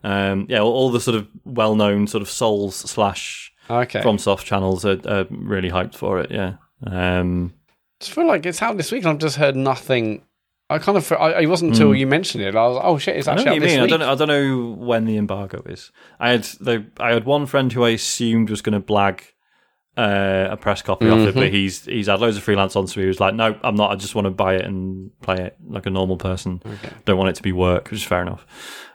[0.04, 4.84] Um, yeah, all, all the sort of well-known sort of Souls slash Okay, FromSoft channels
[4.84, 6.30] are, are really hyped for it.
[6.30, 6.54] Yeah.
[6.86, 7.54] Um,
[7.98, 10.22] just feel like it's out this week, and I've just heard nothing.
[10.70, 12.54] I kind of, I, it wasn't until you mentioned it.
[12.54, 13.26] I was like, oh shit, it's.
[13.26, 13.78] I know actually what out you this mean.
[13.78, 13.90] I week.
[13.90, 14.00] don't.
[14.00, 15.90] know- I don't know when the embargo is.
[16.20, 16.86] I had the.
[17.00, 19.22] I had one friend who I assumed was going to blag
[19.96, 21.38] uh, a press copy of it, Mm-hmm.
[21.40, 23.90] but he's he's had loads of freelance on, so he was like, "No, I'm not.
[23.92, 26.60] I just want to buy it and play it like a normal person.
[27.04, 28.46] Don't want it to be work." Which is fair enough.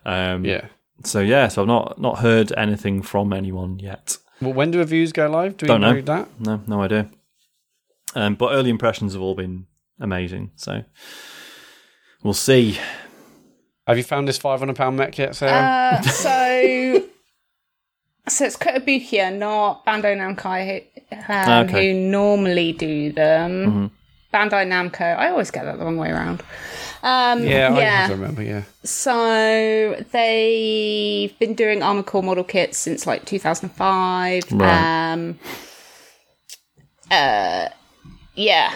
[0.05, 0.65] Um, Yeah.
[1.03, 4.17] So yeah, so I've not not heard anything from anyone yet.
[4.39, 5.57] Well, when do reviews go live?
[5.57, 5.99] Do we Don't know.
[6.01, 6.27] that?
[6.39, 7.09] No, no idea.
[8.15, 9.65] Um, but early impressions have all been
[9.99, 10.51] amazing.
[10.57, 10.83] So
[12.23, 12.77] we'll see.
[13.87, 15.97] Have you found this five hundred pound mech yet, Sarah?
[15.97, 17.03] Uh, so,
[18.27, 21.93] so it's Kotobukiya, not Bandai Namco, who, um, Okay.
[21.93, 23.51] who normally do them.
[23.65, 23.85] Mm-hmm.
[24.33, 25.17] Bandai Namco.
[25.17, 26.41] I always get that the wrong way around.
[27.03, 27.89] Um, yeah, I yeah.
[28.01, 28.43] have to remember.
[28.43, 34.51] Yeah, So they've been doing Armored Core model kits since like 2005.
[34.51, 35.11] Right.
[35.13, 35.39] Um,
[37.09, 37.67] uh,
[38.35, 38.71] yeah.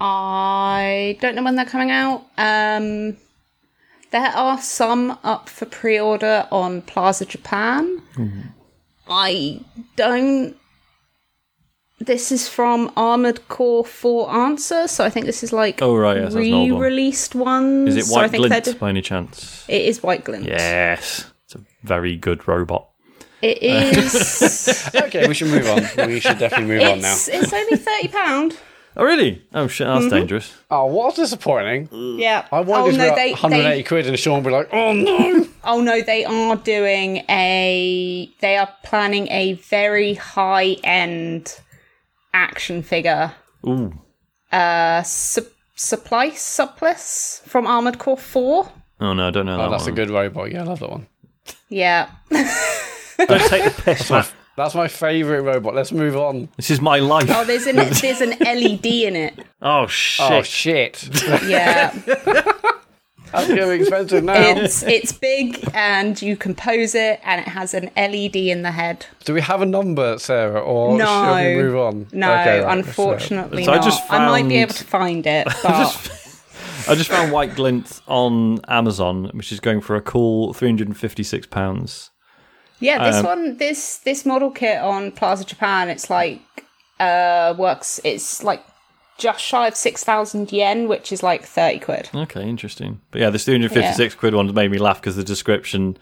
[0.00, 2.24] I don't know when they're coming out.
[2.38, 3.16] Um,
[4.12, 8.00] there are some up for pre-order on Plaza Japan.
[8.14, 8.40] Mm-hmm.
[9.08, 9.60] I
[9.96, 10.56] don't.
[11.98, 16.16] This is from Armored Core For Answer, so I think this is like Oh, right,
[16.16, 16.70] yes, that's an one.
[16.70, 17.94] re-released ones.
[17.94, 19.64] Is it White think they're Glint d- by any chance?
[19.68, 20.44] it is White Glint.
[20.44, 22.88] Yes, it's a very good robot.
[23.40, 24.90] It is.
[24.94, 26.08] okay, we should move on.
[26.08, 27.12] We should definitely move on now.
[27.12, 28.56] it's, it's only thirty pound.
[28.96, 29.42] Oh, really?
[29.54, 30.14] Oh, shit, that's Mm-hmm.
[30.14, 30.52] dangerous.
[30.70, 31.88] Oh, what disappointing!
[32.18, 32.46] Yeah.
[32.52, 33.82] I wanted oh no, they, 180 they.
[33.82, 38.28] quid, and Sean would be like, "Oh no!" Oh no, they are doing a.
[38.40, 41.58] They are planning a very high end
[42.34, 43.32] action figure.
[43.66, 43.92] Ooh.
[44.50, 45.46] Uh, su-
[45.76, 48.70] supply supplice from Armored Core Four.
[49.00, 50.52] Oh, no, I don't know Oh, that that's a good robot.
[50.52, 51.06] Yeah, I love that one.
[51.68, 52.08] Yeah.
[52.30, 54.32] Don't take the piss, Matt.
[54.56, 55.74] That's my favourite robot.
[55.74, 56.48] Let's move on.
[56.56, 57.26] This is my life.
[57.30, 59.34] Oh, there's an there's an LED in it.
[59.62, 60.30] Oh shit!
[60.30, 61.08] Oh shit!
[61.46, 61.90] Yeah,
[63.32, 64.34] That's gonna expensive now.
[64.36, 69.06] it's it's big and you compose it, and it has an LED in the head.
[69.24, 71.06] Do we have a number, Sarah, or No.
[71.06, 72.06] shall we move on?
[72.12, 73.84] No, Okay, right, unfortunately So I not.
[73.84, 75.64] just I might be able to find it, but
[76.88, 80.88] I just found White Glint on Amazon, which is going for a cool three hundred
[80.88, 82.10] and fifty-six pounds.
[82.82, 86.40] Yeah, this Um, one, this this model kit on Plaza Japan, it's like
[87.00, 88.00] uh works.
[88.04, 88.62] It's like
[89.18, 92.10] just shy of six thousand yen, which is like thirty quid.
[92.14, 93.00] Okay, interesting.
[93.12, 95.96] But yeah, this 356 quid one made me laugh because the description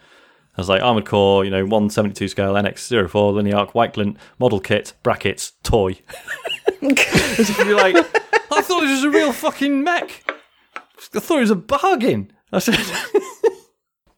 [0.57, 4.59] I was like Armored Core, you know, 172 scale NX04 Line Ark white glint model
[4.61, 5.98] kit brackets toy.
[6.81, 10.24] You're like, I thought it was a real fucking mech.
[11.15, 12.32] I thought it was a bargain.
[12.52, 12.74] I said,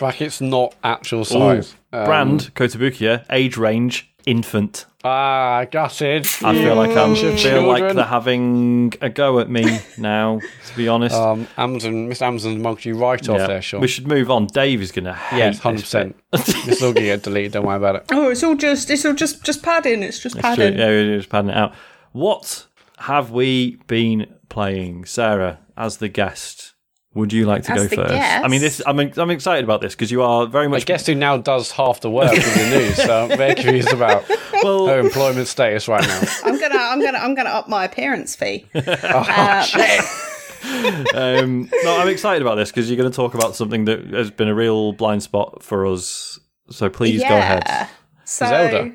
[0.03, 1.77] Brackets not actual size.
[1.93, 4.87] Um, brand Kotobukiya, age range infant.
[5.05, 6.27] Ah, gutted.
[6.45, 10.41] I feel like I'm Bunch of feel like they're having a go at me now.
[10.67, 13.81] To be honest, Um, Amazon, Miss Amazon's mugged you right off there, Sean.
[13.81, 14.47] we should move on.
[14.47, 15.83] Dave is going to hate yes, this hundred bit.
[15.85, 16.17] percent.
[16.67, 17.53] This will get deleted.
[17.53, 18.05] Don't worry about it.
[18.11, 20.03] Oh, it's all just it's all just just padding.
[20.03, 20.43] It's just True.
[20.43, 20.79] padding.
[20.79, 21.75] Yeah, we're just padding it out.
[22.13, 22.67] What
[22.99, 25.59] have we been playing, Sarah?
[25.77, 26.72] As the guest,
[27.15, 28.15] would you like to As go the first?
[28.15, 28.45] guest?
[28.45, 28.83] I mean, this.
[28.87, 30.87] I'm I'm excited about this because you are very I much.
[30.87, 34.25] guess who now does half the work of the news, so I'm very curious about
[34.63, 36.23] her employment status right now.
[36.45, 38.67] I'm gonna I'm gonna I'm gonna up my appearance fee.
[38.75, 41.15] Oh, shit.
[41.17, 44.31] um, no, I'm excited about this because you're going to talk about something that has
[44.31, 46.39] been a real blind spot for us.
[46.71, 47.89] So please go ahead.
[48.25, 48.95] So Zelda.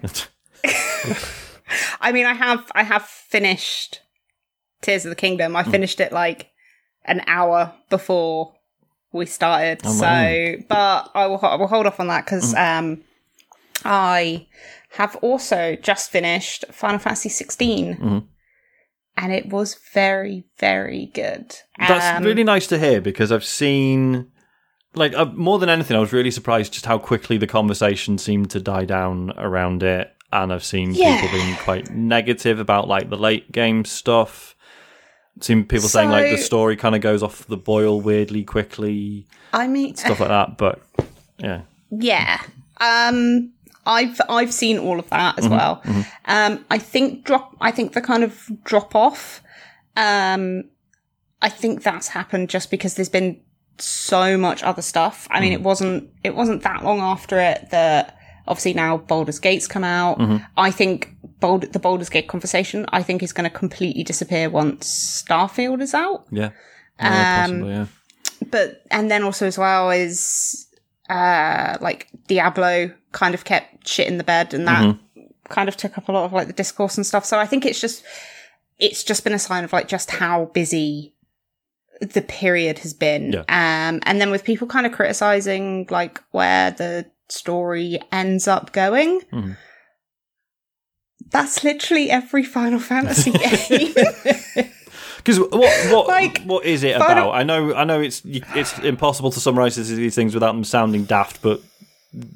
[2.00, 4.02] I mean, I have I have finished
[4.82, 5.56] Tears of the Kingdom.
[5.56, 6.50] I finished it like
[7.08, 8.54] an hour before
[9.14, 9.80] we started.
[9.86, 10.56] Oh, so, wow.
[10.68, 12.58] but I will I will hold off on that because Hmm.
[12.58, 13.04] um,
[13.86, 14.48] I
[14.92, 17.96] have also just finished Final Fantasy 16.
[17.96, 18.18] Mm-hmm.
[19.20, 21.56] And it was very, very good.
[21.80, 24.28] That's Um, really nice to hear because I've seen,
[24.94, 28.52] like, uh, more than anything, I was really surprised just how quickly the conversation seemed
[28.52, 30.12] to die down around it.
[30.32, 31.20] And I've seen Yeah.
[31.22, 34.56] people being quite negative about, like, the late game stuff.
[35.40, 39.68] Seen people saying, like, the story kind of goes off the boil weirdly quickly, I
[39.68, 40.58] mean, stuff like that.
[40.58, 40.82] But,
[41.38, 41.62] yeah.
[41.92, 42.42] Yeah.
[42.80, 43.52] Um
[43.86, 45.82] I've I've seen all of that as Mm-hmm, well.
[46.26, 49.42] Um I think drop I think the kind of drop off
[49.96, 50.66] um
[51.42, 53.40] I think that's happened just because there's been
[53.80, 55.28] so much other stuff.
[55.32, 59.68] I mean it wasn't it wasn't that long after it that obviously now Baldur's Gate's
[59.68, 60.20] come out.
[60.20, 60.38] Mm-hmm.
[60.58, 65.24] I think Bold, the Baldur's Gate conversation I think is going to completely disappear once
[65.28, 66.50] Starfield is out Yeah.
[67.00, 67.86] Yeah, Um, possibly, yeah.
[68.50, 70.66] but and then also as well is
[71.10, 75.22] uh like Diablo kind of kept shit in the bed and that Mm-hmm.
[75.50, 77.24] kind of took up a lot of like the discourse and stuff.
[77.26, 78.04] So I think it's just
[78.80, 81.14] it's just been a sign of like just how busy
[82.02, 83.32] the period has been.
[83.34, 83.40] Yeah.
[83.48, 89.22] Um and then with people kind of criticizing like where the story ends up going.
[89.32, 89.58] Mhm.
[91.32, 93.94] That's literally every Final Fantasy game.
[95.18, 97.32] Because what what Like, what is it Final- about?
[97.36, 101.42] I know I know it's it's impossible to summarize these things without them sounding daft,
[101.42, 101.60] but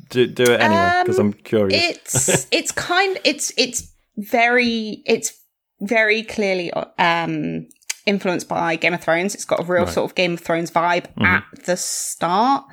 [0.09, 1.81] do, do it anyway because I'm curious.
[2.27, 5.31] it's it's kind it's it's very it's
[5.80, 7.68] very clearly um
[8.05, 9.35] influenced by Game of Thrones.
[9.35, 11.25] It's got a real sort of Game of Thrones vibe Mm-hmm.
[11.25, 12.65] at the start.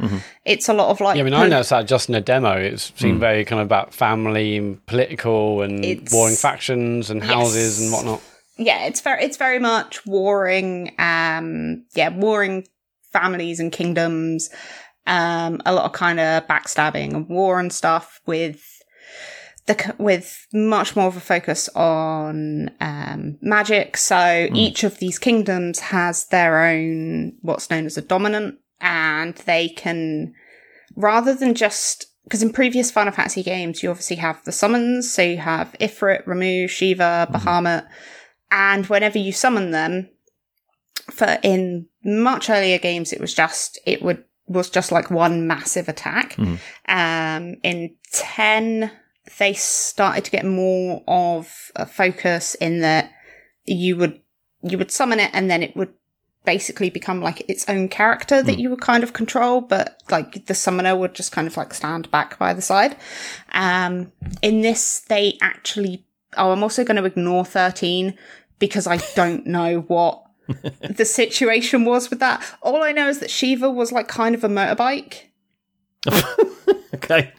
[0.44, 2.56] It's a lot of like Yeah, I mean, I noticed that just in a demo.
[2.56, 3.20] It seemed Hmm.
[3.20, 7.82] very kind of about family and political and It's- warring factions and houses Yes.
[7.82, 8.22] and whatnot.
[8.56, 12.66] yeah, it's very it's very much warring um yeah, warring
[13.12, 14.50] families and kingdoms.
[15.06, 18.60] Um a lot of kind of backstabbing and war and stuff with
[19.68, 23.96] the with much more of a focus on um magic.
[23.96, 29.68] So each of these kingdoms has their own what's known as a dominant and they
[29.68, 30.34] can
[30.96, 35.10] rather than just because in previous Final Fantasy games, you obviously have the summons.
[35.10, 37.86] So you have Ifrit, Ramuh, Shiva, Bahamut.
[38.50, 40.10] And whenever you summon them,
[41.10, 45.88] for in much earlier games, it was just, it would, was just like one massive
[45.88, 46.36] attack.
[46.86, 48.90] Um, in 10,
[49.38, 53.12] they started to get more of a focus in that
[53.66, 54.20] you would,
[54.62, 55.92] you would summon it and then it would
[56.48, 60.54] basically become like its own character that you would kind of control, but like the
[60.54, 62.96] summoner would just kind of like stand back by the side.
[63.52, 66.06] Um, in this, they actually,
[66.38, 68.16] oh, I'm also going to ignore 13
[68.58, 70.24] because I don't know what
[70.80, 72.42] the situation was with that.
[72.62, 75.24] All I know is that Shiva was like kind of a motorbike.
[76.94, 77.32] okay.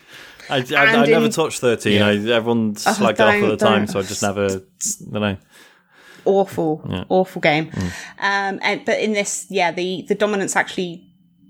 [0.50, 2.02] I, I, And I never in- touched 13.
[2.02, 5.38] I, everyone slagged it off all the time, so I just never, I don't know.
[6.26, 7.72] awful, awful game.
[8.20, 11.06] Um, and but in this, yeah, the the dominants actually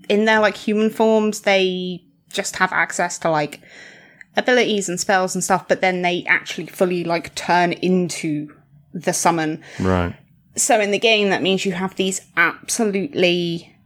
[0.08, 2.02] in their like human forms, they
[2.32, 3.60] just have access to like
[4.36, 8.54] abilities and spells and stuff, but then they actually fully like turn into
[8.92, 9.62] the summon.
[9.80, 10.14] Right.
[10.56, 13.76] So in the game, that means you have these absolutely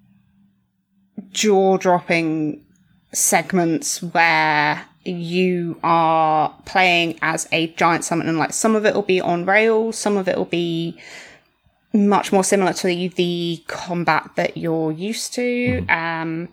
[1.30, 2.64] jaw dropping
[3.12, 9.02] segments where you are playing as a giant summon and like some of it will
[9.02, 10.98] be on rails, some of it will be
[11.92, 15.84] much more similar to the, the combat that you're used to.
[15.88, 16.48] Um,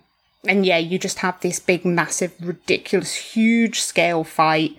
[0.46, 4.76] and yeah, you just have this big, massive, ridiculous, huge scale fight.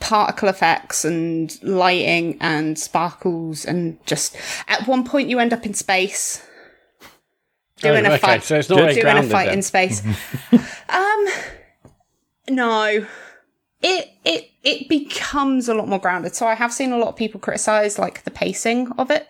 [0.00, 4.36] Particle effects and lighting and sparkles and just
[4.68, 6.46] at one point you end up in space.
[7.80, 8.42] Doing Oh, a okay, fight.
[8.42, 9.54] so it's not doing a fight then.
[9.54, 10.02] in space.
[10.90, 11.26] Um
[12.48, 13.06] no.
[13.80, 16.34] It it it becomes a lot more grounded.
[16.34, 19.28] So i have seen a lot of people criticize like the pacing of it.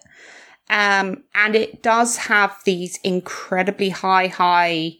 [0.70, 4.96] Um and it does have these incredibly high high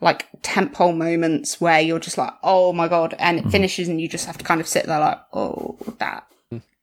[0.00, 4.08] like tempo moments where you're just like, oh my god, and it finishes and you
[4.08, 6.26] just have to kind of sit there like, oh, that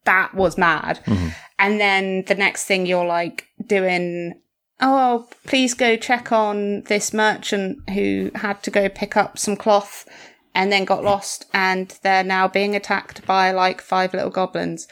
[0.06, 1.00] that was mad.
[1.60, 4.34] And then the next thing you're like doing,
[4.82, 10.06] oh, please go check on this merchant who had to go pick up some cloth
[10.56, 14.88] and then got lost and they're now being attacked by like five little goblins.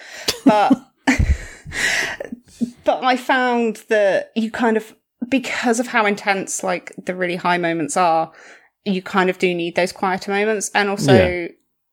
[0.46, 0.74] But
[2.86, 4.96] but I found that you kind of
[5.30, 8.32] because of how intense like the really high moments are,
[8.86, 10.72] you kind of do need those quieter moments.
[10.74, 11.48] And also Yeah.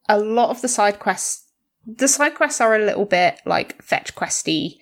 [0.08, 1.44] a lot of the side quests
[1.86, 4.76] the side quests are a little bit like fetch questy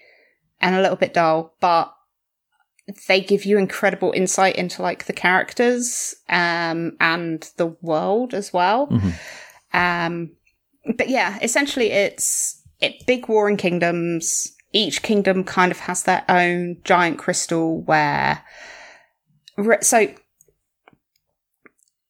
[0.60, 1.92] and a little bit dull, but
[3.08, 8.88] they give you incredible insight into like the characters um and the world as well.
[9.72, 10.32] Um
[10.96, 14.52] but yeah, essentially it's it big warring kingdoms.
[14.72, 18.42] Each kingdom kind of has their own giant crystal where
[19.56, 20.08] re- so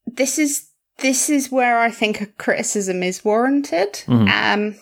[0.07, 4.03] this is this is where I think a criticism is warranted.
[4.29, 4.77] Um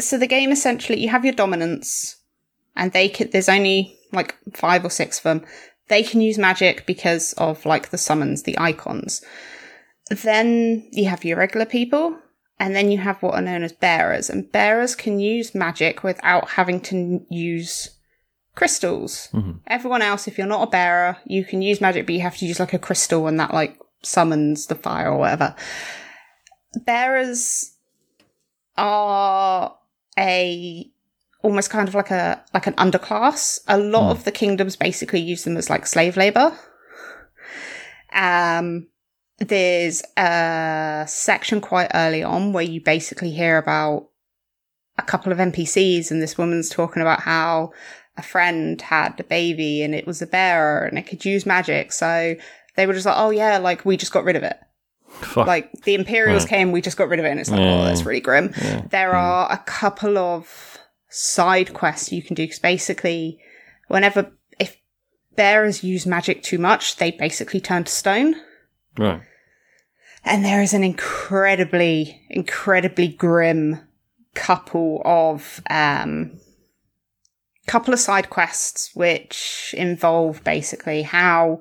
[0.00, 2.16] so the game essentially you have your dominance
[2.76, 5.44] and they could there's only like five or six of them.
[5.88, 9.24] They can use magic because of like the summons, the icons.
[10.10, 12.18] Then you have your regular people,
[12.58, 14.28] and then you have what are known as bearers.
[14.30, 17.90] And bearers can use magic without having to use
[18.54, 19.28] crystals.
[19.32, 19.58] Mm-hmm.
[19.66, 22.46] Everyone else, if you're not a bearer, you can use magic, but you have to
[22.46, 25.54] use like a crystal, and that like summons the fire or whatever.
[26.84, 27.74] Bearers
[28.76, 29.76] are
[30.18, 30.90] a
[31.42, 33.60] almost kind of like a like an underclass.
[33.68, 36.56] A lot of the kingdoms basically use them as like slave labor.
[38.12, 38.88] Um,
[39.38, 44.08] there's a section quite early on where you basically hear about
[44.96, 47.72] a couple of NPCs, and this woman's talking about how
[48.16, 51.92] a friend had a baby and it was a bearer and it could use magic.
[51.92, 52.34] So
[52.74, 54.58] they were just like, oh yeah, like we just got rid of it.
[55.08, 55.46] Fuck.
[55.46, 58.04] Like the Imperials came, we just got rid of it, and it's like, oh, that's
[58.04, 58.52] really grim.
[58.90, 60.67] There are a couple of
[61.08, 63.38] side quests you can do because basically,
[63.88, 64.76] whenever if
[65.36, 68.34] bearers use magic too much, they basically turn to stone.
[68.98, 69.22] right.
[70.24, 73.80] And there is an incredibly, incredibly grim
[74.34, 76.38] couple of um
[77.66, 81.60] couple of side quests which involve basically how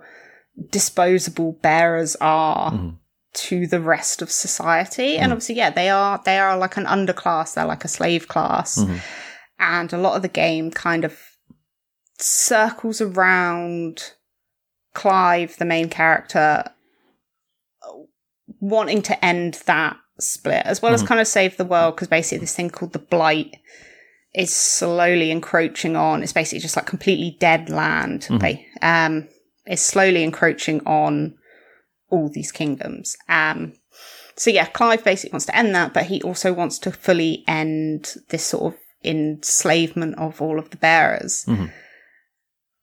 [0.70, 2.90] disposable bearers are mm-hmm.
[3.34, 5.18] to the rest of society.
[5.18, 5.32] And mm-hmm.
[5.34, 8.78] obviously, yeah, they are they are like an underclass, they're like a slave class.
[8.78, 8.98] Mm-hmm.
[9.60, 11.20] And a lot of the game kind of
[12.20, 14.14] circles around
[14.94, 16.64] Clive, the main character,
[18.60, 22.40] wanting to end that split, as well as kind of save the world, because basically
[22.40, 23.58] this thing called the Blight
[24.34, 26.24] is slowly encroaching on.
[26.24, 28.28] It's basically just like completely dead land.
[28.40, 29.28] They um
[29.66, 31.36] is slowly encroaching on
[32.10, 33.16] all these kingdoms.
[33.30, 33.74] Um
[34.36, 38.16] so yeah, Clive basically wants to end that, but he also wants to fully end
[38.30, 41.46] this sort of enslavement of all of the bearers.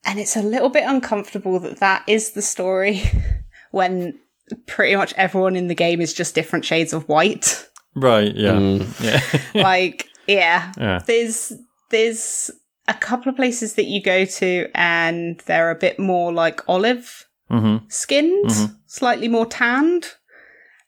[0.06, 3.02] And it's a little bit uncomfortable that that is the story
[3.70, 4.18] when
[4.66, 7.68] pretty much everyone in the game is just different shades of white.
[7.94, 8.34] Right.
[8.34, 8.84] Yeah.
[9.00, 9.20] Yeah.
[9.54, 11.00] like, yeah, Yeah.
[11.06, 11.52] there's
[11.90, 12.50] there's
[12.86, 17.26] a couple of places that you go to and they're a bit more like olive
[17.50, 17.86] mm-hmm.
[17.88, 18.50] skinned,
[18.86, 20.12] slightly more tanned.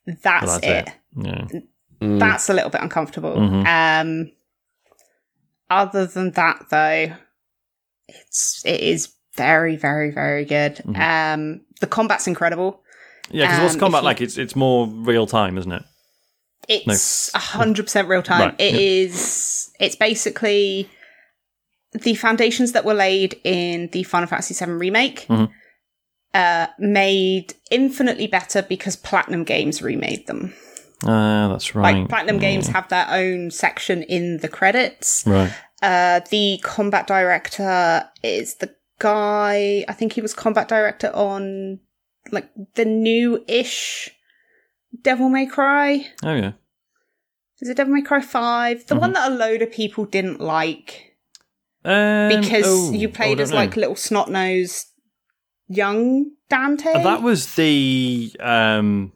[0.07, 0.89] That's, That's it.
[0.89, 1.65] it.
[2.03, 2.19] Yeah.
[2.19, 3.37] That's a little bit uncomfortable.
[3.37, 3.67] Mm-hmm.
[3.67, 4.33] Um
[5.71, 7.13] other than that though,
[8.09, 10.77] it's it is very, very, very good.
[10.77, 11.01] Mm-hmm.
[11.01, 12.83] Um the combat's incredible.
[13.31, 13.47] Yeah.
[13.47, 14.21] Because what's Um, combat you- like?
[14.21, 15.83] It's it's more real time, isn't it?
[16.69, 18.41] It's a hundred percent real time.
[18.51, 18.81] Right, It yeah.
[18.81, 19.71] is.
[19.79, 20.89] It's basically
[21.93, 25.49] the foundations that were laid in the Final Fantasy VII remake, Mhm.
[26.35, 30.55] uh, made infinitely better because Platinum Games remade them.
[31.05, 31.99] Ah, that's right.
[31.99, 35.25] Like Platinum Games have their own section in the credits.
[35.27, 35.53] Right.
[35.83, 39.85] Uh, the combat director is the guy.
[39.89, 41.81] I think he was combat director on
[42.33, 44.11] like the new-ish
[45.03, 46.07] Devil May Cry.
[46.25, 46.53] Oh yeah.
[47.61, 48.87] Is it Devil May Cry Five?
[48.87, 49.01] The Mm-hmm.
[49.01, 51.17] one that a load of people didn't like
[51.85, 53.57] Um, because oh, you oh, played as know.
[53.57, 54.87] like little snot nosed
[55.69, 56.91] young Dante.
[56.95, 59.13] Oh, that was the um.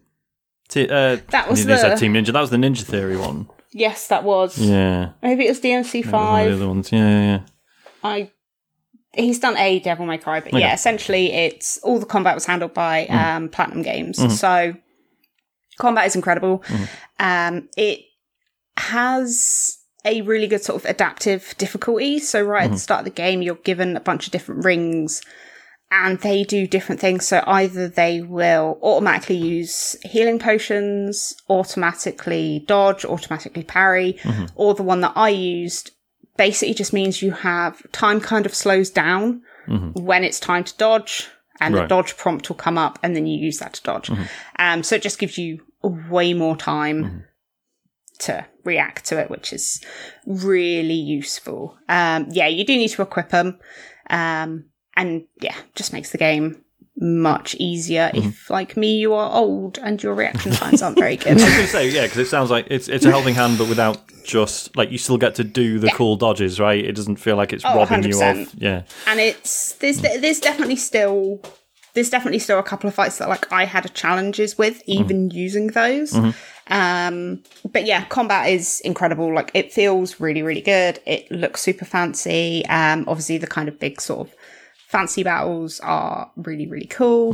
[0.71, 2.33] T- uh, That was nearly said the- Team Ninja.
[2.33, 3.49] That was the Ninja Theory one.
[3.73, 4.57] yes, that was.
[4.59, 5.11] Yeah.
[5.23, 6.53] Maybe it was DMC That was one of the Five.
[6.55, 6.93] other ones.
[6.93, 7.41] Yeah, yeah, yeah.
[8.03, 8.31] I
[9.13, 10.61] he's done a Devil May Cry, but Okay.
[10.61, 13.37] yeah, essentially it's all the combat was handled by Mm-hmm.
[13.37, 14.39] um, Platinum Games.
[14.41, 14.75] So
[15.79, 16.61] combat is incredible.
[16.67, 16.85] Mm-hmm.
[17.19, 18.01] Um, it
[18.77, 22.19] has a really good sort of adaptive difficulty.
[22.19, 22.73] So right Mm-hmm.
[22.73, 25.21] at the start of the game, you're given a bunch of different rings.
[25.93, 27.27] And they do different things.
[27.27, 34.45] So either they will automatically use healing potions, automatically dodge, automatically parry, Mm-hmm.
[34.55, 35.91] or the one that I used
[36.37, 39.43] basically just means you have time kind of slows down
[39.95, 41.29] when it's time to dodge
[41.61, 44.11] and the dodge prompt will come up and then you use that to dodge.
[44.59, 47.25] Um, so it just gives you way more time
[48.21, 49.81] to react to it, which is
[50.27, 51.77] really useful.
[51.89, 53.59] Um, yeah, you do need to equip them.
[54.09, 54.70] Um,
[55.01, 56.63] and yeah, just makes the game
[57.03, 61.29] much easier if, like me, you are old and your reaction times aren't very good.
[61.33, 63.57] I was going to say yeah, because it sounds like it's it's a helping hand,
[63.59, 66.85] but without just like you still get to do the cool dodges, right?
[66.85, 68.43] It doesn't feel like it's Oh, robbing you 100%.
[68.43, 68.83] of yeah.
[69.07, 71.41] and it's there's there's definitely still
[71.95, 75.69] there's definitely still a couple of fights that like I had challenges with even using
[75.69, 76.15] those.
[76.69, 79.35] Um, but yeah, combat is incredible.
[79.35, 81.01] Like it feels really really good.
[81.07, 82.65] It looks super fancy.
[82.67, 84.35] Um, obviously the kind of big sort of
[84.91, 87.33] fancy battles are really really cool.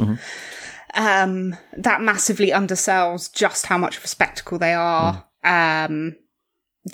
[0.95, 5.25] Um, that massively undersells just how much of a spectacle they are.
[5.45, 6.17] Um,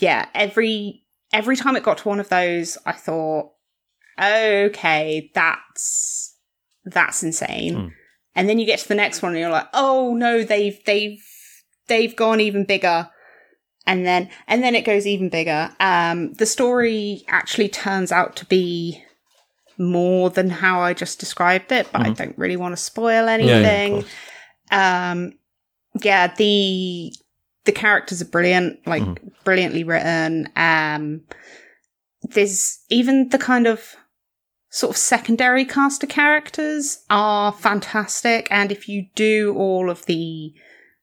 [0.00, 3.52] yeah, every every time it got to one of those, I thought,
[4.20, 6.36] okay, that's
[6.84, 7.74] that's insane.
[8.34, 11.22] And then you get to the next one and you're like, oh no, they've they've
[11.86, 13.08] they've gone even bigger.
[13.86, 15.70] And then and then it goes even bigger.
[15.80, 19.02] Um the story actually turns out to be
[19.82, 23.36] more than how I just described it, but I don't really want to spoil Yeah,
[23.36, 24.04] yeah, anything.
[24.70, 25.32] um
[26.02, 27.12] yeah, the
[27.64, 29.28] the characters are brilliant, like Mm-hmm.
[29.44, 30.48] brilliantly written.
[30.56, 31.22] Um
[32.22, 33.94] there's even the kind of
[34.70, 38.48] sort of secondary cast of characters are fantastic.
[38.50, 40.54] And if you do all of the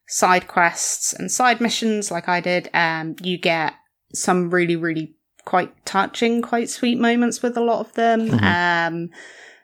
[0.08, 3.74] side quests and side missions like I did, um, you get
[4.12, 5.14] some really, really
[5.50, 8.20] quite touching, quite sweet moments with a lot of them.
[8.44, 9.10] Um,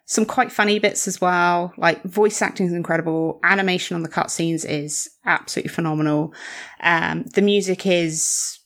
[0.05, 1.73] some quite funny bits as well.
[1.77, 3.39] Like voice acting is incredible.
[3.45, 6.35] Animation on the cutscenes is absolutely phenomenal.
[6.81, 8.59] Um, the music is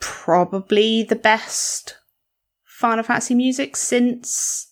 [0.00, 1.96] probably the best
[2.64, 4.70] Final Fantasy music since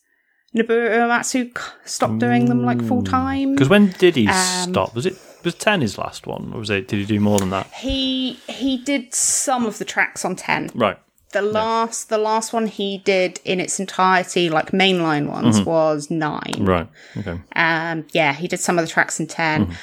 [0.56, 3.54] Nobuo Uematsu stopped doing them like full time.
[3.54, 4.94] Because when did he Um, stop?
[4.94, 6.88] Was it was ten his last one, or was it?
[6.88, 7.66] Did he do more than that?
[7.74, 10.70] He he did some of the tracks on ten.
[10.74, 10.98] Right.
[11.32, 16.56] The last the last one he did in its entirety, like mainline ones, was nine.
[16.60, 16.88] Right.
[17.18, 17.38] Okay.
[17.54, 19.76] Um, yeah, he did some of the tracks in 10.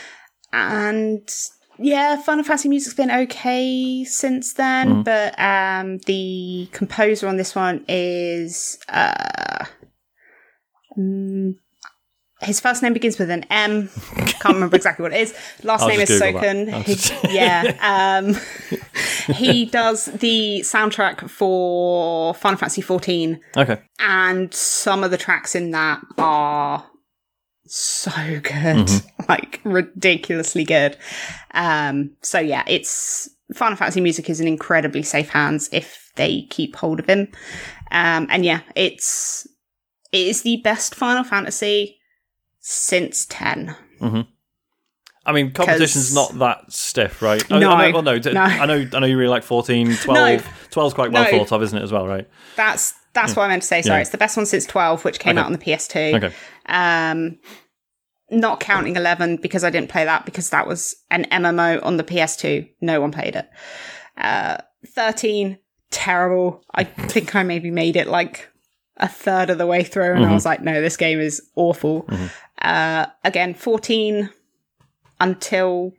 [0.53, 1.29] And
[1.77, 7.83] yeah, Final Fantasy music's been okay since then, but um, the composer on this one
[7.87, 8.79] is.
[8.89, 9.65] Uh,
[10.97, 11.55] mm,
[12.41, 13.89] his first name begins with an M.
[14.15, 15.33] Can't remember exactly what it is.
[15.63, 16.41] Last I'll name is Google.
[16.41, 16.83] Soken.
[16.83, 18.17] He- yeah.
[18.17, 18.35] Um,
[19.35, 23.81] he does the soundtrack for Final Fantasy 14 Okay.
[23.99, 26.85] and some of the tracks in that are
[27.65, 28.11] so
[28.43, 28.89] good
[29.27, 30.95] like ridiculously good
[31.55, 36.75] um so yeah it's final fantasy music is in incredibly safe hands if they keep
[36.75, 37.21] hold of him
[37.89, 39.47] um and yeah it's
[40.11, 41.97] it is the best final fantasy
[42.67, 43.75] since 10
[45.27, 47.43] I mean, competition's not that stiff, right?
[47.51, 48.41] I- No, I know, well, no, no.
[48.41, 48.87] I know.
[48.93, 50.67] I know you really like 14, 12.
[50.71, 51.29] 12's quite well No.
[51.39, 52.27] thought of, isn't it, as well, right?
[52.55, 54.01] that's that's what i meant to say sorry Yeah.
[54.01, 55.39] it's the best one since 12 which came Okay.
[55.39, 56.35] out on the ps2 Okay.
[56.65, 57.37] Um,
[58.29, 62.03] not counting 11 because I didn't play that because that was an MMO on the
[62.03, 62.67] PS2.
[62.81, 63.47] No one played it.
[64.17, 65.59] Uh, 13,
[65.91, 66.61] terrible.
[66.73, 68.49] I think I maybe made it like
[68.97, 72.07] a third of the way through and I was like, no, this game is awful.
[72.65, 74.29] Uh, again, 14
[75.19, 75.93] until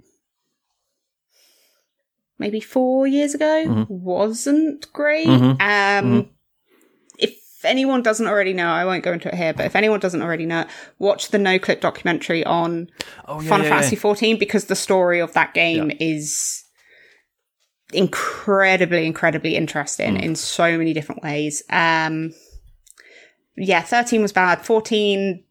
[2.39, 3.85] maybe four years ago Mm-hmm.
[3.89, 5.27] wasn't great.
[5.29, 6.29] Um,
[7.19, 10.21] If anyone doesn't already know, I won't go into it here, but if anyone doesn't
[10.23, 10.67] already know,
[10.99, 12.91] watch the Noclip documentary on
[13.27, 14.03] Oh yeah, Final yeah, Fantasy yeah.
[14.03, 16.65] 14 because the story of that game is
[17.93, 20.21] incredibly, incredibly interesting Hmm.
[20.23, 21.63] in so many different ways.
[21.71, 22.33] Um,
[23.57, 24.61] yeah, 13 was bad.
[24.67, 25.43] 14,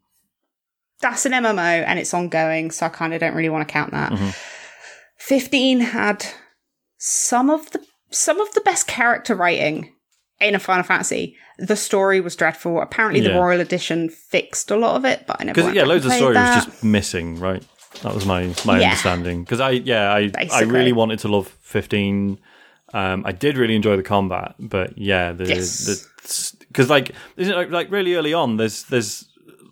[1.00, 3.90] that's an MMO and it's ongoing, so I kind of don't really want to count
[3.92, 4.12] that.
[4.12, 4.30] Mm-hmm.
[5.18, 6.24] 15 had
[6.98, 9.92] some of the some of the best character writing
[10.40, 11.36] in a Final Fantasy.
[11.58, 12.80] The story was dreadful.
[12.80, 15.54] Apparently, the Royal Edition fixed a lot of it, but I never.
[15.60, 16.56] Because yeah, loads of story that.
[16.56, 17.62] was just missing, right?
[18.02, 18.88] That was my my Yeah.
[18.88, 19.42] understanding.
[19.42, 22.38] Because I yeah I I really wanted to love fifteen.
[22.94, 26.06] Um, I did really enjoy the combat, but yeah, the Yes.
[26.68, 29.24] because like isn't it like, like really early on there's there's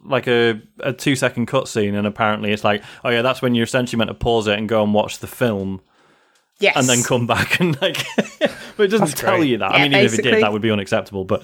[0.05, 3.65] like a, a two second cutscene and apparently it's like oh yeah that's when you're
[3.65, 5.81] essentially meant to pause it and go and watch the film.
[6.61, 8.07] Yes, and then come back and like
[8.77, 9.49] but it doesn't That's tell great.
[9.49, 9.73] you that.
[9.73, 11.43] Yeah, i mean even if it did that would be unacceptable but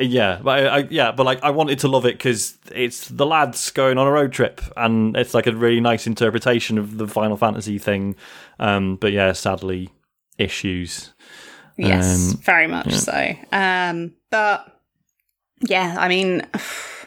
[0.00, 3.26] yeah but I, I, yeah but like i wanted to love it because it's the
[3.26, 7.08] lads going on a road trip and it's like a really nice interpretation of the
[7.08, 8.14] final fantasy thing.
[8.60, 9.90] Um but yeah sadly
[10.38, 11.12] issues.
[11.76, 13.32] Yes, Um, very much so.
[13.50, 14.78] Um, but
[15.60, 16.42] yeah, I mean,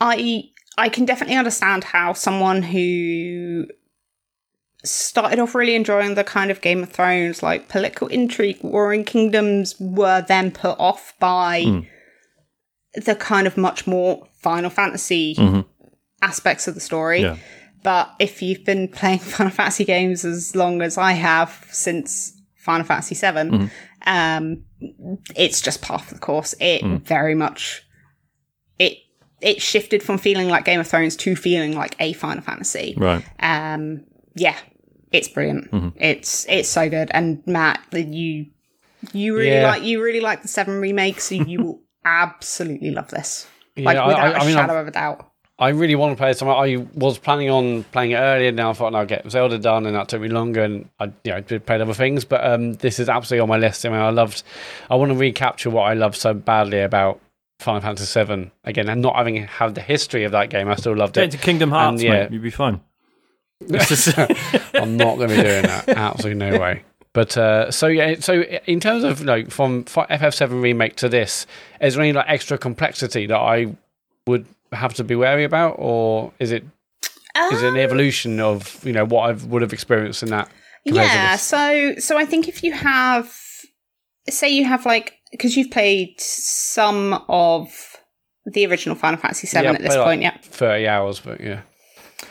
[0.00, 0.44] I
[0.78, 3.66] I can definitely understand how someone who
[4.82, 9.74] started off really enjoying the kind of Game of Thrones, like political intrigue, warring kingdoms,
[9.78, 11.80] were then put off by Hmm.
[12.94, 15.36] the kind of much more Final Fantasy
[16.22, 17.20] aspects of the story.
[17.20, 17.34] Mm-hmm.
[17.36, 17.42] yeah
[17.82, 22.86] But if you've been playing Final Fantasy games as long as I have since Final
[22.86, 23.66] Fantasy VII, Mm-hmm.
[24.06, 24.64] um,
[25.36, 26.54] it's just part of the course.
[26.58, 27.02] It Mm.
[27.02, 27.82] very much
[29.40, 32.94] it it shifted from feeling like Game of Thrones to feeling like a Final Fantasy.
[32.96, 34.04] right Um,
[34.34, 34.56] yeah,
[35.12, 35.70] it's brilliant.
[35.70, 35.88] Mm-hmm.
[36.02, 37.10] It's it's so good.
[37.12, 38.46] And Matt, you
[39.12, 39.70] you really Yeah.
[39.70, 43.46] like you really like the seven remake, so you will absolutely love this.
[43.76, 45.26] Like Yeah, without I- a I mean, shadow I've- of a doubt.
[45.58, 46.40] I really want to play this.
[46.40, 48.50] I was planning on playing it earlier.
[48.50, 50.62] Now I thought I'll get Zelda done, and that took me longer.
[50.64, 52.24] And I, you know, did play other things.
[52.24, 53.84] But um, this is absolutely on my list.
[53.84, 54.42] I mean, I loved.
[54.88, 57.20] I want to recapture what I loved so badly about
[57.60, 60.68] Final Fantasy VII again, and not having had the history of that game.
[60.68, 61.24] I still loved get it.
[61.34, 62.22] into kingdom hearts And, yeah.
[62.22, 62.80] mate you'd be fine
[64.74, 65.88] I'm not going to be doing that.
[65.88, 66.82] Absolutely no way.
[67.12, 71.46] But uh, so yeah, so in terms of like from FF7 remake to this,
[71.80, 73.74] is there any like extra complexity that I
[74.26, 76.64] would have to be wary about, or is it
[77.52, 80.48] is it an evolution of you know what I would have experienced in that?
[80.84, 83.36] Yeah, so so I think if you have
[84.28, 87.96] say you have like because you've played some of
[88.46, 90.36] the original Final Fantasy VII Yeah, at this like, point, yeah.
[90.40, 91.62] thirty hours, but yeah,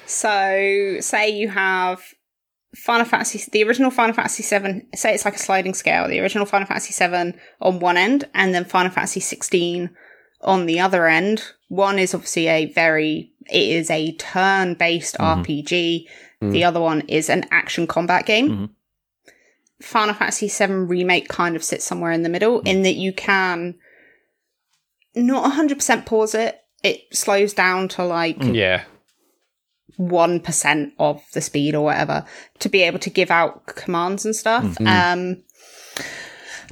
[0.05, 2.01] So say you have
[2.75, 6.45] Final Fantasy the original Final Fantasy VII, say it's like a sliding scale, the original
[6.45, 9.89] Final Fantasy VII on one end and then Final Fantasy 16
[10.41, 11.43] on the other end.
[11.67, 15.41] One is obviously a very it is a turn based mm-hmm.
[15.41, 16.05] RPG.
[16.41, 16.51] Mm.
[16.51, 18.49] The other one is an action combat game.
[18.49, 18.65] Mm-hmm.
[19.81, 22.67] Final Fantasy VII Remake kind of sits somewhere in the middle hmm.
[22.67, 23.75] in that you can
[25.15, 26.59] not 100% pause it.
[26.83, 28.85] It slows down to like mm, yeah,
[29.99, 32.25] 1% of the speed or whatever
[32.59, 34.63] to be able to give out commands and stuff.
[34.63, 34.87] Mm-hmm.
[34.87, 35.43] Um,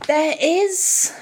[0.06, 1.14] there is,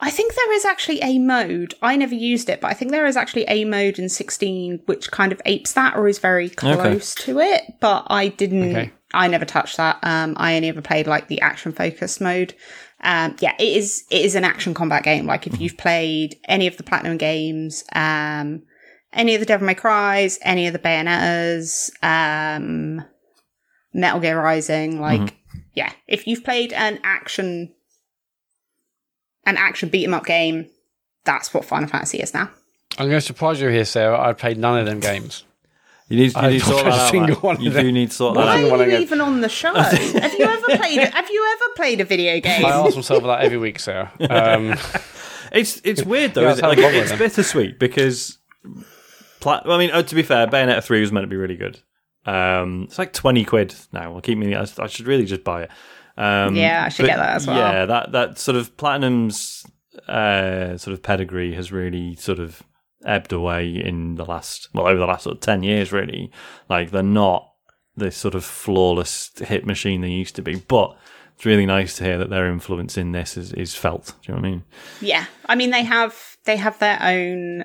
[0.00, 1.74] I think there is actually a mode.
[1.80, 5.10] I never used it, but I think there is actually a mode in 16 which
[5.10, 8.92] kind of apes that or is very close to it, but I didn't, Okay.
[9.12, 9.98] I never touched that.
[10.02, 12.54] Um, I only ever played like the action focused mode.
[13.02, 15.26] Um, yeah, it is, it is an action combat game.
[15.26, 18.62] Like if you've played any of the Platinum games, um,
[19.12, 23.04] any of the Devil May Cries, any of the Bayonettas, um,
[23.92, 25.36] Metal Gear Rising, like,
[25.74, 27.74] yeah, if you've played an action,
[29.44, 30.68] an action beat 'em up game,
[31.24, 32.50] that's what Final Fantasy is now.
[32.98, 34.20] I'm going to surprise you here, Sarah.
[34.20, 35.44] I played none of them games.
[36.10, 38.16] You need, you need to sort that a out single one you do need to
[38.16, 39.72] sort that Why out think are you even on the show?
[39.74, 39.92] have
[40.38, 40.98] you ever played?
[41.00, 42.66] Have you ever played a video game?
[42.66, 44.12] I ask myself that every week, Sarah.
[44.30, 44.76] Um,
[45.52, 46.42] It's it's weird though.
[46.42, 46.62] Yeah, it?
[46.62, 47.18] Like, it's with them.
[47.18, 48.38] bittersweet because,
[49.40, 51.80] pla- I mean, uh, to be fair, Bayonetta three was meant to be really good.
[52.26, 54.14] Um, it's like twenty quid now.
[54.14, 54.54] I'll keep me.
[54.54, 55.70] I, I should really just buy it.
[56.16, 57.56] Um, Yeah, I should get that as well.
[57.56, 59.66] Yeah, that that sort of platinum's
[60.06, 62.62] uh, sort of pedigree has really sort of
[63.04, 65.92] ebbed away in the last well over the last sort of ten years.
[65.92, 66.30] Really,
[66.68, 67.52] like they're not
[67.96, 70.96] this sort of flawless hit machine they used to be, but.
[71.36, 74.08] It's really nice to hear that their influence in this is, is felt.
[74.08, 74.64] Do you know what I mean?
[75.00, 77.64] Yeah, I mean they have they have their own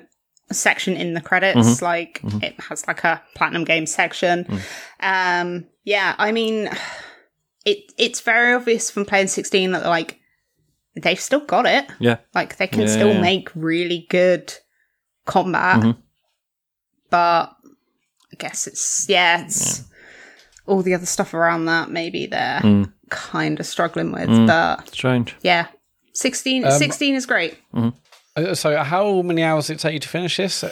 [0.52, 1.58] section in the credits.
[1.58, 1.84] Mm-hmm.
[1.84, 2.42] Like mm-hmm.
[2.42, 4.44] it has like a platinum game section.
[4.44, 5.42] Mm.
[5.42, 6.70] Um, yeah, I mean,
[7.64, 10.20] it it's very obvious from playing 16 that like
[10.94, 11.86] they've still got it.
[11.98, 12.18] Yeah.
[12.34, 14.54] Like they can Yeah, still make really good
[15.26, 15.80] combat.
[15.80, 15.96] Mhm.
[17.10, 17.54] But
[18.32, 19.84] I guess it's yeah, it's
[20.66, 22.92] all the other stuff around that maybe they're Mm.
[23.10, 24.28] kind of struggling with.
[24.28, 24.46] Mm.
[24.46, 25.36] But Strange.
[25.42, 25.66] yeah.
[26.14, 27.58] 16, Um, 16 is great.
[27.74, 30.64] Uh, So, how many hours did it take you to finish this?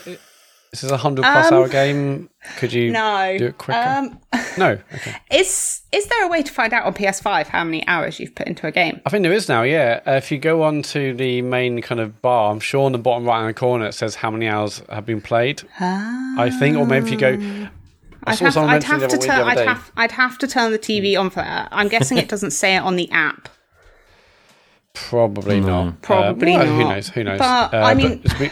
[0.74, 2.28] This is a hundred plus Um, hour game.
[2.56, 3.36] Could you No.
[3.38, 3.78] do it quicker?
[3.78, 4.18] Um,
[4.58, 4.76] no.
[4.92, 5.14] Okay.
[5.30, 8.48] is is there a way to find out on PS5 how many hours you've put
[8.48, 9.00] into a game?
[9.06, 9.62] I think there is now.
[9.62, 10.00] Yeah.
[10.04, 12.98] Uh, if you go on to the main kind of bar, I'm sure on the
[12.98, 15.62] bottom right hand corner it says how many hours have been played.
[15.78, 17.68] I think, or maybe if you go.
[18.26, 19.38] I I'd saw have, someone I'd mention have the to turn.
[19.38, 19.92] the I'd have.
[19.96, 21.68] I'd have to turn the TV on for that.
[21.70, 23.48] I'm guessing it doesn't say it on the app.
[24.92, 26.02] Probably not.
[26.02, 27.08] Probably Uh, well, Who knows?
[27.10, 27.38] Who knows?
[27.38, 28.50] But, Uh, I mean- it's be-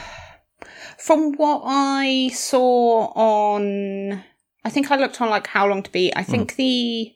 [1.03, 4.23] From what I saw on,
[4.65, 6.12] I think I looked on like how long to beat.
[6.15, 7.12] I think the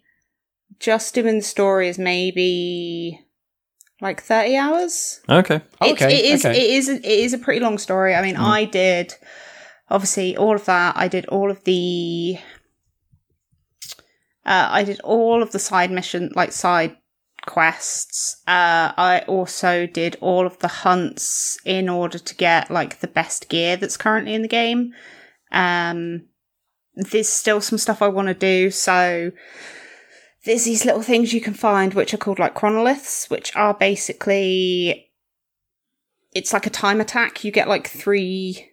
[0.80, 3.20] just doing the story is maybe
[4.00, 5.20] like thirty hours.
[5.30, 5.60] Okay.
[5.80, 6.44] It's, Okay, it is.
[6.44, 6.54] okay.
[6.54, 6.60] Hmm.
[6.60, 6.88] It is.
[6.88, 8.16] It is a pretty long story.
[8.16, 9.14] I mean, I did
[9.88, 10.96] obviously all of that.
[10.96, 12.38] I did all of the.
[14.44, 16.96] Uh, I did all of the side mission, like side
[17.46, 18.42] quests.
[18.46, 23.48] Uh, I also did all of the hunts in order to get like the best
[23.48, 24.92] gear that's currently in the game.
[25.52, 26.26] Um,
[26.94, 29.32] there's still some stuff I want to do, so
[30.44, 35.10] there's these little things you can find which are called like chronoliths, which are basically
[36.34, 37.44] it's like a time attack.
[37.44, 38.70] You get like three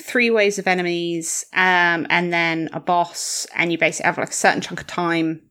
[0.00, 4.32] three waves of enemies, um, and then a boss, and you basically have like a
[4.32, 5.42] certain chunk of time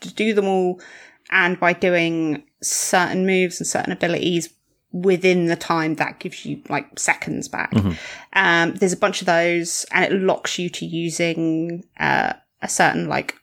[0.00, 0.80] to do them all.
[1.30, 4.52] And by doing certain moves and certain abilities
[4.92, 7.72] within the time, that gives you like seconds back.
[8.32, 13.08] Um, there's a bunch of those, and it locks you to using uh, a certain
[13.08, 13.36] like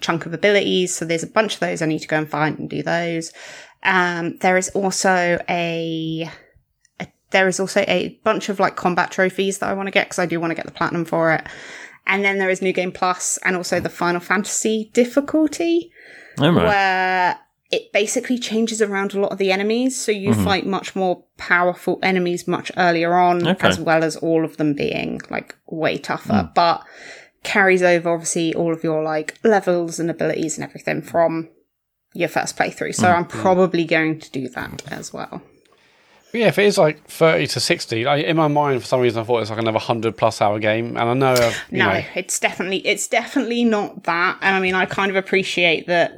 [0.00, 0.94] chunk of abilities.
[0.94, 3.32] So there's a bunch of those I need to go and find and do those.
[3.82, 6.30] Um, there is also a,
[7.00, 10.06] a there is also a bunch of like combat trophies that I want to get
[10.06, 11.46] because I do want to get the platinum for it.
[12.06, 15.92] And then there is New Game Plus and also the Final Fantasy difficulty
[16.38, 16.54] right.
[16.54, 17.38] where
[17.70, 20.00] it basically changes around a lot of the enemies.
[20.00, 20.44] So you mm-hmm.
[20.44, 23.68] fight much more powerful enemies much earlier on, Okay.
[23.68, 26.54] as well as all of them being like way tougher, mm.
[26.54, 26.84] but
[27.42, 31.48] carries over obviously all of your like levels and abilities and everything from
[32.12, 32.94] your first playthrough.
[32.94, 33.14] So mm.
[33.14, 33.28] I'm mm.
[33.28, 35.42] probably going to do that as well.
[36.32, 39.20] Yeah, if it is like thirty to sixty, like, in my mind for some reason
[39.20, 41.92] I thought it's like another hundred plus hour game, and I know, uh, you no,
[41.92, 44.38] know, it's definitely it's definitely not that.
[44.40, 46.12] And I mean, I kind of appreciate that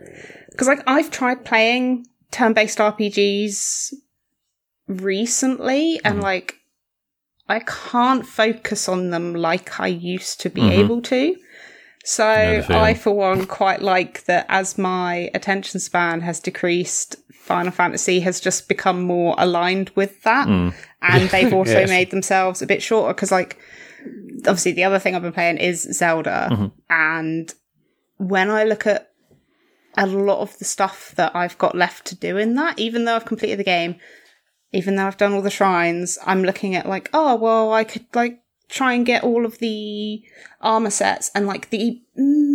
[0.51, 3.93] because like I've tried playing turn-based RPGs
[4.89, 6.22] recently, and Mm-hmm.
[6.22, 6.56] like
[7.48, 10.80] I can't focus on them like I used to be Mm-hmm.
[10.80, 11.36] able to.
[12.05, 12.24] So.
[12.24, 17.14] I, for one, quite like that as my attention span has decreased.
[17.43, 21.81] Final Fantasy has just become more aligned with that, and they've also Mm.
[21.81, 21.89] Yes.
[21.90, 23.59] made themselves a bit shorter because, like,
[24.47, 26.66] obviously the other thing I've been playing is Zelda, Mm-hmm.
[26.90, 27.55] and
[28.19, 29.10] when I look at
[29.97, 33.16] a lot of the stuff that I've got left to do in that, even though
[33.16, 33.97] I've completed the game,
[34.73, 38.06] even though I've done all the shrines, I'm looking at like, oh well, I could
[38.14, 38.39] like
[38.69, 40.23] try and get all of the
[40.62, 42.01] armor sets and like the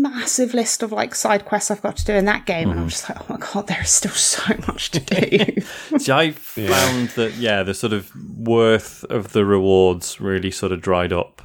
[0.01, 2.85] massive list of like side quests I've got to do in that game, and I'm
[2.85, 2.89] mm-hmm.
[2.89, 5.61] just like, oh my god, there is still so much to do.
[5.97, 10.81] See, I found that yeah, the sort of worth of the rewards really sort of
[10.81, 11.41] dried up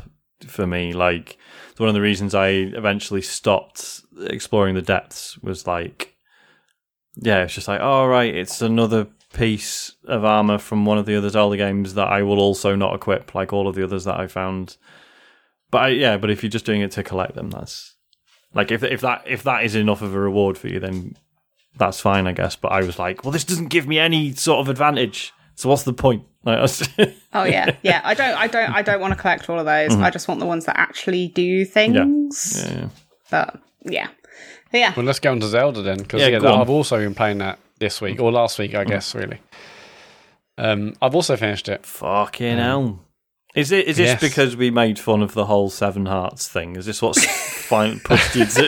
[0.46, 0.92] for me.
[0.92, 1.38] Like
[1.70, 6.14] it's one of the reasons I eventually stopped exploring the depths was like,
[7.16, 11.16] yeah, it's just like, all right, it's another piece of armor from one of the
[11.16, 14.20] other Zelda games that I will also not equip, like all of the others that
[14.20, 14.76] I found.
[15.70, 17.91] But I, yeah, but if you're just doing it to collect them, that's
[18.54, 21.16] like if if that if that is enough of a reward for you, then
[21.76, 22.56] that's fine, I guess.
[22.56, 25.32] But I was like, well, this doesn't give me any sort of advantage.
[25.54, 26.24] So what's the point?
[26.44, 26.88] Like, was-
[27.34, 28.00] oh yeah, yeah.
[28.02, 29.94] I don't, I don't, I don't want to collect all of those.
[29.94, 32.54] I just want the ones that actually do things.
[32.56, 32.68] Mm-hmm.
[32.74, 32.88] yeah, yeah.
[33.30, 34.08] But yeah,
[34.72, 34.92] but yeah.
[34.96, 36.52] well, let's go on to Zelda then, because Yeah, yeah.
[36.52, 39.38] I've also been playing that this week or last week, I guess, really.
[40.58, 41.86] Um, I've also finished it.
[41.86, 42.98] Fucking hell.
[43.54, 43.86] Is it?
[43.86, 44.20] Is this Yes.
[44.20, 46.74] because we made fun of the whole Seven Hearts thing?
[46.74, 47.24] Is this what's
[47.72, 48.42] fin- pushed you?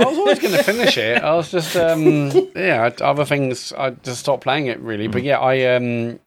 [0.00, 1.22] I was always going to finish it.
[1.22, 3.72] I was just, um, yeah, other things.
[3.72, 5.06] I just stopped playing it really.
[5.08, 6.18] But yeah, I um,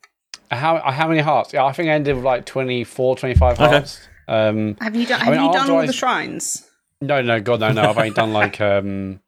[0.50, 1.54] how how many hearts?
[1.54, 4.00] Yeah, I think I ended with like 24, 25 hearts.
[4.28, 5.20] Um, Have you done?
[5.22, 6.68] Have mean, you done all I- the shrines?
[7.02, 7.82] no, no, God, no, no.
[7.90, 9.20] I've only done like um,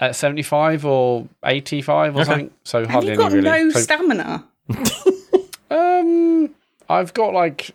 [0.00, 2.28] at seventy five or eighty five or Okay.
[2.30, 2.50] something.
[2.64, 3.64] So Have hardly you got any really.
[3.64, 4.44] no So, stamina?
[5.70, 6.54] um,
[6.88, 7.70] I've got like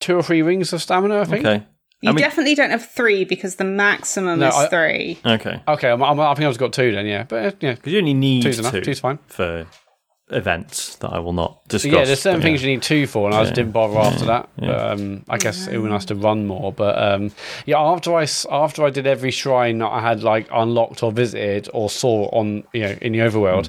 [0.00, 1.20] two or three rings of stamina.
[1.20, 1.44] I think.
[1.46, 1.64] okay.
[2.08, 5.18] You mean- definitely don't have three because the maximum No, is I- three.
[5.24, 5.62] Okay.
[5.68, 7.06] Okay, I'm, I'm, I think I've just got two then.
[7.06, 8.72] Yeah, but uh, yeah, Because you only need two's enough.
[8.72, 9.18] two Two's fine.
[9.26, 9.66] for
[10.30, 11.92] events that I will not discuss.
[11.92, 12.68] yeah, there's certain but things yeah.
[12.70, 14.48] you need two for, and I just didn't bother after that.
[14.56, 16.72] But um, I guess it would be nice to run more.
[16.72, 17.30] But um,
[17.66, 21.12] yeah, after I s- after I did every shrine that I had like unlocked or
[21.12, 23.68] visited or saw on you know in the overworld,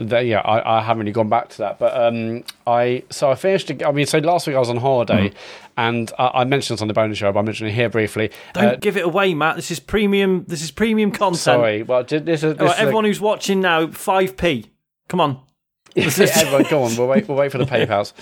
[0.00, 1.78] that yeah, I, I haven't really gone back to that.
[1.78, 3.70] But um, I so I finished.
[3.84, 5.32] I mean, so last week I was on holiday,
[5.76, 8.30] and I, I mentioned this on the bonus show, but I mentioned it here briefly.
[8.54, 9.56] Don't Uh, give it away, Matt.
[9.56, 10.44] This is premium.
[10.48, 11.38] This is premium content.
[11.38, 14.70] sorry, well, this is this All right, is a- everyone who's watching now, five p.
[15.08, 15.40] Come on.
[15.94, 16.96] This is- Everyone, go on.
[16.96, 17.28] We'll wait.
[17.28, 18.14] We'll wait for the PayPal's.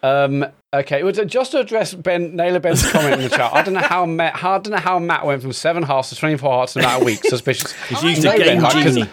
[0.00, 3.74] Um, okay, well, just to address Ben Naylor Ben's comment in the chat, I don't
[3.74, 6.36] know how Matt, how, I don't know how Matt went from seven hearts to twenty
[6.38, 7.24] four hearts in about a week.
[7.24, 7.72] Suspicious.
[7.88, 9.02] He's used No, a game Ben, I genie.
[9.02, 9.10] can-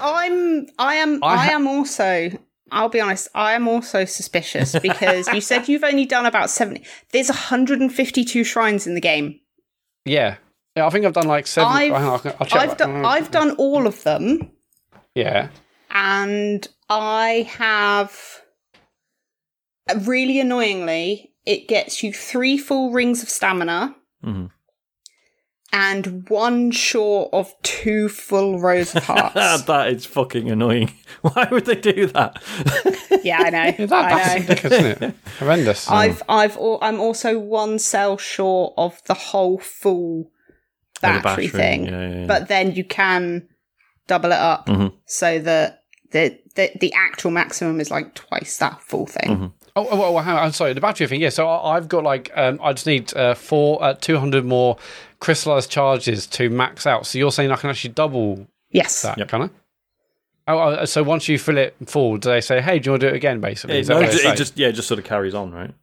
[0.59, 2.31] I'm, I am, I I, am also.
[2.71, 3.27] I'll be honest.
[3.35, 6.83] I am also suspicious because you said you've only done about seventy.
[7.11, 9.39] There's 152 shrines in the game.
[10.05, 10.37] Yeah,
[10.75, 10.85] yeah.
[10.85, 12.77] I think I've done like 7 I've, hang on, I'll check I've that.
[12.77, 14.51] done, I've done all of them,
[15.13, 15.49] Yeah.
[15.91, 18.41] and I have.
[20.03, 23.95] Really annoyingly, it gets you three full rings of stamina.
[24.23, 24.49] Mhm.
[25.77, 29.63] And one short of two full rows of hearts.
[29.63, 30.93] that is fucking annoying.
[31.21, 32.41] Why would they do that?
[33.23, 33.85] yeah, I know.
[33.87, 34.39] That, I that's know.
[34.41, 35.15] ridiculous, isn't it?
[35.39, 35.89] Horrendous.
[35.91, 40.31] I've I've al- I'm also one cell short of the whole full
[41.03, 42.25] Oh, the battery, battery, thing, yeah, yeah, yeah.
[42.25, 43.47] but then you can
[44.07, 44.93] double it up Mhm.
[45.05, 49.29] so that the, the the actual maximum is like twice that full thing.
[49.29, 49.45] Mm-hmm.
[49.75, 50.17] Oh, oh, well.
[50.19, 50.71] I'm sorry.
[50.71, 51.19] The battery thing.
[51.19, 51.29] Yeah.
[51.29, 54.77] So I- I've got like um, I just need uh, four, uh, two hundred more
[55.25, 57.05] crystallized charges to max out.
[57.07, 59.27] So you're saying I can actually double Yes, that, Yep.
[59.29, 59.49] can I?
[60.47, 63.01] Oh, uh, so once you fill it full, do they say, "Hey, do you want
[63.01, 64.87] to do it again?" Basically, It, Is no, what they it just yeah, it just
[64.87, 65.73] sort of carries on, right?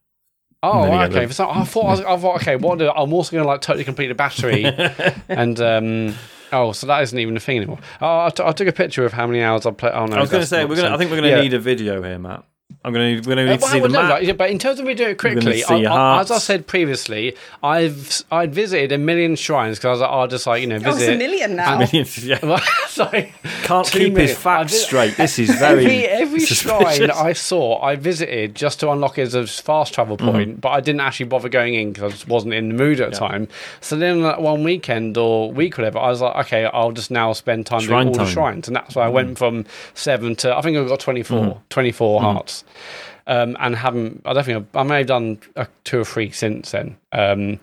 [0.63, 1.27] Oh, right, okay.
[1.27, 2.79] the- So I thought, I, was, I thought, okay, what?
[2.79, 4.65] Do, I'm also going to like totally complete the battery,
[5.29, 6.15] and um,
[6.53, 7.79] oh, so that isn't even a thing anymore.
[8.01, 9.93] Oh, I, t- I took a picture of how many hours I played.
[9.95, 10.87] Oh no, I was going to say we're going.
[10.89, 11.43] to I think we're going to Yeah.
[11.43, 12.45] need a video here, Matt.
[12.85, 13.29] I'm going to.
[13.29, 14.23] We're going to Uh, need to well, see the well, no, map.
[14.23, 17.37] like, but in terms of me doing it quickly, I, I, as I said previously,
[17.63, 20.77] I've I'd visited a million shrines because I was like, I'll just like you know
[20.85, 21.15] oh, it's visit.
[21.15, 21.81] a million now.
[21.93, 22.61] yeah.
[22.89, 23.33] Sorry,
[23.63, 24.31] Can't keep his million.
[24.31, 25.17] I facts did- straight.
[25.17, 26.97] This is very every every suspicious.
[26.97, 30.31] shrine I saw, I visited just to unlock it as a fast travel Mm-hmm.
[30.31, 33.01] point, but I didn't actually bother going in because I just wasn't in the mood
[33.01, 33.49] at the time.
[33.81, 37.33] So then, like, one weekend or week, whatever, I was like, okay, I'll just now
[37.33, 38.25] spend time Shrine doing all time.
[38.27, 39.65] the shrines, and that's why I went from
[39.95, 41.59] seven to I think I got 24, Mm-hmm.
[41.71, 42.65] 24 hearts.
[43.27, 46.31] Um, and haven't I don't think I've, I may have done uh, two or three
[46.33, 46.97] since then.
[47.13, 47.61] Um,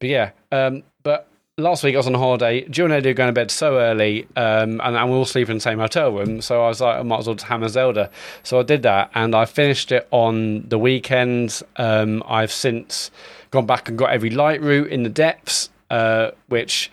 [0.00, 2.66] but yeah, um, but last week I was on holiday.
[2.68, 5.48] Jill and I do going to bed so early, um, and, and we all sleep
[5.48, 6.40] in the same hotel room.
[6.42, 8.10] So I was like, I might as well just hammer Zelda.
[8.42, 11.62] So I did that, and I finished it on the weekend.
[11.76, 13.10] Um, I've since
[13.50, 16.90] gone back and got every Lightroot in the depths, uh, which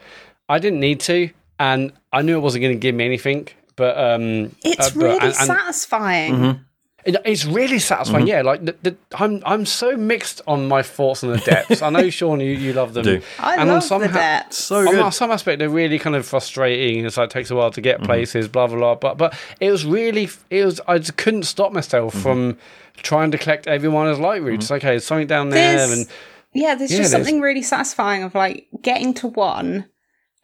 [0.48, 3.48] I didn't need to, and I knew it wasn't going to give me anything.
[3.76, 6.66] But um, it's uh, but- really and- and- satisfying.
[7.06, 8.28] It, it's really satisfying, Mm-hmm.
[8.28, 8.42] yeah.
[8.42, 11.82] Like the, the, I'm, I'm so mixed on my thoughts on the depths.
[11.82, 13.04] I know, Sean, you, you love them.
[13.06, 13.22] do.
[13.40, 14.58] I And on love some the ha- depths.
[14.58, 14.96] So on good.
[14.96, 15.10] Mm-hmm.
[15.12, 17.06] some aspect, they're really kind of frustrating.
[17.06, 18.96] It's like it takes a while to get places, blah blah blah.
[18.96, 20.82] But but it was really, it was.
[20.88, 22.22] I just couldn't stop myself Mm-hmm.
[22.22, 22.58] from
[22.98, 24.70] trying to collect everyone as Lightroots.
[24.70, 26.08] Okay, there's something down there, There's- and
[26.54, 29.86] Yeah, there's Yeah, just there's- something really satisfying of like getting to one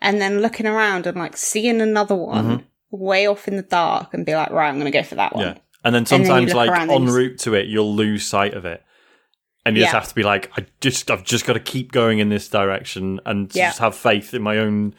[0.02, 4.26] and then looking around and like seeing another one way off in the dark and
[4.26, 5.44] be like, right, I'm going to go for that one.
[5.48, 5.58] Mm-hmm.
[5.58, 5.62] Yeah.
[5.86, 8.84] And then then you sometimes, like en route to it, you'll lose sight of it,
[9.66, 12.20] and you just have to be like, I just, I've just got to keep going
[12.20, 13.68] in this direction and Yeah.
[13.70, 14.96] just have faith in my own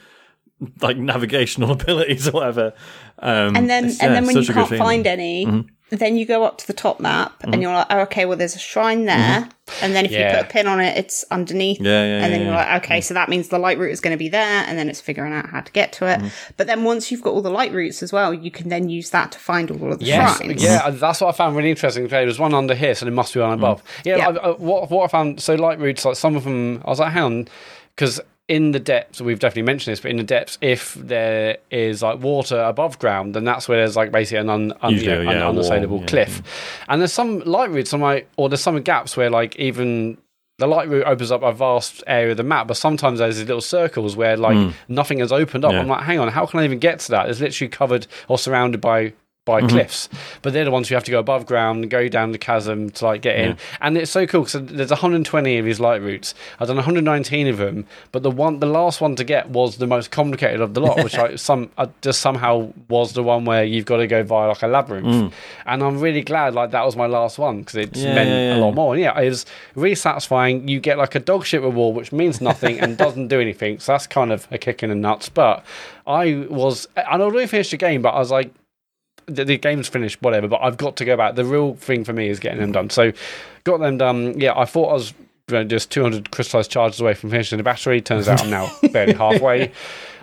[0.80, 2.72] like navigational abilities or whatever.
[3.18, 4.68] Um, And then and yeah, then when you can't.
[4.68, 4.78] Mm-hmm.
[4.78, 5.46] find any,
[5.90, 7.62] then you go up to the top map and mm-hmm.
[7.62, 9.06] you're like, oh, okay, well, there's a shrine mm-hmm.
[9.06, 9.48] there.
[9.82, 10.32] And then if Yeah.
[10.32, 11.80] you put a pin on it, it's underneath.
[11.80, 12.74] Yeah, yeah, and then yeah, you're yeah.
[12.74, 15.00] like, okay, so that means the Lightroot is going to be there, and then it's
[15.00, 16.26] figuring out how to get to Mm-hmm.
[16.26, 16.32] it.
[16.56, 19.32] But then once you've got all the Lightroots as well, you can then use that
[19.32, 20.62] to find all of the Yes, shrines.
[20.62, 22.04] yeah, that's what I found really interesting.
[22.04, 23.82] Okay, there's one under here, so there must be one above.
[23.82, 23.86] Mm.
[24.04, 24.28] Yeah, Yeah.
[24.28, 27.12] I, I, what what I found so Lightroots, like some of them, I was like,
[27.12, 27.48] hang on,
[27.94, 32.02] because in the depths, we've definitely mentioned this, but in the depths, if there is
[32.02, 35.20] like water above ground, then that's where there's like basically an, un, un, you know,
[35.22, 36.42] yeah, unassailable yeah, cliff.
[36.88, 40.16] And there's some Lightroots, I'm like, or there's some gaps where like even
[40.58, 43.60] the Lightroot opens up a vast area of the map, but sometimes there's these little
[43.60, 44.70] circles where like hmm.
[44.88, 45.72] nothing has opened up.
[45.72, 45.80] Yeah.
[45.80, 47.28] I'm like, hang on, how can I even get to that?
[47.28, 49.12] It's literally covered or surrounded by
[49.46, 49.68] by mm-hmm.
[49.68, 50.10] cliffs,
[50.42, 52.90] but they're the ones you have to go above ground and go down the chasm
[52.90, 53.56] to like get in.
[53.80, 56.34] And it's so cool because there's 120 of these Lightroots.
[56.58, 59.86] I've done 119 of them, but the one, the last one to get was the
[59.86, 63.64] most complicated of the lot, which I some I just somehow was the one where
[63.64, 65.06] you've got to go via like a labyrinth.
[65.06, 65.32] Mm.
[65.64, 68.56] And I'm really glad like that was my last one because it's Yeah, meant yeah,
[68.56, 68.94] a lot more.
[68.94, 69.46] And yeah, it was
[69.76, 70.66] really satisfying.
[70.66, 73.78] You get like a dog shit reward, which means nothing and doesn't do anything.
[73.78, 75.28] So that's kind of a kick in the nuts.
[75.28, 75.64] But
[76.04, 78.50] I was, and I already finished the game, but I was like,
[79.26, 80.48] the, the game's finished, whatever.
[80.48, 81.34] But I've got to go back.
[81.34, 82.90] The real thing for me is getting them done.
[82.90, 83.12] So
[83.64, 84.38] got them done.
[84.40, 85.14] Yeah, I thought I was
[85.48, 88.00] you know, just 200 crystallized charges away from finishing the battery.
[88.00, 89.72] Turns out I'm now barely halfway.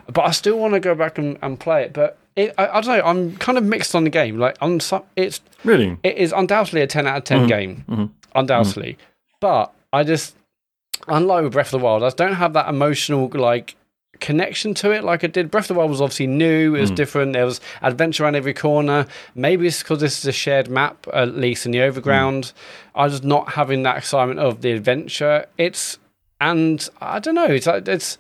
[0.08, 1.94] But I still want to go back and, and play it.
[1.94, 3.04] But it, I, I don't know.
[3.04, 4.38] I'm kind of mixed on the game.
[4.38, 5.98] Like, I'm so, it's Really?
[6.04, 7.48] it is undoubtedly a 10 out of 10 mm-hmm.
[7.48, 7.76] game.
[7.88, 7.94] Mm-hmm.
[7.94, 8.14] Mm-hmm.
[8.40, 8.98] Undoubtedly.
[9.40, 10.36] But I just,
[11.08, 13.76] unlike with Breath of the Wild, I don't have that emotional, like,
[14.24, 15.52] connection to it like I did.
[15.52, 16.96] Breath of the Wild was obviously new, it was hmm.
[16.96, 19.06] different, there was adventure around every corner.
[19.36, 22.54] Maybe it's because this is a shared map, at least in the overground.
[22.94, 23.00] Hmm.
[23.02, 25.46] I was not having that excitement of the adventure.
[25.58, 26.00] It's,
[26.40, 28.18] and I don't know, it's, it's,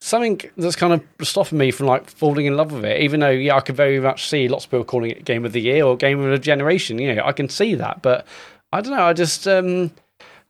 [0.00, 3.00] something that's kind of stopping me from like falling in love with it.
[3.02, 5.52] Even though, yeah, I could very much see lots of people calling it game of
[5.52, 6.98] the year or game of the generation.
[6.98, 8.26] You know, I can see that, but
[8.72, 9.04] I don't know.
[9.04, 9.92] I just, um,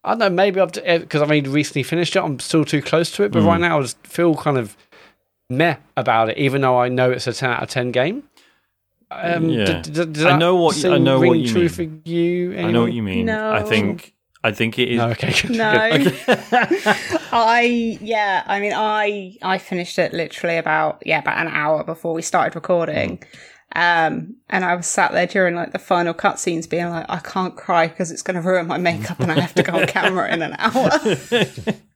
[0.05, 0.31] I don't know.
[0.31, 2.23] Maybe I've eh, because I've only recently finished it.
[2.23, 3.49] I'm still too close to it, but hmm.
[3.49, 4.77] right now I just feel kind of
[5.51, 8.23] meh about it, even though I know it's a ten out of ten game.
[9.11, 9.83] Um, Yeah.
[9.83, 11.69] d- d- does I that know what- I know what ring you true mean.
[11.69, 12.59] for you.
[12.59, 13.27] I know what you mean.
[13.27, 13.53] No.
[13.53, 14.15] I think
[14.45, 14.97] I think it is.
[14.99, 15.35] No, okay.
[15.51, 15.99] No.
[15.99, 16.17] good.
[17.33, 22.15] I yeah, I mean I I finished it literally about yeah, about an hour before
[22.15, 23.23] we started recording.
[23.77, 27.55] Um and I was sat there during like the final cutscenes being like, I can't
[27.57, 30.41] cry because it's gonna ruin my makeup and I have to go on camera in
[30.43, 30.91] an hour.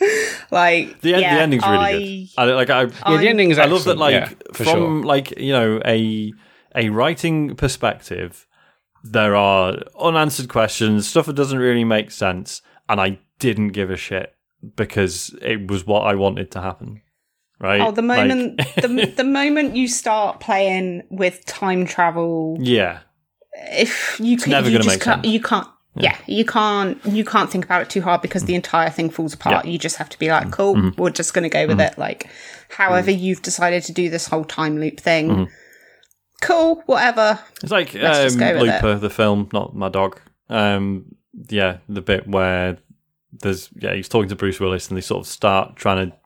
[0.50, 2.52] like The, end, yeah, the ending's really I, good.
[2.52, 2.70] I like.
[2.70, 3.98] I, Yeah, the ending is I love that.
[3.98, 5.02] Like yeah, for from sure.
[5.04, 6.32] like you know a
[6.74, 8.46] a writing perspective,
[9.04, 13.96] there are unanswered questions, stuff that doesn't really make sense, and I didn't give a
[13.96, 14.34] shit
[14.76, 17.02] because it was what I wanted to happen.
[17.60, 17.80] Right?
[17.80, 23.00] Oh, the Like- moment the the moment you start playing with time travel yeah.
[23.70, 25.32] if you can, never you gonna just make can't, sense.
[25.32, 26.16] you can't yeah.
[26.26, 29.52] you can't you can't think about it too hard because the entire thing falls apart
[29.54, 29.60] Yeah.
[29.60, 29.68] Mm-hmm.
[29.70, 32.28] you just have to be like cool we're just going to go with it like
[32.68, 35.44] however you've decided to do this whole time loop thing Mm-hmm.
[36.42, 40.20] cool whatever It's like um, just go with Looper, the film, not my dog.
[40.48, 41.14] Um,
[41.48, 42.78] yeah, the bit where
[43.32, 46.16] there's yeah, he's talking to Bruce Willis, and they sort of start trying to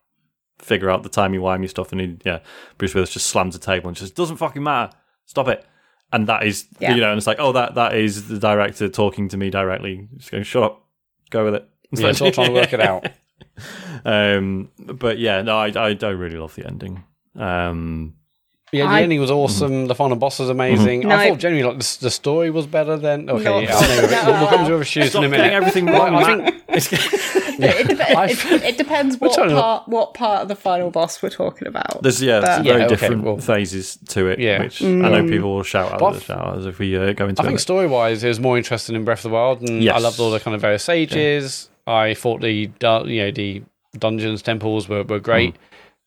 [0.59, 2.40] figure out the timey wimey stuff, and he, yeah,
[2.78, 4.93] Bruce Willis just slams the table and just doesn't fucking matter,
[5.24, 5.65] stop it.
[6.12, 6.94] And that is, Yeah.
[6.94, 10.09] you know, and it's like, oh, that that is the director talking to me directly,
[10.16, 10.86] just going, shut up,
[11.30, 11.68] go with it.
[11.93, 13.09] It's Yeah, like- still trying to work it out.
[14.05, 17.05] um, but yeah, no, I, I I really love the ending.
[17.36, 18.14] Um,
[18.72, 19.86] Yeah, the I- ending was awesome.
[19.86, 21.01] The final boss was amazing.
[21.01, 21.14] No.
[21.14, 23.28] I thought genuinely like the, the story was better than.
[23.28, 23.59] Okay, No.
[23.60, 24.10] yeah, I'll name it.
[24.10, 24.30] No.
[24.30, 25.52] We'll, we'll come to other shoes in a minute.
[25.52, 26.55] everything But wrong, I Matt.
[27.64, 31.22] it, dep- it, it depends what trying to- part what part of the final boss
[31.22, 34.39] we're talking about There's yeah, But- there's Yeah, very okay, different well- phases to it,
[34.39, 34.62] Yeah.
[34.62, 37.43] which I know people will shout out But the shout if we uh, go into
[37.43, 37.62] I think it.
[37.62, 39.97] story wise, it was more interesting in Breath of the Wild, and Yes.
[39.97, 41.68] I loved all the kind of various stages.
[41.86, 43.62] I thought the you know the
[43.98, 45.59] dungeons, temples were, were great, Mm.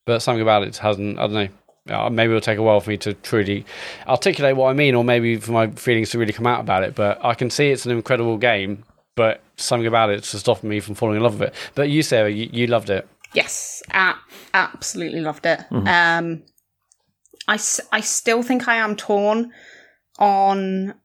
[0.06, 1.18] but something about it hasn't.
[1.20, 1.48] I don't know.
[1.90, 3.66] Uh, maybe it'll take a while for me to truly
[4.08, 6.94] articulate what I mean, or maybe for my feelings to really come out about it.
[6.94, 8.84] But I can see it's an incredible game,
[9.22, 11.56] but something about it's stopping me from falling in love with it.
[11.76, 13.08] But you, Sarah, you, you loved it.
[13.34, 14.16] Yes, a-
[14.54, 15.60] absolutely loved it.
[15.72, 15.88] Mm-hmm.
[15.88, 16.44] Um,
[17.48, 19.52] I, s- I still think I am torn
[20.20, 20.96] on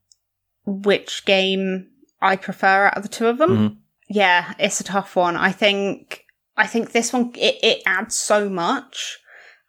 [0.65, 1.89] which game
[2.21, 3.51] I prefer out of the two of them.
[3.51, 3.75] Mm-hmm.
[4.09, 5.37] Yeah, it's a tough one.
[5.37, 6.25] I think
[6.57, 9.19] I think this one it, it adds so much.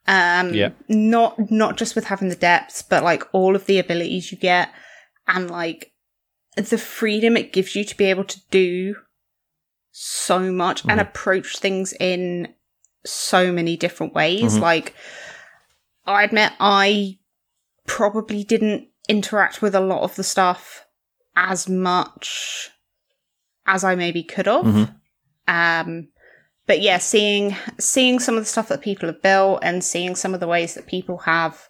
[0.08, 0.70] Um, Yeah.
[0.88, 4.70] not not just with having the depths, but like all of the abilities you get,
[5.28, 5.92] and like
[6.58, 8.96] the freedom it gives you to be able to do
[9.92, 11.00] so much and mm-hmm.
[11.00, 12.54] approach things in
[13.06, 14.54] so many different ways.
[14.54, 14.62] Mm-hmm.
[14.62, 14.94] Like,
[16.06, 17.18] I admit I
[17.86, 20.86] probably didn't interact with a lot of the stuff
[21.36, 22.72] as much
[23.66, 24.66] as I maybe could have.
[24.66, 24.94] Mm-hmm.
[25.48, 26.10] Um,
[26.66, 30.34] but yeah, seeing seeing some of the stuff that people have built and seeing some
[30.34, 31.70] of the ways that people have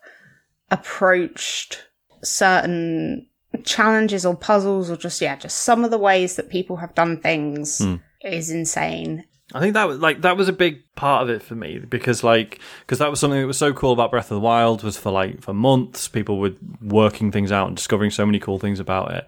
[0.71, 1.85] approached
[2.23, 3.27] certain
[3.67, 7.19] challenges or puzzles or just yeah, just some of the ways that people have done
[7.19, 7.95] things hmm.
[8.23, 9.25] is insane.
[9.53, 12.23] I think that was like that was a big part of it for me because
[12.23, 14.97] like because that was something that was so cool about Breath of the Wild was
[14.97, 18.79] for like for months people were working things out and discovering so many cool things
[18.79, 19.25] about it.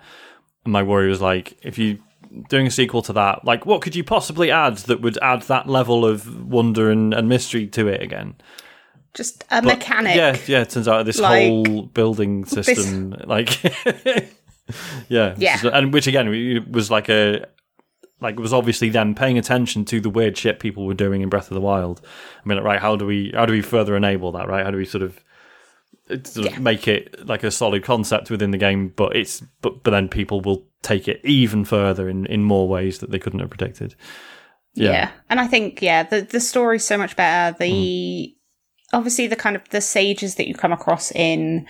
[0.65, 1.99] And my worry was like if you
[2.49, 5.69] doing a sequel to that, like what could you possibly add that would add that
[5.69, 8.35] level of wonder and, and mystery to it again?
[9.13, 10.15] Just a mechanic.
[10.15, 10.61] Yeah, yeah.
[10.61, 13.61] It turns out this Like, whole building system, like,
[15.07, 15.53] yeah, Yeah.
[15.55, 17.45] which is- and which again was like a
[18.21, 21.29] like it was obviously them paying attention to the weird shit people were doing in
[21.29, 22.01] Breath of the Wild.
[22.43, 22.79] I mean, like, right?
[22.79, 24.47] How do we how do we further enable that?
[24.47, 24.63] Right?
[24.65, 25.23] How do we sort of
[26.25, 26.59] sort of Yeah.
[26.59, 30.41] make it like a solid concept within the game, but it's but but then people
[30.41, 33.95] will take it even further in in more ways that they couldn't have predicted.
[34.75, 35.11] Yeah.
[35.29, 37.57] And I think, yeah, the, the story's so much better.
[37.59, 38.35] The Mm.
[38.93, 41.67] Obviously the kind of the sages that you come across in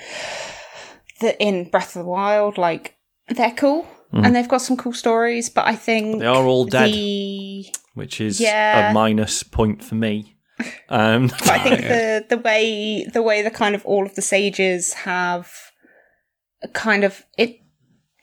[1.22, 2.96] the in Breath of the Wild, like
[3.28, 6.20] they're cool and they've got some cool stories, but I think Mm.
[6.20, 6.92] They are all dead.
[6.94, 8.90] the which is Yeah.
[8.90, 10.36] a minus point for me.
[10.90, 14.22] Um, but I think the the way the way the kind of all of the
[14.24, 15.52] sages have
[16.64, 17.58] a kind of it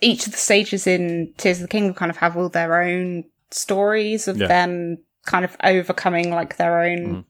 [0.01, 3.24] each of the sages in Tears of the Kingdom kind of have all their own
[3.51, 4.48] stories of Yeah.
[4.48, 7.24] them kind of overcoming like their own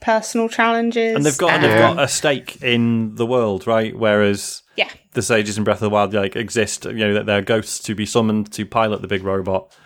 [0.00, 1.12] personal challenges.
[1.12, 1.16] Mm.
[1.16, 3.96] and they've got and they've got a stake in the world, right?
[3.96, 7.42] Whereas yeah, the sages in Breath of the Wild like exist, you know, that they're
[7.42, 9.76] ghosts to be summoned to pilot the big robot,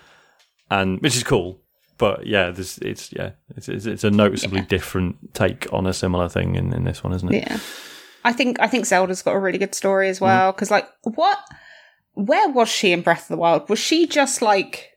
[0.70, 1.60] and which is cool.
[1.98, 6.28] But yeah, there's it's yeah, it's it's, it's a noticeably different take on a similar
[6.28, 7.46] thing in, in this one, isn't it?
[7.46, 7.58] yeah.
[8.24, 11.38] I think I think Zelda's got a really good story as well because like what.
[12.16, 13.68] Where was she in Breath of the Wild?
[13.68, 14.92] Was she just like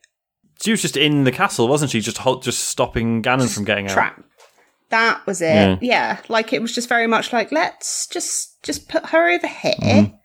[0.61, 1.99] She was just in the castle, wasn't she?
[1.99, 3.95] Just hol- just stopping Ganon from getting out.
[4.89, 5.47] That was it.
[5.53, 5.77] Yeah.
[5.81, 6.17] Yeah.
[6.29, 9.73] like it was just very much like let's just just put her over here.
[9.81, 10.15] Mm-hmm.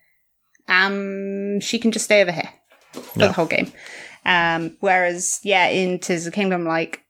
[0.69, 2.49] Um, she can just stay over here
[2.93, 3.27] for Yeah.
[3.29, 3.73] the whole game.
[4.25, 7.01] Um, whereas yeah, in Tears of the Kingdom, like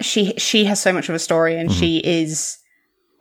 [0.00, 2.08] she she has so much of a story and she Mm-hmm.
[2.08, 2.58] is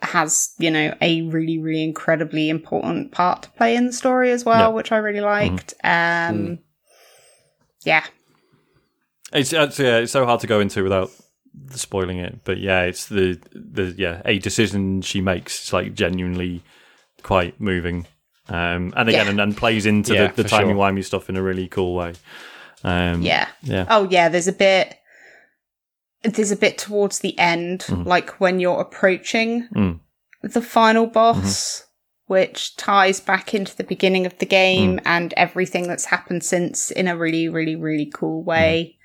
[0.02, 4.44] has you know a really really incredibly important part to play in the story as
[4.46, 4.66] well, Yeah.
[4.68, 4.76] Mm-hmm.
[4.76, 5.74] which I really liked.
[5.84, 6.60] Um,
[7.86, 8.06] yeah,
[9.34, 11.12] It's, it's yeah, it's so hard to go into without
[11.72, 12.44] spoiling it.
[12.44, 15.60] But yeah, it's the the yeah a decision she makes.
[15.62, 16.62] It's like genuinely
[17.22, 18.06] quite moving.
[18.50, 19.30] Um, and again, Yeah.
[19.32, 20.76] and, and plays into Yeah, the, the for timey sure.
[20.76, 22.14] wimey stuff in a really cool way.
[22.84, 23.48] Um, yeah.
[23.62, 24.98] yeah, Oh yeah, there's a bit
[26.24, 30.00] there's a bit towards the end, like when you're approaching Mm.
[30.42, 31.84] the final boss,
[32.28, 37.08] which ties back into the beginning of the game and everything that's happened since in
[37.08, 38.98] a really, really, really cool way.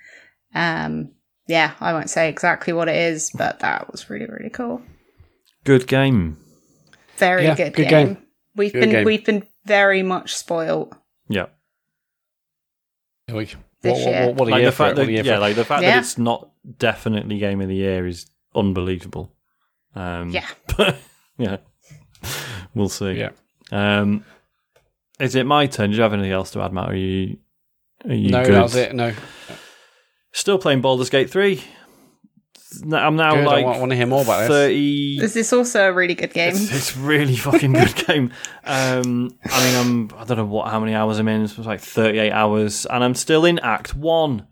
[0.53, 1.11] Um
[1.49, 4.81] yeah, I won't say exactly what it is, but that was really, really cool.
[5.65, 6.37] good game.
[7.17, 8.07] Very Yeah, good, good game.
[8.07, 8.17] game.
[8.55, 9.05] We've Good been game.
[9.05, 10.95] we've been very much spoiled.
[11.27, 11.47] Yeah,
[13.29, 13.47] What,
[13.81, 14.25] This what, year.
[14.27, 15.83] what, what like year the fact that what a year yeah, for like the fact
[15.83, 15.91] Yeah.
[15.95, 19.33] that it's not definitely game of the year is unbelievable.
[19.95, 20.47] Um, Yeah.
[21.37, 21.57] yeah,
[22.75, 23.13] we'll see.
[23.13, 23.31] Yeah.
[23.71, 24.23] Um,
[25.19, 25.89] is it my turn?
[25.91, 26.89] Do you have anything else to add, Matt?
[26.89, 27.37] Are you?
[28.07, 28.53] Are you No, good?
[28.55, 28.95] that was it.
[28.95, 29.13] No,
[30.31, 31.63] Still playing Baldur's Gate three.
[32.93, 34.47] I'm now Good, I like want- want to hear more about this.
[34.47, 35.17] thirty.
[35.19, 36.51] Is this also a really good game?
[36.51, 38.31] It's, it's really fucking good game.
[38.63, 41.41] Um, I mean, I'm I don't know what how many hours I'm in.
[41.45, 44.45] It was like 38 hours, and I'm still in Act One.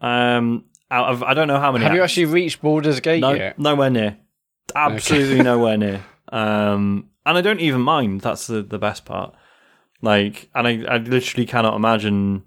[0.00, 1.84] Um, out of I don't know how many.
[1.84, 3.56] Have you actually reached Baldur's Gate No, yet?
[3.58, 4.16] nowhere near.
[4.74, 6.04] Absolutely nowhere near.
[6.32, 8.20] Um, and I don't even mind.
[8.22, 9.34] That's the the best part.
[10.02, 12.42] Like, and I, I literally cannot imagine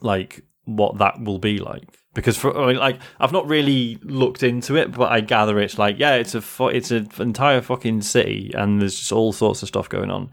[0.00, 1.82] like what that will be like
[2.14, 5.78] because for I mean, like I've not really looked into it, but I gather it's
[5.78, 9.62] like yeah, it's a fu- it's an entire fucking city, and there's just all sorts
[9.62, 10.30] of stuff going on.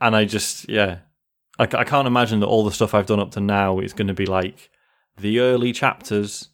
[0.00, 0.98] And I just yeah,
[1.58, 4.08] I, I can't imagine that all the stuff I've done up to now is going
[4.08, 4.68] to be like
[5.16, 6.48] the early chapters.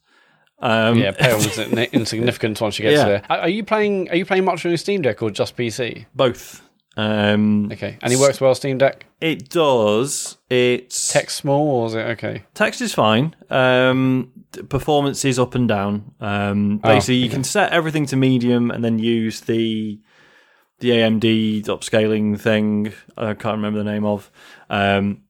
[0.63, 3.05] Um, Yeah, pales in- insignificant once you get Yeah.
[3.05, 3.23] to there.
[3.31, 4.11] Are are you playing?
[4.11, 6.05] Are you playing much on your Steam Deck or just PC?
[6.15, 6.63] both.
[6.97, 9.07] Um, Okay, and he works well Steam Deck.
[9.21, 10.39] It does.
[10.49, 12.45] It's Text small, or is it okay?
[12.55, 13.37] text is fine.
[13.49, 14.33] Um,
[14.69, 16.15] performance is up and down.
[16.21, 20.01] Um, basically, you can set everything to medium and then use the
[20.81, 22.93] the AMD upscaling thing.
[23.17, 24.31] I can't remember the name of.
[24.71, 25.23] Um,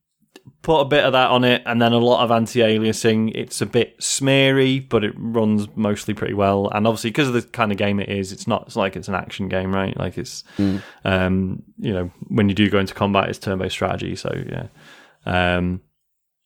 [0.62, 3.32] put a bit of that on it, and then a lot of anti-aliasing.
[3.34, 6.68] It's a bit smeary, but it runs mostly pretty well.
[6.68, 8.64] And obviously, because of the kind of game it is, it's not.
[8.66, 9.96] It's like it's an action game, right?
[9.96, 10.44] Like it's,
[11.04, 14.16] um, you know, when you do go into combat, it's turn-based strategy.
[14.16, 14.66] So yeah.
[15.26, 15.80] Um,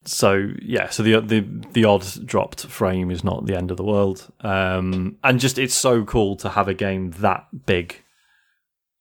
[0.04, 1.40] so yeah, so the the
[1.72, 4.30] the odd dropped frame is not the end of the world.
[4.40, 8.02] Um, and just it's so cool to have a game that big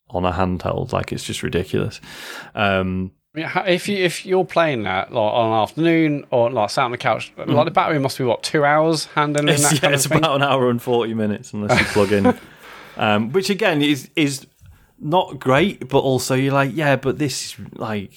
[0.10, 0.94] on a handheld.
[0.94, 2.00] Like it's just ridiculous.
[2.56, 6.70] Um, I mean, if you if you're playing that like, on an afternoon or like
[6.70, 9.82] sat on the couch, like the battery must be what two hours handling it's, that
[9.82, 12.38] yeah, it's about an hour and forty minutes unless you plug in.
[12.98, 14.46] um, which again is is
[15.00, 18.14] not great, but also you're like, yeah, but this is like,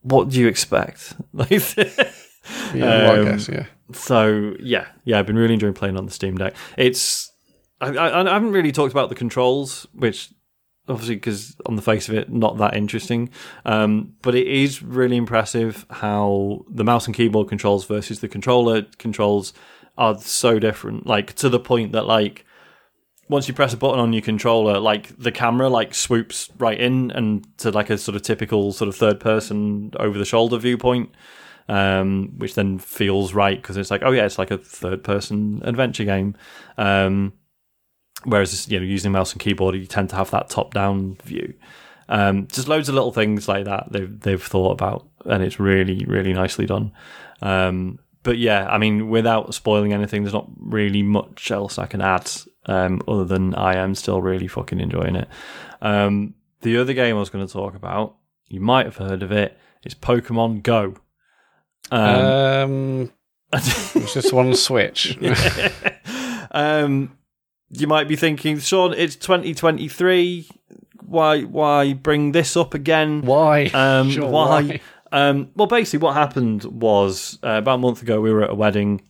[0.00, 1.14] what do you expect?
[1.32, 1.50] Like.
[1.50, 1.94] yeah,
[2.74, 3.66] well, um, I guess yeah.
[3.92, 6.54] So yeah, yeah, I've been really enjoying playing on the Steam Deck.
[6.76, 7.32] It's
[7.80, 10.30] I, I, I haven't really talked about the controls, which
[10.88, 13.30] obviously because on the face of it, not that interesting.
[13.64, 18.82] Um, but it is really impressive how the mouse and keyboard controls versus the controller
[18.98, 19.52] controls
[19.96, 21.06] are so different.
[21.06, 22.44] Like to the point that like
[23.28, 27.10] once you press a button on your controller, like the camera like swoops right in
[27.12, 31.10] and to like a sort of typical sort of third person over the shoulder viewpoint.
[31.66, 35.62] Um, which then feels right because it's like, oh yeah, it's like a third person
[35.64, 36.36] adventure game.
[36.76, 37.32] Um,
[38.24, 41.54] whereas you know using mouse and keyboard, you tend to have that top down view.
[42.08, 46.04] Um, just loads of little things like that they've they've thought about, and it's really
[46.06, 46.92] really nicely done.
[47.40, 52.00] Um, but yeah, I mean, without spoiling anything, there's not really much else I can
[52.00, 52.30] add
[52.66, 55.28] um, other than I am still really fucking enjoying it.
[55.82, 58.16] Um, the other game I was going to talk about,
[58.48, 59.58] you might have heard of it.
[59.82, 60.94] it, is Pokemon Go.
[61.90, 63.12] Um,
[63.52, 65.18] it's just one Switch.
[66.50, 67.18] um,
[67.70, 70.48] you might be thinking, Sean, it's 2023.
[71.06, 73.22] Why, why bring this up again?
[73.22, 73.66] Why?
[73.66, 74.62] Um, Sure, why?
[74.62, 74.80] why?
[75.12, 78.54] Um, well, basically, what happened was uh, about a month ago, we were at a
[78.54, 79.02] wedding,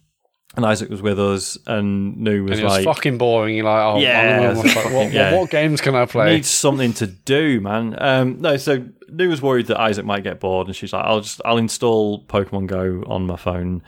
[0.57, 3.55] and Isaac was with us, and Nu was And was like, fucking boring.
[3.57, 5.35] You're like, oh, Yeah, what, what, yeah.
[5.35, 6.35] what games can I play?
[6.35, 7.97] needs something to do, man.
[7.99, 11.21] Um, no, so Nu was worried that Isaac might get bored, and she's like, "I'll
[11.23, 13.83] just I'll install Pokemon Go on my phone."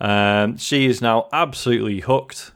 [0.00, 2.52] Um, she is now absolutely hooked,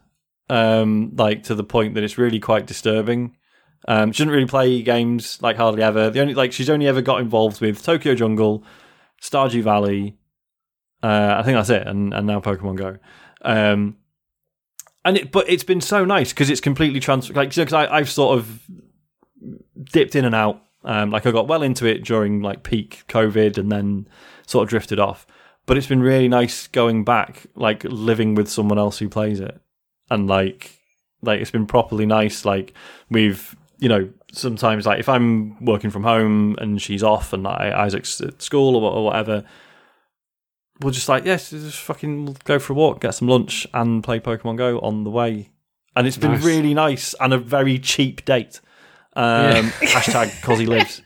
[0.49, 3.37] um, like to the point that it's really quite disturbing.
[3.87, 6.11] Um, she doesn't really play games like hardly ever.
[6.11, 8.65] The only like she's only ever got involved with Tokyo Jungle,
[9.21, 10.17] Stardew Valley.
[11.03, 12.97] Uh, I think that's it, and and now Pokemon Go.
[13.43, 13.99] Um,
[15.05, 17.31] and it, but it's been so nice because it's completely trans.
[17.31, 18.63] Like, because I've sort of
[19.93, 20.63] dipped in and out.
[20.87, 24.09] Um, like I got well into it during like peak COVID, and then
[24.47, 25.27] sort of drifted off.
[25.67, 29.61] But it's been really nice going back, like living with someone else who plays it,
[30.11, 30.79] and like,
[31.23, 32.45] like it's been properly nice.
[32.45, 32.75] Like
[33.11, 37.61] we've, you know, sometimes like if I'm working from home and she's off, and like,
[37.73, 39.45] Isaac's at school or, or whatever,
[40.81, 44.21] we'll just like yes, just fucking go for a walk, get some lunch, and play
[44.21, 45.51] Pokemon Go on the way.
[45.97, 46.45] And it's been Nice.
[46.45, 48.61] really nice and a very cheap date.
[49.15, 51.03] Um, hashtag cause he lives.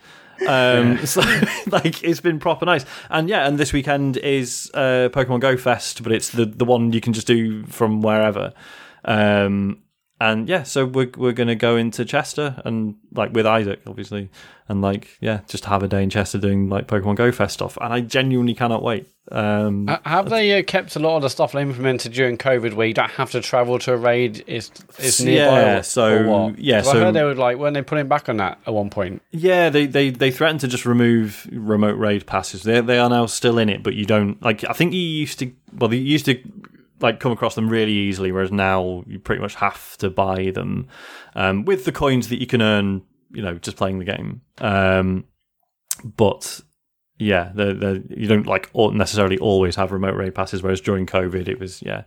[0.47, 1.21] Um, so
[1.71, 6.03] like it's been proper nice, and yeah, and this weekend is uh, Pokemon Go Fest,
[6.03, 8.55] but it's the the one you can just do from wherever.
[9.09, 9.83] Um,
[10.21, 14.31] and yeah, so we're we're gonna go into Chester and like with Isaac, obviously,
[14.69, 17.79] and like yeah, just have a day in Chester doing like Pokemon Go Fest stuff,
[17.81, 19.07] and I genuinely cannot wait.
[19.31, 22.75] Um, Ha- Have they uh, kept a lot of the stuff they implemented during COVID,
[22.75, 24.43] where you don't have to travel to a raid?
[24.49, 25.61] It's it's nearby.
[25.61, 28.59] Yeah, so- yeah, 'Cause I heard they were like when they putting back on that
[28.67, 29.23] at one point.
[29.31, 32.65] Yeah, they, they, they threatened to just remove remote raid passes.
[32.65, 34.65] They they are now still in it, but you don't like.
[34.69, 35.53] I think you used to.
[35.79, 36.41] Well, you used to
[37.01, 40.89] like come across them really easily, whereas now you pretty much have to buy them
[41.35, 43.03] um, with the coins that you can earn.
[43.31, 44.41] You know, just playing the game.
[44.59, 45.25] Um,
[46.03, 46.61] but
[47.19, 50.63] yeah, the the you don't like necessarily always have remote raid passes.
[50.63, 52.05] Whereas during COVID, it was yeah,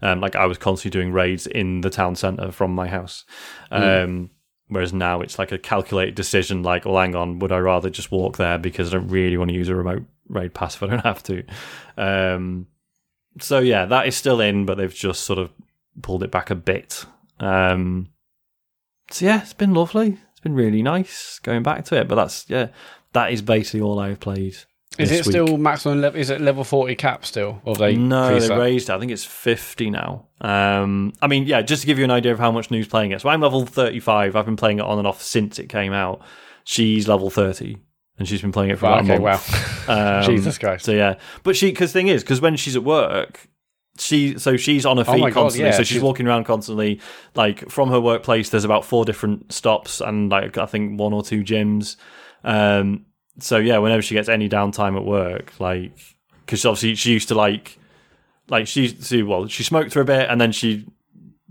[0.00, 3.24] um, like I was constantly doing raids in the town centre from my house.
[3.70, 4.30] Um,
[4.72, 8.10] Whereas now it's like a calculated decision, like, well, hang on, would I rather just
[8.10, 10.86] walk there because I don't really want to use a remote raid pass if I
[10.86, 11.44] don't have to?
[11.98, 12.68] Um,
[13.40, 15.50] so yeah, that is still in, but they've just sort of
[16.00, 17.04] pulled it back a bit.
[17.40, 18.08] Um,
[19.10, 20.18] so yeah, it's been lovely.
[20.30, 22.08] It's been really nice going back to it.
[22.08, 22.68] But that's yeah,
[23.12, 24.56] that is basically all I've played.
[24.98, 25.32] Is it week.
[25.32, 26.20] still maximum level?
[26.20, 27.62] Is it level forty cap still?
[27.64, 28.92] Or they No, they raised it.
[28.92, 30.26] I think it's 50 now.
[30.40, 33.12] Um, I mean, yeah, just to give you an idea of how much Nu's playing
[33.12, 33.20] it.
[33.22, 34.36] So I'm level 35.
[34.36, 36.20] I've been playing it on and off since it came out.
[36.64, 37.78] She's level 30,
[38.22, 39.88] and she's been playing it for Right, about okay, a month.
[39.88, 40.18] wow.
[40.22, 40.84] Um, Jesus Christ.
[40.84, 43.48] So yeah, but she because thing is because when she's at work,
[43.98, 45.70] she so she's on her Oh feet God, constantly.
[45.70, 47.00] yeah, so she's, she's- walking around constantly.
[47.34, 51.22] Like from her workplace, there's about four different stops and like I think one or
[51.22, 51.96] two gyms.
[52.44, 53.06] Um,
[53.40, 55.92] so yeah, whenever she gets any downtime at work, like
[56.46, 57.78] because obviously she used to like
[58.48, 60.86] like she she well she smoked for a bit and then she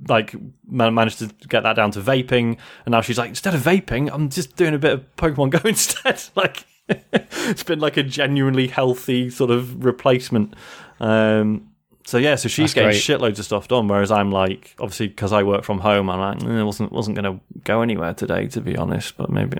[0.08, 0.34] like
[0.68, 4.10] ma- managed to get that down to vaping and now she's like instead of vaping
[4.12, 8.68] i'm just doing a bit of pokemon go instead like it's been like a genuinely
[8.68, 10.54] healthy sort of replacement
[11.00, 11.68] um
[12.04, 13.02] so yeah so she's That's getting great.
[13.36, 16.44] shitloads of stuff done whereas i'm like obviously because i work from home i'm like
[16.44, 19.58] "Eh, wasn't wasn't gonna go anywhere today to be honest but maybe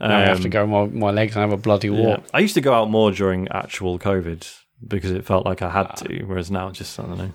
[0.00, 2.00] Now I have to Um, go my, my legs and have a bloody yeah.
[2.06, 2.24] walk.
[2.34, 4.50] I used to go out more during actual COVID
[4.88, 7.32] because it felt like I had to, whereas now just I don't know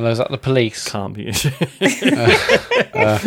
[0.00, 0.88] Hello, is that the police?
[0.88, 1.30] can't be.
[3.00, 3.18] Uh,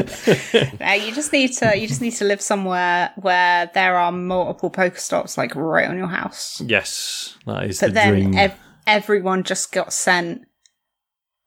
[0.94, 5.38] you just need to you just need to live somewhere where there are multiple Pokestops
[5.38, 6.62] like right on your house.
[6.66, 8.38] yes, that is But the then dream.
[8.38, 10.46] ev- everyone just got sent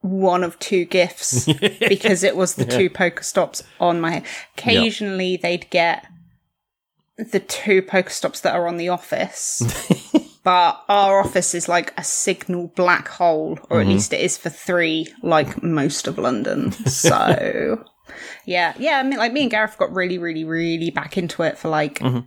[0.01, 1.47] one of two gifts
[1.89, 4.25] because it was the two Pokestops on my head.
[4.57, 6.07] Occasionally, they'd get
[7.19, 9.63] the two Pokestops that are on the office.
[10.47, 13.95] but our office is like a signal black hole, or at mm-hmm.
[13.95, 16.73] least it is for three, like most of London.
[16.87, 17.85] So,
[18.45, 19.01] yeah, yeah.
[19.01, 21.99] I mean, like me and Gareth got really, really, really back into it for like
[21.99, 22.21] mm-hmm.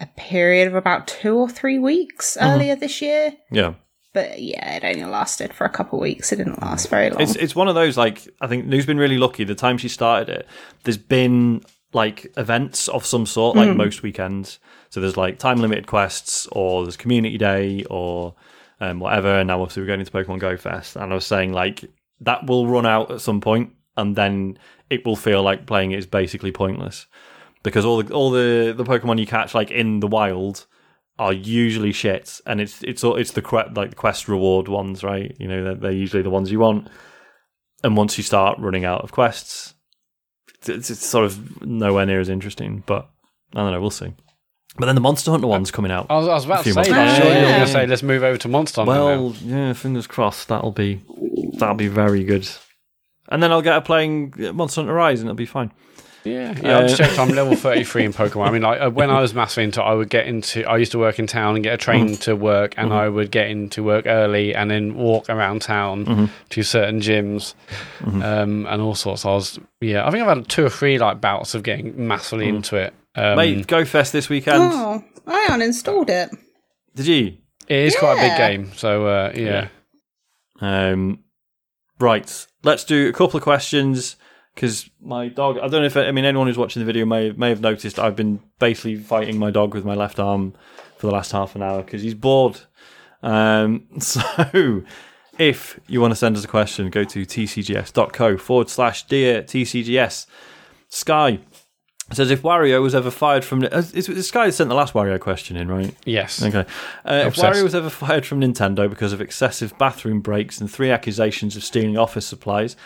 [0.00, 2.48] a period of about two or three weeks mm-hmm.
[2.48, 3.34] earlier this year.
[3.50, 3.74] Yeah.
[4.14, 6.32] But yeah, it only lasted for a couple of weeks.
[6.32, 7.20] It didn't last very long.
[7.20, 9.44] It's it's one of those like I think Nu's been really lucky.
[9.44, 10.46] The time she started it,
[10.84, 11.60] there's been
[11.92, 13.76] like events of some sort, like mm.
[13.76, 14.58] most weekends.
[14.90, 18.34] So there's like time limited quests, or there's community day, or
[18.80, 19.38] um, whatever.
[19.38, 21.84] And now obviously we're going into Pokemon Go Fest, and I was saying like
[22.20, 24.58] that will run out at some point, and then
[24.90, 27.06] it will feel like playing it is basically pointless
[27.62, 30.66] because all the all the the Pokemon you catch like in the wild
[31.18, 35.36] are usually shit, and it's it's it's the que- like the quest reward ones, right?
[35.38, 36.88] You know, they're, they're usually the ones you want.
[37.82, 39.74] And once you start running out of quests,
[40.66, 42.82] it's, it's sort of nowhere near as interesting.
[42.86, 43.08] But
[43.54, 44.14] I don't know, we'll see.
[44.78, 46.06] But then the Monster Hunter one's coming out.
[46.08, 47.22] I was, I was about to say months that.
[47.22, 48.92] Sure, you were going to say let's move over to Monster Hunter.
[48.94, 49.04] now.
[49.06, 50.48] Well, yeah, fingers crossed.
[50.48, 51.00] That'll be
[51.58, 52.48] that'll be very good.
[53.28, 55.72] And then I'll get a playing Monster Hunter Rise, and it'll be fine.
[56.22, 56.78] Yeah, yeah.
[56.78, 57.18] I've Uh, just checked.
[57.18, 58.46] I'm level 33 in Pokemon.
[58.46, 60.64] I mean, like uh, when I was massively into, it, I would get into.
[60.68, 62.14] I used to work in town and get a train Mm-hmm.
[62.22, 66.24] to work, and I would get into work early and then walk around town Mm-hmm.
[66.50, 67.54] to certain gyms
[68.04, 69.24] um, and all sorts.
[69.24, 72.46] I was, yeah, I think I've had two or three like bouts of getting massively
[72.46, 72.56] Mm.
[72.56, 72.94] into it.
[73.14, 74.62] Um, Mate, Go Fest this weekend.
[74.62, 76.30] oh, I uninstalled it.
[76.94, 77.36] Did you?
[77.70, 79.68] it is quite a big game, so uh, yeah.
[80.60, 81.20] Um,
[81.98, 84.16] right, let's do a couple of questions
[84.54, 85.58] because my dog.
[85.58, 87.98] I don't know if I mean anyone who's watching the video may may have noticed
[87.98, 90.54] I've been basically fighting my dog with my left arm
[90.98, 92.60] for the last half an hour because he's bored.
[93.22, 94.82] Um, so
[95.38, 100.26] if you want to send us a question, go to tcgs.co forward slash dear tcgs.
[100.88, 101.38] Sky
[102.12, 105.56] says if Wario was ever fired from is, is Sky sent the last Wario question
[105.56, 105.94] in right?
[106.04, 106.42] Yes.
[106.42, 106.64] Okay.
[107.04, 110.90] Uh, if Wario was ever fired from Nintendo because of excessive bathroom breaks and three
[110.90, 112.76] accusations of stealing office supplies,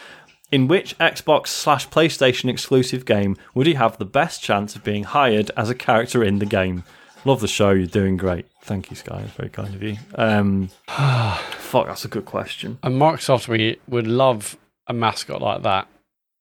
[0.52, 5.04] in which Xbox slash PlayStation exclusive game would he have the best chance of being
[5.04, 6.84] hired as a character in the game?
[7.24, 7.70] Love the show.
[7.70, 8.46] You're doing great.
[8.62, 9.22] Thank you, Sky.
[9.22, 9.96] That's very kind of you.
[10.14, 12.78] Um, fuck, that's a good question.
[12.82, 14.56] And Microsoft we would love
[14.86, 15.88] a mascot like that.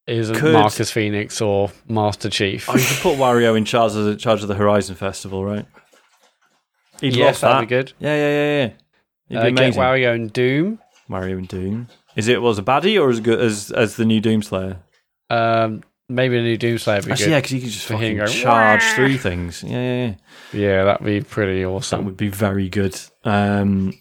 [0.05, 2.69] Is Could- Marcus Phoenix or Master Chief?
[2.69, 5.65] Oh, you could put Wario in charge of the, charge of the Horizon Festival, right?
[6.99, 7.69] He'd yes, love that.
[7.69, 7.93] that'd be good.
[7.99, 8.69] Yeah, yeah, yeah, yeah.
[9.29, 9.73] He'd Uh, be get.
[9.75, 10.79] Wario and Doom.
[11.07, 11.87] Mario and Doom.
[12.15, 14.77] Is it was a baddie or as good as as the new Doomslayer?
[15.29, 17.31] Um, maybe a new Doomslayer would be Actually, good.
[17.31, 19.63] yeah, because you could just For fucking going, charge "Wah." through things.
[19.63, 20.59] Yeah, yeah, yeah.
[20.59, 21.99] Yeah, that'd be pretty awesome.
[21.99, 22.99] That would be very good.
[23.23, 23.93] Um,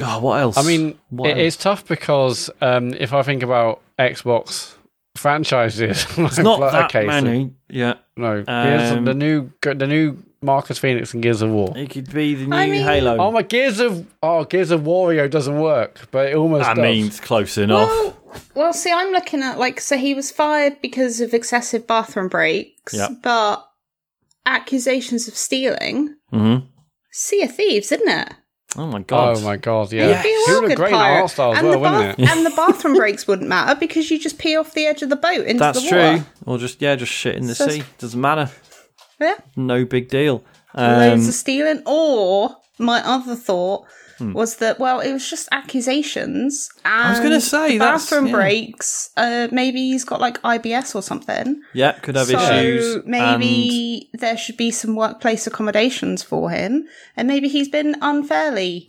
[0.00, 0.56] oh, what else?
[0.56, 4.74] I mean, What it, it's tough because um, if I think about Xbox
[5.16, 7.52] franchises, it's not that many.
[7.68, 11.72] Yeah, No, Um, the new the new Marcus Phoenix and Gears of War.
[11.76, 13.16] it could be the new I mean- Halo.
[13.18, 16.82] Oh my Gears of oh Gears of Wario doesn't work, but it almost I does.
[16.82, 17.88] mean, it's close enough.
[17.88, 18.16] Well,
[18.54, 22.94] well, see, I'm looking at like so he was fired because of excessive bathroom breaks,
[22.94, 23.08] Yeah.
[23.22, 23.64] but
[24.46, 26.16] accusations of stealing.
[26.30, 26.56] hmm
[27.14, 28.32] Sea of Thieves, isn't it?
[28.76, 29.36] Oh my god.
[29.36, 30.06] oh my god, yeah.
[30.16, 31.20] He'd be a He good look great in pirate.
[31.22, 32.36] art style as and well, the wouldn't bath- it?
[32.36, 35.16] and the bathroom breaks wouldn't matter because you just pee off the edge of the
[35.16, 35.96] boat into That's the water.
[35.96, 36.26] That's true.
[36.46, 36.56] water.
[36.56, 37.82] Or just yeah, just shit in the So- sea.
[37.98, 38.50] Doesn't matter.
[39.20, 40.42] Yeah, No big deal.
[40.74, 41.82] loads Um, of stealing.
[41.86, 43.84] Or my other thought
[44.18, 44.32] Hmm.
[44.32, 46.68] was that well, it was just accusations.
[46.84, 48.32] And was gonna say, the that's- bathroom yeah.
[48.32, 49.10] breaks.
[49.16, 51.60] Uh, maybe he's got like IBS or something.
[51.74, 52.94] yeah, could have so issues.
[52.96, 56.84] and- maybe there should be some workplace accommodations for him,
[57.16, 58.88] and maybe he's been unfairly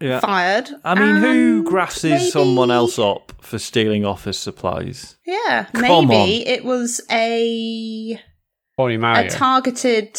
[0.00, 0.20] yeah.
[0.20, 0.68] fired.
[0.84, 5.16] I mean, who grasses maybe- someone else up for stealing office supplies?
[5.26, 8.18] Yeah, Come maybe it was a
[8.76, 10.18] Probably Mario a targeted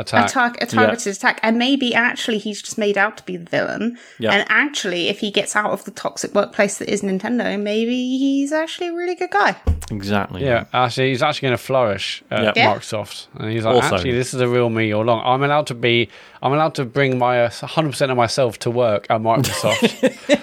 [0.00, 0.30] attack.
[0.30, 3.98] attack, a targeted attack, and maybe actually he's just made out to be the villain.
[4.18, 4.32] Yeah.
[4.32, 8.52] And actually, if he gets out of the toxic workplace that is Nintendo, maybe he's
[8.52, 9.56] actually a really good guy.
[9.90, 10.44] Exactly.
[10.44, 12.56] Yeah, actually, he's actually going to flourish at Yep.
[12.56, 12.74] Yeah.
[12.74, 15.22] Microsoft, and he's like, Also- actually, this is a real me all along.
[15.24, 16.08] I'm allowed to be,
[16.42, 19.82] I'm allowed to bring my uh, 100 percent of myself to work at Microsoft,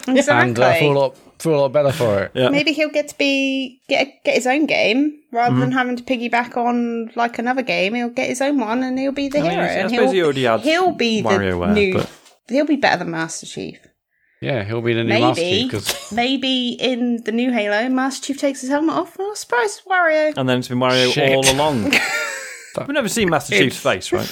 [0.07, 0.23] Exactly.
[0.29, 2.31] and uh, feel a lot, feel a lot better for it.
[2.35, 2.49] Yeah.
[2.49, 5.59] Maybe he'll get to be get get his own game rather Mm-hmm.
[5.61, 7.93] than having to piggyback on like another game.
[7.93, 9.63] He'll get his own one and he'll be the I mean, hero.
[9.65, 11.93] I suppose he'll, he already had he'll be the WarioWare, new.
[11.95, 12.09] but-
[12.49, 13.77] He'll be better than Master Chief.
[14.41, 18.27] Yeah, he'll be the new Master Maybe, Chief because maybe in the new Halo, Master
[18.27, 19.17] Chief takes his helmet off.
[19.19, 20.33] Oh, surprise, Wario!
[20.37, 21.33] And then it's been Mario Shit.
[21.33, 21.91] all along.
[22.77, 24.31] We've never seen Master Chief's face, right?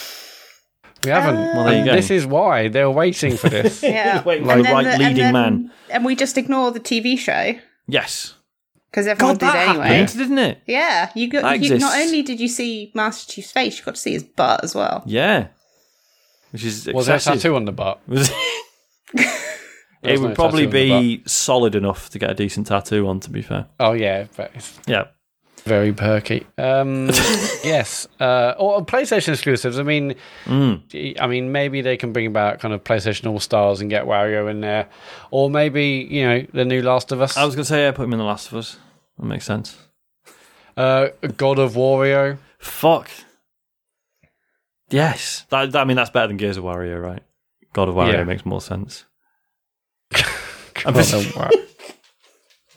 [1.06, 1.36] We haven't.
[1.38, 1.96] Uh, Well, there you go.
[1.96, 3.82] This is why they're waiting for this.
[3.84, 5.72] Yeah, Waiting And for the then right and leading then- man.
[5.90, 7.56] and we just ignore the TV show
[7.88, 8.34] Yes.
[8.92, 9.88] because everyone God, did that anyway.
[9.88, 10.62] happened, didn't it?
[10.68, 11.44] Yeah, you got.
[11.44, 14.24] That You, not only did you see Master Chief's face, you got to see his
[14.24, 15.04] butt as well.
[15.06, 15.48] Yeah.
[16.52, 18.00] Which is Was there a tattoo on the butt?
[20.04, 23.08] It would no probably tattoo on the be solid enough to get a decent tattoo
[23.08, 23.20] on.
[23.22, 24.52] To be fair, Oh yeah, but
[24.86, 25.06] yeah.
[25.66, 26.46] Very perky.
[26.58, 27.08] Um,
[27.64, 29.78] yes, uh, or PlayStation exclusives.
[29.80, 30.16] I mean,
[30.46, 31.18] Mm.
[31.20, 34.50] I mean, maybe they can bring back kind of PlayStation All Stars and get Wario
[34.50, 34.88] in there,
[35.32, 38.04] or maybe you know the new Last of Us, I was gonna say yeah, put
[38.06, 38.78] him in the Last of Us.
[39.18, 39.78] That makes sense.
[40.78, 42.38] uh, God of Wario.
[42.60, 43.10] Fuck.
[44.90, 47.24] Yes, that, that- I mean that's better than Gears of Wario, right?
[47.74, 48.24] God of Wario Yeah.
[48.24, 49.06] makes more sense.
[50.12, 51.62] God of Wario.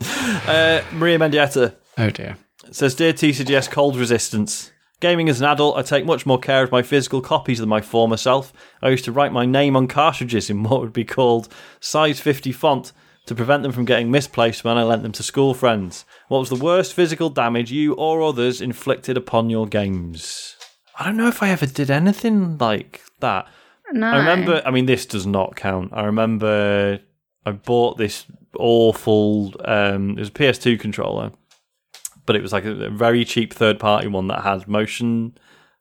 [0.00, 2.36] Uh, Maria Mendieta Oh dear.
[2.74, 6.72] Says, "Dear TCGS Cold Resistance." Gaming as an adult, I take much more care of
[6.72, 8.52] my physical copies than my former self.
[8.82, 12.50] I used to write my name on cartridges in what would be called size 50
[12.50, 12.92] font
[13.26, 16.04] to prevent them from getting misplaced when I lent them to school friends.
[16.26, 20.56] What was the worst physical damage you or others inflicted upon your games?
[20.98, 23.46] I don't know if I ever did anything like that.
[23.92, 25.92] No, I remember, I mean, this does not count.
[25.92, 26.98] I remember
[27.46, 28.26] I bought this
[28.58, 31.30] awful, um, it was a PS2 controller,
[32.28, 35.36] but it was like a, a very cheap third party one that had motion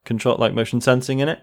[0.06, 1.40] control, like motion sensing in it.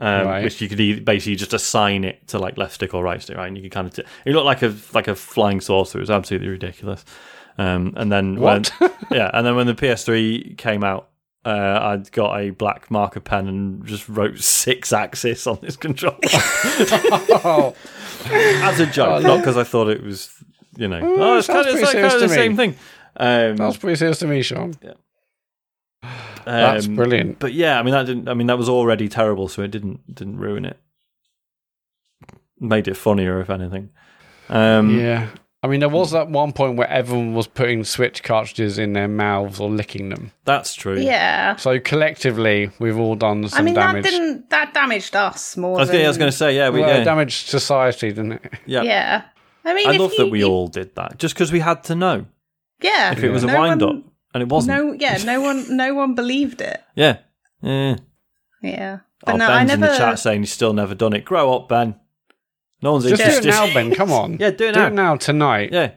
[0.00, 0.44] Um, Right.
[0.44, 3.36] Which you could e- basically just assign it to like left stick or right stick,
[3.36, 3.46] right?
[3.48, 5.98] And you could kind of, t- it looked like a like a flying saucer.
[5.98, 7.04] It was absolutely ridiculous.
[7.58, 8.70] Um, and then What?
[8.78, 11.08] when, yeah, and then when the PS3 came out,
[11.44, 16.18] uh, I'd got a black marker pen and just wrote Sixaxis on this controller
[17.44, 17.74] Oh,
[18.30, 20.30] as a joke, not because I thought it was,
[20.76, 22.76] you know, oh, it's kind of, it's like kind of the to same thing.
[23.18, 24.74] Um, that's pretty serious to me, Sean.
[26.44, 27.38] That's um, brilliant.
[27.38, 28.28] But yeah, I mean that didn't.
[28.28, 30.78] I mean that was already terrible, so it didn't didn't ruin it.
[32.60, 33.90] Made it funnier, if anything.
[34.48, 35.28] Um, Yeah.
[35.60, 39.08] I mean, there was that one point where everyone was putting Switch cartridges in their
[39.08, 40.30] mouths or licking them.
[40.44, 41.00] That's true.
[41.00, 44.04] Yeah, So collectively, we've all done some I mean damage.
[44.04, 45.76] that didn't that damaged us more.
[45.76, 48.32] I was, than, gonna, was going to say, yeah, we, well, yeah, damaged society, didn't
[48.32, 48.52] it?
[48.66, 48.82] yeah.
[48.82, 49.22] Yeah,
[49.64, 51.82] I mean, I love you, that we you- all did that, just because we had
[51.84, 52.26] to know.
[52.80, 54.76] Yeah, If it was a no wind one- up, and it wasn't.
[54.78, 56.80] No, yeah, no one, no one believed it.
[56.94, 57.18] Yeah,
[57.62, 57.96] yeah.
[58.62, 59.86] Yeah, but Oh, no, Ben's I never.
[59.86, 61.24] in the chat saying he's still never done it.
[61.24, 61.94] Grow up, Ben.
[62.82, 63.94] No one's Just do it now, Ben.
[63.94, 64.36] Come on.
[64.40, 64.86] Yeah, do it Do now.
[64.86, 65.70] it now, tonight.
[65.72, 65.92] Yeah.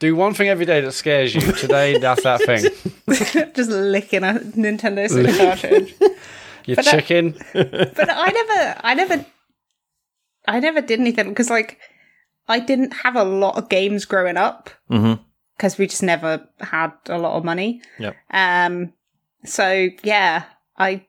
[0.00, 1.40] Do one thing every day that scares you.
[1.40, 2.64] Today, that's that thing.
[3.54, 5.94] just licking a Nintendo Switch cartridge.
[6.66, 7.36] Your But, chicken.
[7.52, 9.26] but I never, I never,
[10.48, 11.78] I never did anything because, like,
[12.48, 15.22] I didn't have a lot of games growing up Mm-hmm.
[15.56, 17.82] Because we just never had a lot of money.
[17.98, 18.16] Yep.
[18.30, 18.92] Um.
[19.44, 20.44] So yeah,
[20.76, 21.06] I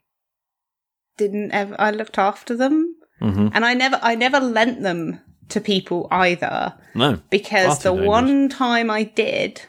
[1.17, 1.75] didn't ever.
[1.79, 3.49] I looked after them, Mm-hmm.
[3.53, 6.73] and I never, I never lent them to people either.
[6.95, 7.19] No.
[7.29, 9.61] because the one time I did,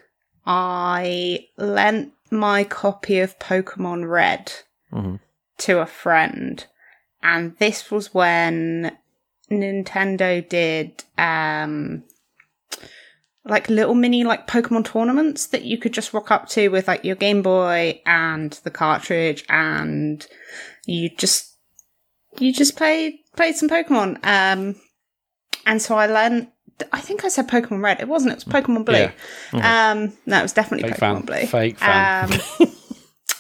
[0.46, 4.52] I lent my copy of Pokemon Red
[4.92, 5.20] Mhm.
[5.58, 6.66] to a friend,
[7.22, 8.96] and this was when
[9.50, 12.04] Nintendo did um
[13.44, 17.04] like little mini like Pokemon tournaments that you could just rock up to with like
[17.04, 20.26] your Game Boy and the cartridge and
[20.86, 21.56] you just
[22.38, 24.18] you just played played some Pokemon.
[24.24, 24.76] Um
[25.66, 26.48] and so I learned.
[26.92, 28.00] I think I said Pokemon Red.
[28.00, 29.08] It wasn't, it was Pokemon Blue.
[29.52, 29.90] Yeah.
[29.92, 31.22] Um no, it was definitely Fake Pokemon fan.
[31.22, 31.46] Blue.
[31.46, 32.32] Fake fan.
[32.32, 32.68] Um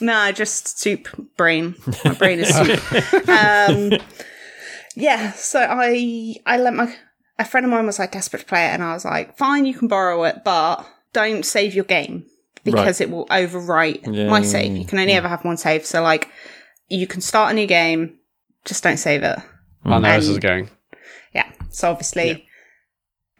[0.00, 1.76] No, just soup brain.
[2.04, 3.28] My brain is soup.
[3.28, 3.92] um,
[4.96, 6.94] yeah, so I I let my
[7.38, 9.66] a friend of mine was like desperate to play it, and I was like, fine,
[9.66, 12.26] you can borrow it, but don't save your game
[12.64, 14.76] because it will overwrite Yeah, my save.
[14.76, 16.30] You can only ever have one save, so like
[16.88, 18.18] you can start a new game,
[18.64, 19.38] just don't save it.
[19.82, 19.92] Hmm.
[19.92, 20.70] I know this is going.
[21.34, 21.50] Yeah.
[21.70, 22.46] So obviously,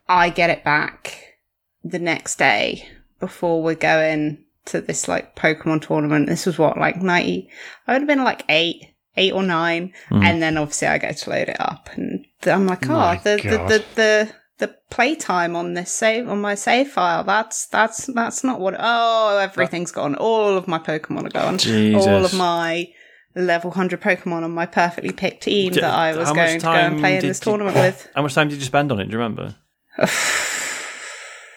[0.09, 1.39] I get it back
[1.83, 2.89] the next day
[3.21, 6.27] before we're going to this like Pokemon tournament.
[6.29, 7.49] This was what like ninety.
[7.87, 10.25] I would have been like eight, eight or 9 Mm.
[10.25, 13.59] and then obviously I go to load it up, and I'm like, oh, the, the
[13.69, 17.25] the the the playtime on this save on my save file.
[17.25, 18.75] That's that's that's not what.
[18.79, 20.15] Oh, everything's gone.
[20.15, 21.59] All of my Pokemon are gone.
[21.59, 22.07] Jesus.
[22.07, 22.89] All of my
[23.37, 26.71] level 100 Pokemon on my perfectly picked team D- that I was going to go
[26.73, 28.09] and play in did this you- tournament with.
[28.15, 29.07] How much time did you spend on it?
[29.07, 29.57] Do you remember?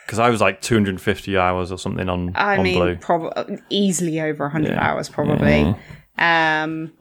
[0.06, 2.96] Because I was like 250 hours or something on, I on mean, Blue.
[2.96, 4.82] probably easily over 100 Yeah.
[4.82, 5.76] hours, probably.
[6.18, 6.94] Um,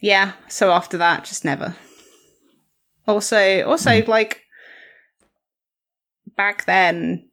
[0.00, 1.76] yeah, so after that, just never.
[3.06, 4.10] Also, also, Hmm.
[4.10, 4.42] like,
[6.36, 7.28] back then,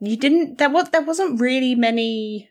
[0.00, 2.50] you didn't, there, was, there wasn't really many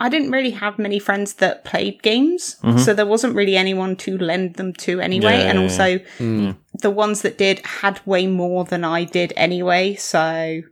[0.00, 4.18] I didn't really have many friends that played games, so there wasn't really anyone to
[4.18, 5.38] lend them to anyway.
[5.38, 6.50] Yeah, and yeah, also, Hmm.
[6.82, 9.94] the ones that did had way more than I did anyway.
[9.94, 10.62] So,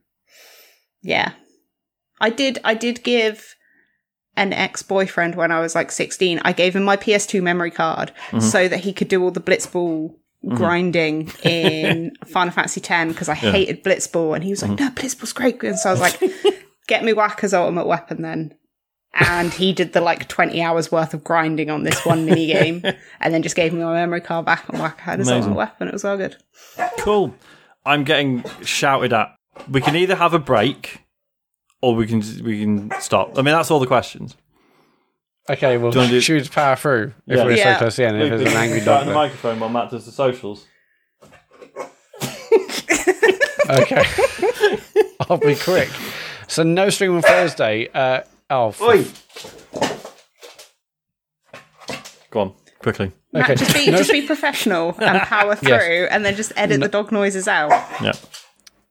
[1.03, 1.35] yeah,
[2.21, 2.59] I did.
[2.65, 3.55] I did give
[4.37, 6.41] an ex-boyfriend when I was like 16.
[6.45, 8.41] I gave him my PS2 memory card mm-hmm.
[8.41, 10.55] so that he could do all the Blitzball mm-hmm.
[10.55, 14.85] grinding in Final Fantasy X because I hated Blitzball, and he was like, mm-hmm.
[14.85, 16.21] "No, Blitzball's great." And so I was like,
[16.87, 18.55] "Get me Wakka's ultimate weapon then."
[19.15, 22.83] And he did the like 20 hours worth of grinding on this one mini game
[23.21, 25.51] and then just gave me my memory card back and Whacker had his Amazing.
[25.51, 25.89] ultimate weapon.
[25.89, 26.37] It was all good.
[26.99, 27.35] Cool.
[27.85, 29.35] I'm getting shouted at.
[29.71, 31.05] We can either have a break
[31.83, 33.37] or we can we can stop.
[33.39, 34.37] I mean, that's all the questions.
[35.51, 37.45] Okay, well, you wanna do- should we just power through if Yeah.
[37.45, 37.75] we're Yeah.
[37.75, 38.23] so close to the end?
[38.23, 39.23] If there's an angry dog in the there.
[39.23, 40.67] microphone while Matt does the socials.
[43.71, 44.05] Okay.
[45.31, 45.89] I'll be quick.
[46.49, 47.89] So no stream on Thursday.
[47.95, 48.81] Uh, oh, f-
[52.31, 53.13] Go on, quickly.
[53.33, 53.55] Matt, Okay.
[53.55, 57.47] just be just be professional and power through and then just edit the dog noises
[57.49, 57.71] out.
[58.03, 58.13] Yeah.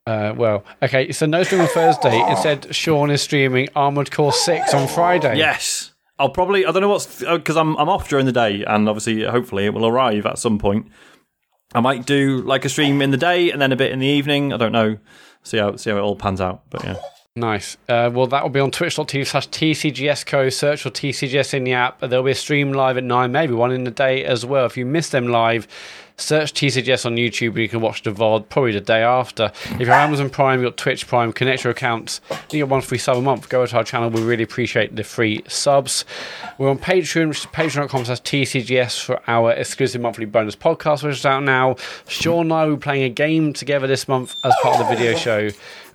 [0.06, 1.12] Uh, well, okay.
[1.12, 2.20] So no stream on Thursday.
[2.28, 5.36] Instead, Sean is streaming Armored Core Six on Friday.
[5.36, 5.92] Yes.
[6.18, 6.66] I'll probably.
[6.66, 9.74] I don't know what's because I'm I'm off during the day, and obviously, hopefully, it
[9.74, 10.86] will arrive at some point.
[11.74, 14.06] I might do like a stream in the day and then a bit in the
[14.06, 14.52] evening.
[14.52, 14.98] I don't know.
[15.42, 16.62] See how see how it all pans out.
[16.70, 16.96] But yeah.
[17.34, 17.78] Nice.
[17.88, 20.52] Uh, well, that will be on twitch.tv slash TCGSco.
[20.52, 22.00] Search for TCGS in the app.
[22.00, 24.66] There'll be a stream live at 9, maybe one in the day as well.
[24.66, 25.66] If you miss them live,
[26.16, 29.52] search TCGS on YouTube and you can watch the VOD probably the day after.
[29.64, 32.20] If you're Amazon Prime, you've got Twitch Prime, connect your accounts.
[32.50, 33.48] You get one free sub a month.
[33.48, 34.10] Go to our channel.
[34.10, 36.04] We really appreciate the free subs.
[36.58, 41.16] We're on Patreon, which is patreon.com slash TCGS for our exclusive monthly bonus podcast, which
[41.16, 41.76] is out now.
[42.06, 44.94] Sean and I will be playing a game together this month as part of the
[44.94, 45.50] video show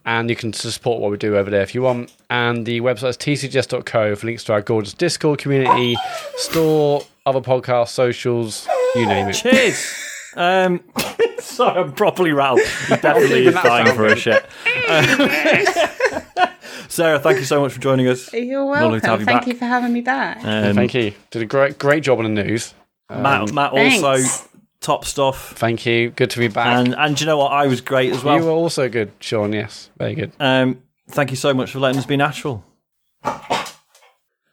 [0.08, 2.14] and you can support what we do over there if you want.
[2.30, 5.98] And the website is tcgs.co for links to our gorgeous Discord community,
[6.38, 9.34] store, other podcasts, socials, you name it.
[9.34, 9.94] Cheers.
[10.36, 10.82] Um,
[11.40, 12.62] sorry, I'm properly rattled.
[12.62, 14.46] He definitely Even is dying for a shit.
[16.90, 18.32] Sarah, thank you so much for joining us.
[18.34, 19.22] You're Lovely to have welcome.
[19.22, 19.48] you Thank back.
[19.48, 20.38] you for having me back.
[20.44, 21.14] Um, Thank you.
[21.32, 22.74] Did a great great job on the news.
[23.10, 24.48] Matt, Matt also Thanks.
[24.80, 25.54] top stuff.
[25.58, 26.12] Thank you.
[26.12, 26.68] Good to be back.
[26.68, 27.52] And and do you know what?
[27.52, 28.38] I was great as well.
[28.38, 29.54] you were also good, Sean.
[29.54, 30.32] Yes, very good.
[30.40, 32.64] Um, thank you so much for letting us be natural.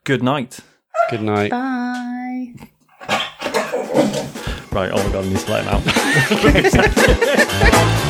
[0.04, 0.60] Good night.
[1.10, 1.50] Good night.
[1.50, 2.70] Bye.
[4.74, 5.84] Right, oh my god, I need to let him out.